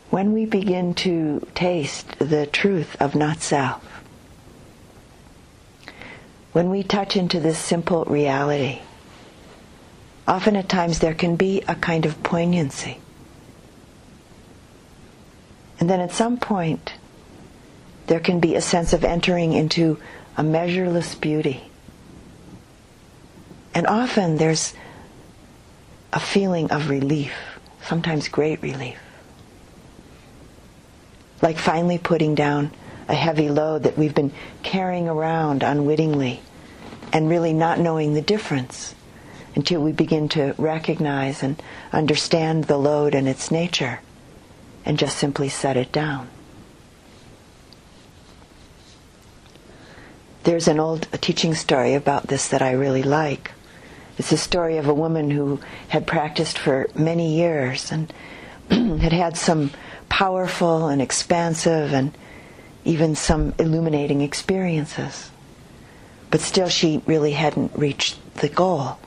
when 0.09 0.33
we 0.33 0.45
begin 0.45 0.93
to 0.93 1.47
taste 1.55 2.19
the 2.19 2.45
truth 2.45 3.01
of 3.01 3.15
not 3.15 3.41
self, 3.41 4.03
when 6.51 6.69
we 6.69 6.83
touch 6.83 7.15
into 7.15 7.39
this 7.39 7.57
simple 7.57 8.03
reality, 8.05 8.81
often 10.27 10.55
at 10.55 10.67
times 10.67 10.99
there 10.99 11.13
can 11.13 11.35
be 11.37 11.61
a 11.67 11.75
kind 11.75 12.05
of 12.05 12.21
poignancy. 12.23 12.99
And 15.79 15.89
then 15.89 16.01
at 16.01 16.11
some 16.11 16.37
point, 16.37 16.93
there 18.07 18.19
can 18.19 18.39
be 18.39 18.55
a 18.55 18.61
sense 18.61 18.91
of 18.93 19.05
entering 19.05 19.53
into 19.53 19.97
a 20.35 20.43
measureless 20.43 21.15
beauty. 21.15 21.70
And 23.73 23.87
often 23.87 24.37
there's 24.37 24.73
a 26.13 26.19
feeling 26.19 26.71
of 26.71 26.89
relief, 26.89 27.33
sometimes 27.83 28.27
great 28.27 28.61
relief. 28.61 28.99
Like 31.41 31.57
finally 31.57 31.97
putting 31.97 32.35
down 32.35 32.71
a 33.07 33.15
heavy 33.15 33.49
load 33.49 33.83
that 33.83 33.97
we've 33.97 34.13
been 34.13 34.31
carrying 34.63 35.07
around 35.07 35.63
unwittingly 35.63 36.41
and 37.13 37.29
really 37.29 37.53
not 37.53 37.79
knowing 37.79 38.13
the 38.13 38.21
difference 38.21 38.95
until 39.55 39.81
we 39.81 39.91
begin 39.91 40.29
to 40.29 40.53
recognize 40.57 41.43
and 41.43 41.61
understand 41.91 42.65
the 42.65 42.77
load 42.77 43.15
and 43.15 43.27
its 43.27 43.51
nature 43.51 43.99
and 44.85 44.97
just 44.97 45.17
simply 45.17 45.49
set 45.49 45.77
it 45.77 45.91
down. 45.91 46.27
There's 50.43 50.67
an 50.67 50.79
old 50.79 51.07
teaching 51.21 51.53
story 51.53 51.93
about 51.93 52.27
this 52.27 52.47
that 52.47 52.61
I 52.61 52.71
really 52.71 53.03
like. 53.03 53.51
It's 54.17 54.31
a 54.31 54.37
story 54.37 54.77
of 54.77 54.87
a 54.87 54.93
woman 54.93 55.31
who 55.31 55.59
had 55.87 56.05
practiced 56.05 56.57
for 56.57 56.89
many 56.95 57.35
years 57.35 57.91
and 57.91 58.11
had 59.01 59.13
had 59.13 59.37
some 59.37 59.71
powerful 60.09 60.87
and 60.87 61.01
expansive 61.01 61.93
and 61.93 62.15
even 62.83 63.15
some 63.15 63.53
illuminating 63.57 64.21
experiences. 64.21 65.31
But 66.29 66.41
still, 66.41 66.69
she 66.69 67.01
really 67.05 67.31
hadn't 67.31 67.71
reached 67.75 68.17
the 68.35 68.49
goal. 68.49 68.97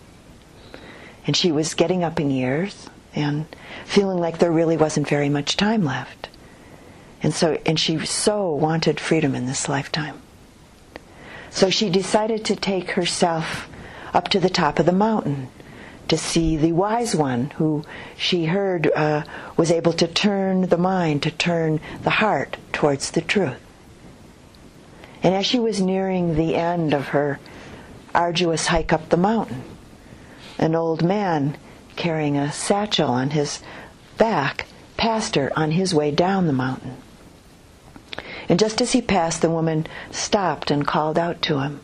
And 1.27 1.37
she 1.37 1.53
was 1.53 1.75
getting 1.75 2.05
up 2.05 2.21
in 2.21 2.31
years 2.31 2.89
and 3.15 3.47
feeling 3.87 4.19
like 4.19 4.39
there 4.39 4.53
really 4.53 4.77
wasn't 4.77 5.09
very 5.09 5.29
much 5.29 5.57
time 5.57 5.85
left. 5.85 6.29
And 7.23 7.33
so 7.33 7.59
and 7.65 7.81
she 7.81 8.05
so 8.05 8.53
wanted 8.53 9.01
freedom 9.01 9.35
in 9.35 9.47
this 9.47 9.69
lifetime. 9.69 10.21
So 11.51 11.71
she 11.71 11.89
decided 11.89 12.45
to 12.47 12.57
take 12.57 12.91
herself 12.91 13.69
up 14.15 14.29
to 14.29 14.41
the 14.41 14.49
top 14.49 14.79
of 14.79 14.87
the 14.87 14.93
mountain 14.93 15.49
to 16.09 16.17
see 16.17 16.57
the 16.57 16.73
wise 16.73 17.17
one 17.17 17.51
who 17.57 17.85
she 18.17 18.47
heard 18.47 18.91
uh, 18.95 19.25
was 19.57 19.71
able 19.71 19.93
to 19.93 20.07
turn 20.07 20.63
the 20.69 20.79
mind, 20.79 21.23
to 21.23 21.31
turn 21.31 21.81
the 22.03 22.11
heart 22.11 22.57
towards 22.73 23.11
the 23.11 23.21
truth. 23.21 23.59
And 25.23 25.35
as 25.35 25.47
she 25.47 25.59
was 25.59 25.81
nearing 25.81 26.35
the 26.35 26.55
end 26.55 26.93
of 26.93 27.09
her 27.09 27.41
arduous 28.15 28.67
hike 28.67 28.93
up 28.93 29.09
the 29.09 29.17
mountain, 29.17 29.65
an 30.59 30.75
old 30.75 31.03
man 31.03 31.57
carrying 31.97 32.37
a 32.37 32.53
satchel 32.53 33.09
on 33.09 33.31
his 33.31 33.61
back 34.19 34.67
passed 34.97 35.35
her 35.35 35.51
on 35.59 35.73
his 35.73 35.95
way 35.95 36.11
down 36.11 36.47
the 36.47 36.53
mountain. 36.53 36.97
And 38.49 38.59
just 38.59 38.81
as 38.81 38.93
he 38.93 39.01
passed, 39.01 39.41
the 39.41 39.51
woman 39.51 39.87
stopped 40.11 40.71
and 40.71 40.87
called 40.87 41.19
out 41.19 41.41
to 41.43 41.61
him. 41.61 41.81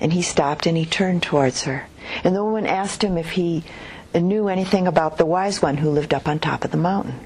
And 0.00 0.12
he 0.12 0.22
stopped 0.22 0.66
and 0.66 0.76
he 0.76 0.86
turned 0.86 1.22
towards 1.22 1.64
her. 1.64 1.86
And 2.24 2.34
the 2.34 2.44
woman 2.44 2.66
asked 2.66 3.02
him 3.02 3.18
if 3.18 3.30
he 3.32 3.64
knew 4.14 4.48
anything 4.48 4.86
about 4.86 5.18
the 5.18 5.26
wise 5.26 5.60
one 5.60 5.78
who 5.78 5.90
lived 5.90 6.14
up 6.14 6.28
on 6.28 6.38
top 6.38 6.64
of 6.64 6.70
the 6.70 6.76
mountain. 6.76 7.20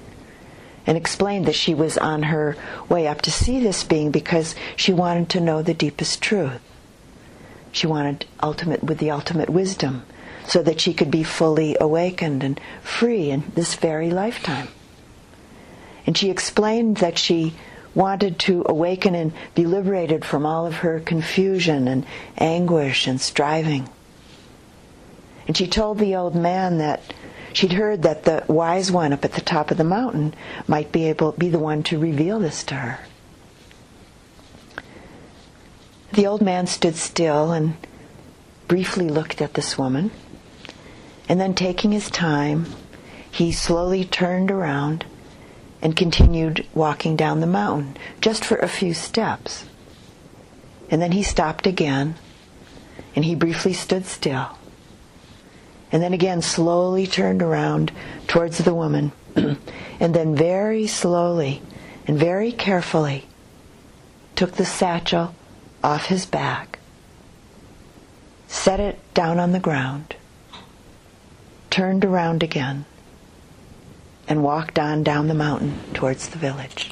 And 0.87 0.97
explained 0.97 1.47
that 1.47 1.55
she 1.55 1.75
was 1.75 1.97
on 1.97 2.25
her 2.25 2.57
way 2.89 3.07
up 3.07 3.23
to 3.23 3.31
see 3.31 3.61
this 3.61 3.85
being 3.85 4.11
because 4.11 4.55
she 4.75 4.93
wanted 4.93 5.29
to 5.31 5.41
know 5.41 5.63
the 5.63 5.75
deepest 5.75 6.21
truth. 6.21 6.61
She 7.71 7.87
wanted 7.87 8.27
ultimate 8.43 8.83
with 8.83 8.99
the 8.99 9.11
ultimate 9.11 9.49
wisdom 9.49 10.03
so 10.47 10.63
that 10.63 10.81
she 10.81 10.93
could 10.93 11.11
be 11.11 11.23
fully 11.23 11.77
awakened 11.81 12.43
and 12.43 12.61
free 12.83 13.31
in 13.31 13.45
this 13.55 13.77
very 13.77 14.11
lifetime. 14.11 14.69
And 16.05 16.19
she 16.19 16.31
explained 16.31 16.97
that 16.97 17.17
she 17.17 17.55
wanted 17.95 18.39
to 18.41 18.65
awaken 18.69 19.15
and 19.15 19.33
be 19.55 19.67
liberated 19.67 20.25
from 20.25 20.47
all 20.47 20.67
of 20.67 20.77
her 20.77 21.01
confusion 21.01 21.89
and 21.89 22.07
anguish 22.39 23.07
and 23.07 23.21
striving. 23.21 23.89
And 25.47 25.57
she 25.57 25.67
told 25.67 25.99
the 25.99 26.15
old 26.15 26.35
man 26.35 26.79
that 26.79 27.13
she'd 27.53 27.73
heard 27.73 28.03
that 28.03 28.25
the 28.25 28.45
wise 28.49 28.91
one 28.91 29.13
up 29.13 29.25
at 29.25 29.33
the 29.33 29.41
top 29.41 29.71
of 29.71 29.77
the 29.77 29.85
mountain 29.85 30.35
might 30.67 30.93
be 30.93 31.09
able 31.09 31.33
be 31.33 31.49
the 31.49 31.59
one 31.59 31.83
to 31.85 31.99
reveal 31.99 32.39
this 32.39 32.65
to 32.65 32.75
her. 32.77 33.01
The 36.13 36.27
old 36.27 36.43
man 36.43 36.67
stood 36.67 36.97
still 36.97 37.53
and 37.53 37.75
briefly 38.69 39.09
looked 39.09 39.41
at 39.41 39.55
this 39.55 39.79
woman. 39.79 40.11
And 41.29 41.41
then, 41.41 41.55
taking 41.55 41.93
his 41.93 42.11
time, 42.11 42.67
he 43.31 43.53
slowly 43.53 44.05
turned 44.05 44.51
around 44.51 45.07
and 45.83 45.97
continued 45.97 46.67
walking 46.75 47.17
down 47.17 47.41
the 47.41 47.47
mountain, 47.47 47.97
just 48.21 48.45
for 48.45 48.57
a 48.57 48.69
few 48.69 48.95
steps. 48.95 49.67
And 50.89 51.03
then 51.03 51.13
he 51.13 51.23
stopped 51.23 51.67
again 51.67 52.15
and 53.15 53.25
he 53.25 53.35
briefly 53.35 53.73
stood 53.73 54.07
still. 54.07 54.57
And 55.91 56.03
then 56.03 56.15
again, 56.15 56.41
slowly 56.41 57.07
turned 57.07 57.43
around 57.43 57.93
towards 58.27 58.59
the 58.59 58.75
woman. 58.75 59.13
and 59.37 60.15
then 60.15 60.35
very 60.35 60.87
slowly 60.87 61.61
and 62.07 62.19
very 62.19 62.53
carefully 62.53 63.27
took 64.37 64.53
the 64.53 64.65
satchel 64.65 65.35
off 65.85 66.07
his 66.07 66.27
back, 66.27 66.79
set 68.47 68.81
it 68.81 68.99
down 69.15 69.39
on 69.39 69.53
the 69.53 69.61
ground, 69.61 70.17
turned 71.71 72.05
around 72.05 72.43
again, 72.43 72.85
and 74.29 74.43
walked 74.43 74.79
on 74.79 75.03
down 75.03 75.29
the 75.29 75.35
mountain 75.35 75.79
towards 75.95 76.29
the 76.29 76.39
village. 76.39 76.91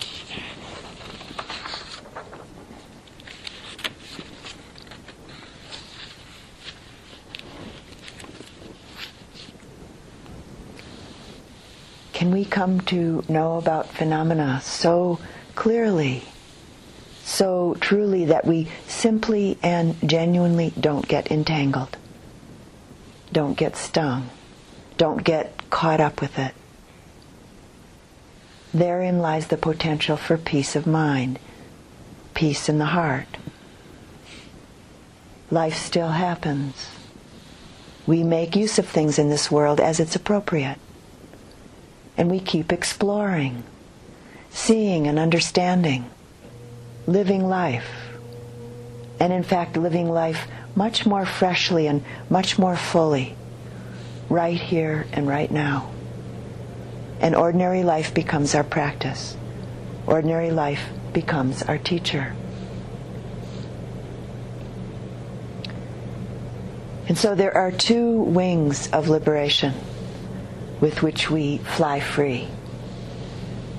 Can 12.12 12.32
we 12.32 12.44
come 12.44 12.82
to 12.82 13.24
know 13.30 13.56
about 13.56 13.88
phenomena 13.88 14.60
so 14.62 15.18
clearly, 15.54 16.22
so 17.24 17.78
truly 17.80 18.26
that 18.26 18.46
we 18.46 18.68
simply 18.86 19.56
and 19.62 19.96
genuinely 20.06 20.74
don't 20.78 21.08
get 21.08 21.30
entangled, 21.30 21.96
don't 23.32 23.56
get 23.56 23.74
stung, 23.74 24.28
don't 24.98 25.24
get 25.24 25.70
caught 25.70 26.00
up 26.00 26.20
with 26.20 26.38
it? 26.38 26.52
Therein 28.72 29.18
lies 29.18 29.48
the 29.48 29.56
potential 29.56 30.16
for 30.16 30.36
peace 30.36 30.76
of 30.76 30.86
mind, 30.86 31.40
peace 32.34 32.68
in 32.68 32.78
the 32.78 32.86
heart. 32.86 33.26
Life 35.50 35.76
still 35.76 36.10
happens. 36.10 36.90
We 38.06 38.22
make 38.22 38.54
use 38.54 38.78
of 38.78 38.86
things 38.86 39.18
in 39.18 39.28
this 39.28 39.50
world 39.50 39.80
as 39.80 39.98
it's 39.98 40.14
appropriate. 40.14 40.78
And 42.16 42.30
we 42.30 42.38
keep 42.38 42.72
exploring, 42.72 43.64
seeing 44.50 45.08
and 45.08 45.18
understanding, 45.18 46.08
living 47.08 47.48
life. 47.48 47.90
And 49.18 49.32
in 49.32 49.42
fact, 49.42 49.76
living 49.76 50.08
life 50.08 50.46
much 50.76 51.04
more 51.04 51.26
freshly 51.26 51.88
and 51.88 52.04
much 52.28 52.56
more 52.56 52.76
fully, 52.76 53.34
right 54.28 54.60
here 54.60 55.06
and 55.12 55.26
right 55.26 55.50
now 55.50 55.90
and 57.20 57.36
ordinary 57.36 57.82
life 57.82 58.14
becomes 58.14 58.54
our 58.54 58.64
practice. 58.64 59.36
Ordinary 60.06 60.50
life 60.50 60.88
becomes 61.12 61.62
our 61.62 61.78
teacher. 61.78 62.34
And 67.08 67.18
so 67.18 67.34
there 67.34 67.54
are 67.56 67.72
two 67.72 68.22
wings 68.22 68.88
of 68.92 69.08
liberation 69.08 69.74
with 70.80 71.02
which 71.02 71.30
we 71.30 71.58
fly 71.58 72.00
free. 72.00 72.48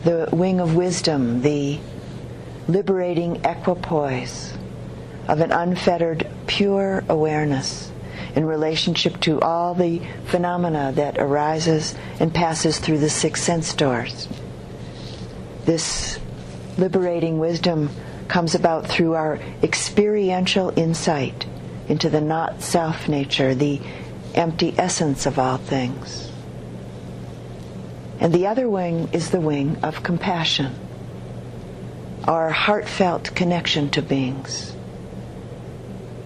The 0.03 0.29
wing 0.31 0.59
of 0.59 0.75
wisdom, 0.75 1.41
the 1.41 1.79
liberating 2.67 3.43
equipoise 3.45 4.53
of 5.27 5.39
an 5.39 5.51
unfettered, 5.51 6.27
pure 6.47 7.03
awareness 7.07 7.90
in 8.35 8.45
relationship 8.45 9.19
to 9.21 9.39
all 9.41 9.73
the 9.73 10.01
phenomena 10.25 10.91
that 10.95 11.17
arises 11.17 11.95
and 12.19 12.33
passes 12.33 12.79
through 12.79 12.99
the 12.99 13.09
six 13.09 13.41
sense 13.41 13.73
doors. 13.73 14.27
This 15.65 16.19
liberating 16.77 17.39
wisdom 17.39 17.89
comes 18.27 18.55
about 18.55 18.87
through 18.87 19.13
our 19.13 19.39
experiential 19.61 20.71
insight 20.77 21.45
into 21.87 22.09
the 22.09 22.21
not 22.21 22.61
self 22.61 23.07
nature, 23.09 23.53
the 23.53 23.81
empty 24.33 24.73
essence 24.77 25.25
of 25.25 25.37
all 25.37 25.57
things. 25.57 26.31
And 28.19 28.33
the 28.33 28.47
other 28.47 28.69
wing 28.69 29.09
is 29.11 29.31
the 29.31 29.41
wing 29.41 29.77
of 29.83 30.03
compassion, 30.03 30.73
our 32.25 32.51
heartfelt 32.51 33.35
connection 33.35 33.89
to 33.89 34.01
beings 34.01 34.73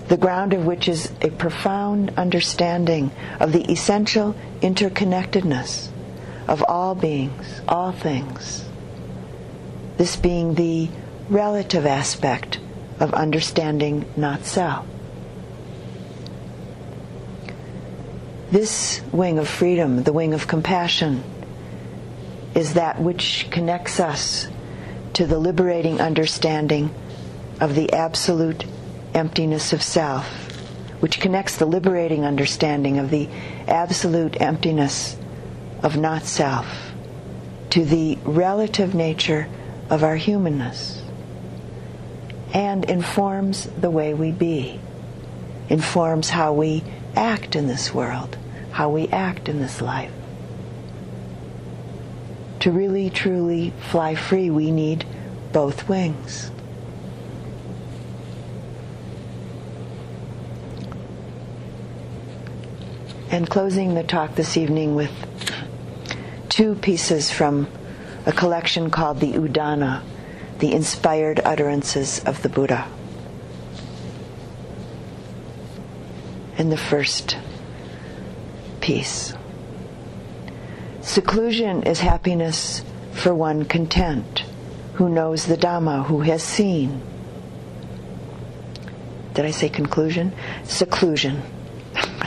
the 0.07 0.17
ground 0.17 0.53
of 0.53 0.65
which 0.65 0.87
is 0.87 1.11
a 1.21 1.29
profound 1.29 2.13
understanding 2.17 3.11
of 3.39 3.51
the 3.51 3.71
essential 3.71 4.35
interconnectedness 4.61 5.89
of 6.47 6.63
all 6.67 6.93
beings, 6.93 7.61
all 7.67 7.91
things. 7.91 8.63
This 9.97 10.15
being 10.15 10.55
the 10.55 10.89
relative 11.29 11.85
aspect 11.85 12.59
of 12.99 13.13
understanding 13.13 14.05
not 14.15 14.45
self. 14.45 14.85
This 18.51 19.01
wing 19.11 19.39
of 19.39 19.47
freedom, 19.47 20.03
the 20.03 20.13
wing 20.13 20.33
of 20.33 20.47
compassion, 20.47 21.23
is 22.53 22.75
that 22.75 23.01
which 23.01 23.47
connects 23.49 23.99
us 23.99 24.47
to 25.13 25.25
the 25.25 25.39
liberating 25.39 25.99
understanding 25.99 26.93
of 27.59 27.73
the 27.73 27.91
absolute 27.91 28.65
emptiness 29.16 29.74
of 29.74 29.82
self, 29.82 30.26
which 30.99 31.20
connects 31.20 31.57
the 31.57 31.66
liberating 31.66 32.26
understanding 32.26 32.99
of 32.99 33.09
the 33.09 33.30
absolute 33.68 34.39
emptiness 34.41 35.18
of 35.82 35.97
not 35.97 36.24
self 36.24 36.91
to 37.70 37.84
the 37.86 38.18
relative 38.24 38.93
nature 38.93 39.47
of 39.89 40.03
our 40.03 40.16
humanness 40.16 41.01
and 42.53 42.86
informs 42.86 43.66
the 43.66 43.89
way 43.89 44.13
we 44.13 44.32
be, 44.32 44.80
informs 45.70 46.30
how 46.30 46.53
we 46.53 46.84
act 47.16 47.55
in 47.55 47.68
this 47.68 47.93
world, 47.93 48.38
how 48.72 48.89
we 48.89 49.07
act 49.09 49.49
in 49.49 49.59
this 49.59 49.82
life. 49.82 50.11
To 52.61 52.72
really, 52.72 53.09
truly 53.09 53.74
fly 53.91 54.16
free, 54.16 54.49
we 54.49 54.72
need 54.72 55.05
both 55.51 55.88
wings. 55.88 56.49
And 63.30 63.49
closing 63.49 63.95
the 63.95 64.03
talk 64.03 64.36
this 64.36 64.58
evening 64.58 64.95
with 64.95 65.12
two 66.49 66.75
pieces 66.75 67.32
from 67.32 67.67
a 68.25 68.32
collection 68.32 68.89
called 68.89 69.20
the 69.20 69.33
Udana, 69.33 70.04
the 70.59 70.74
inspired 70.74 71.39
utterances 71.43 72.24
of 72.25 72.41
the 72.41 72.49
Buddha. 72.49 72.87
And 76.58 76.71
the 76.71 76.78
first 76.78 77.37
piece. 78.79 79.33
Seclusion 81.01 81.83
is 81.83 81.99
happiness 81.99 82.83
for 83.12 83.33
one 83.33 83.66
content, 83.66 84.45
who 84.93 85.09
knows 85.09 85.45
the 85.45 85.58
Dhamma, 85.58 86.05
who 86.05 86.21
has 86.21 86.41
seen. 86.41 87.01
Did 89.33 89.45
I 89.45 89.51
say 89.51 89.67
conclusion? 89.67 90.33
Seclusion 90.63 91.41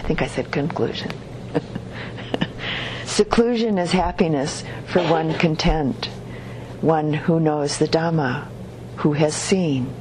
think 0.09 0.23
I 0.23 0.27
said 0.27 0.51
conclusion. 0.51 1.11
Seclusion 3.05 3.77
is 3.77 3.93
happiness 3.93 4.65
for 4.87 5.03
one 5.03 5.35
content, 5.35 6.07
one 6.81 7.13
who 7.13 7.39
knows 7.39 7.77
the 7.77 7.87
Dhamma, 7.87 8.49
who 8.97 9.13
has 9.13 9.35
seen. 9.35 9.93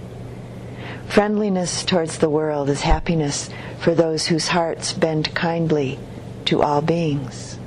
Friendliness 1.10 1.84
towards 1.84 2.20
the 2.20 2.30
world 2.30 2.70
is 2.70 2.80
happiness 2.80 3.50
for 3.80 3.94
those 3.94 4.28
whose 4.28 4.48
hearts 4.48 4.94
bend 4.94 5.36
kindly 5.36 6.00
to 6.46 6.62
all 6.62 6.82
beings. 6.82 7.60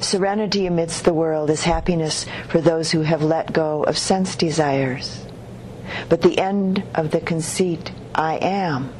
Serenity 0.00 0.66
amidst 0.66 1.04
the 1.04 1.14
world 1.14 1.50
is 1.50 1.62
happiness 1.62 2.26
for 2.48 2.60
those 2.60 2.90
who 2.90 3.02
have 3.02 3.22
let 3.22 3.52
go 3.52 3.84
of 3.84 3.96
sense 3.96 4.34
desires. 4.34 5.24
But 6.08 6.22
the 6.22 6.36
end 6.36 6.82
of 6.96 7.12
the 7.12 7.20
conceit, 7.20 7.92
I 8.12 8.38
am, 8.38 8.92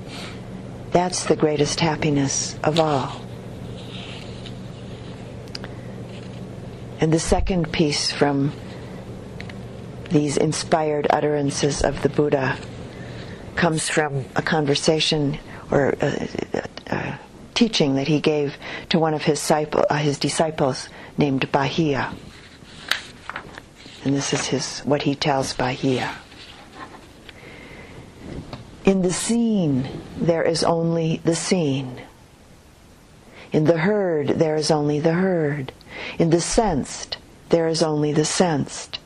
that's 0.93 1.25
the 1.25 1.37
greatest 1.37 1.81
happiness 1.81 2.57
of 2.65 2.81
all. 2.81 3.21
And 7.01 7.13
the 7.13 7.21
second 7.21 7.73
piece 7.73 8.11
from 8.11 8.53
these 10.11 10.37
inspired 10.37 11.07
utterances 11.11 11.83
of 11.83 12.03
the 12.03 12.09
Buddha 12.09 12.57
comes 13.55 13.89
from 13.89 14.25
a 14.35 14.43
conversation 14.43 15.39
or 15.71 15.95
a, 16.01 16.29
a, 16.55 16.69
a 16.95 17.21
teaching 17.55 17.97
that 17.97 18.09
he 18.09 18.21
gave 18.21 18.57
to 18.89 18.99
one 18.99 19.15
of 19.15 19.23
his, 19.23 19.39
disciple, 19.39 19.85
uh, 19.91 19.97
his 19.97 20.19
disciples 20.19 20.89
named 21.17 21.51
Bahiya. 21.53 22.15
And 24.05 24.15
this 24.15 24.33
is 24.33 24.47
his, 24.47 24.81
what 24.81 25.03
he 25.03 25.15
tells 25.15 25.55
Bahiya. 25.55 26.15
In 28.85 29.03
the 29.03 29.13
seen, 29.13 29.89
there 30.17 30.43
is 30.43 30.65
only 30.65 31.21
the 31.25 31.35
seen. 31.35 32.03
In 33.53 33.65
the 33.65 33.79
heard, 33.79 34.29
there 34.29 34.57
is 34.57 34.71
only 34.71 35.01
the 35.01 35.15
heard. 35.15 35.73
In 36.19 36.31
the 36.31 36.41
sensed, 36.41 37.17
there 37.49 37.69
is 37.69 37.83
only 37.83 38.13
the 38.13 38.25
sensed. 38.25 38.99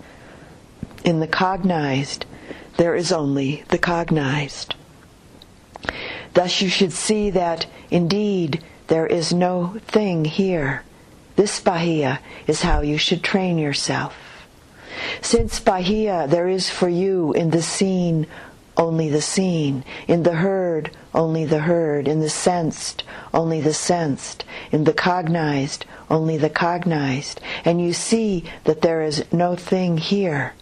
In 1.05 1.21
the 1.21 1.27
cognized, 1.27 2.27
there 2.77 2.95
is 2.95 3.13
only 3.13 3.65
the 3.69 3.79
cognized. 3.79 4.75
Thus 6.35 6.61
you 6.61 6.69
should 6.69 6.93
see 6.93 7.31
that, 7.31 7.67
indeed, 7.91 8.63
there 8.87 9.07
is 9.07 9.33
no 9.33 9.79
thing 9.87 10.25
here. 10.25 10.85
This 11.37 11.61
Bahiya 11.61 12.19
is 12.47 12.63
how 12.63 12.81
you 12.81 12.99
should 12.99 13.23
train 13.23 13.59
yourself. 13.59 14.17
Since 15.21 15.61
Bahiya 15.61 16.29
there 16.29 16.49
is 16.49 16.69
for 16.69 16.89
you 16.89 17.33
in 17.33 17.51
the 17.51 17.63
seen 17.63 18.27
only 18.77 19.09
the 19.09 19.21
seen, 19.21 19.85
in 20.09 20.23
the 20.23 20.37
heard 20.37 20.91
only 21.15 21.45
the 21.45 21.61
heard, 21.61 22.09
in 22.09 22.21
the 22.21 22.31
sensed 22.31 23.05
only 23.35 23.61
the 23.61 23.75
sensed, 23.75 24.45
in 24.71 24.85
the 24.85 24.93
cognized 24.93 25.85
only 26.11 26.37
the 26.37 26.51
cognized, 26.51 27.41
and 27.65 27.81
you 27.81 27.93
see 27.93 28.45
that 28.65 28.83
there 28.83 29.03
is 29.03 29.25
no 29.33 29.57
thing 29.57 29.99
here. 29.99 30.55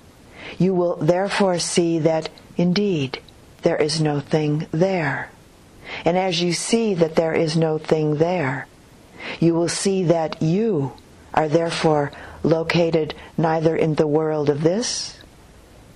You 0.58 0.74
will 0.74 0.96
therefore 0.96 1.58
see 1.58 1.98
that 2.00 2.28
indeed 2.56 3.20
there 3.62 3.76
is 3.76 4.00
no 4.00 4.20
thing 4.20 4.66
there. 4.72 5.30
And 6.04 6.16
as 6.16 6.40
you 6.40 6.52
see 6.52 6.94
that 6.94 7.16
there 7.16 7.34
is 7.34 7.56
no 7.56 7.78
thing 7.78 8.16
there, 8.16 8.66
you 9.38 9.54
will 9.54 9.68
see 9.68 10.04
that 10.04 10.40
you 10.40 10.92
are 11.34 11.48
therefore 11.48 12.12
located 12.42 13.14
neither 13.36 13.76
in 13.76 13.94
the 13.94 14.06
world 14.06 14.48
of 14.48 14.62
this 14.62 15.19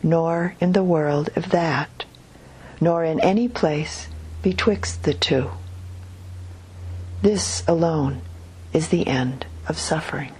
nor 0.04 0.54
in 0.60 0.72
the 0.72 0.84
world 0.84 1.30
of 1.34 1.48
that, 1.48 2.04
nor 2.78 3.02
in 3.02 3.18
any 3.20 3.48
place 3.48 4.06
betwixt 4.42 5.02
the 5.02 5.14
two. 5.14 5.50
This 7.22 7.64
alone 7.66 8.20
is 8.74 8.88
the 8.88 9.06
end 9.06 9.46
of 9.66 9.78
suffering. 9.78 10.32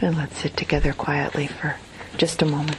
And 0.00 0.16
let's 0.16 0.38
sit 0.38 0.56
together 0.56 0.92
quietly 0.92 1.48
for 1.48 1.74
just 2.16 2.40
a 2.40 2.46
moment. 2.46 2.78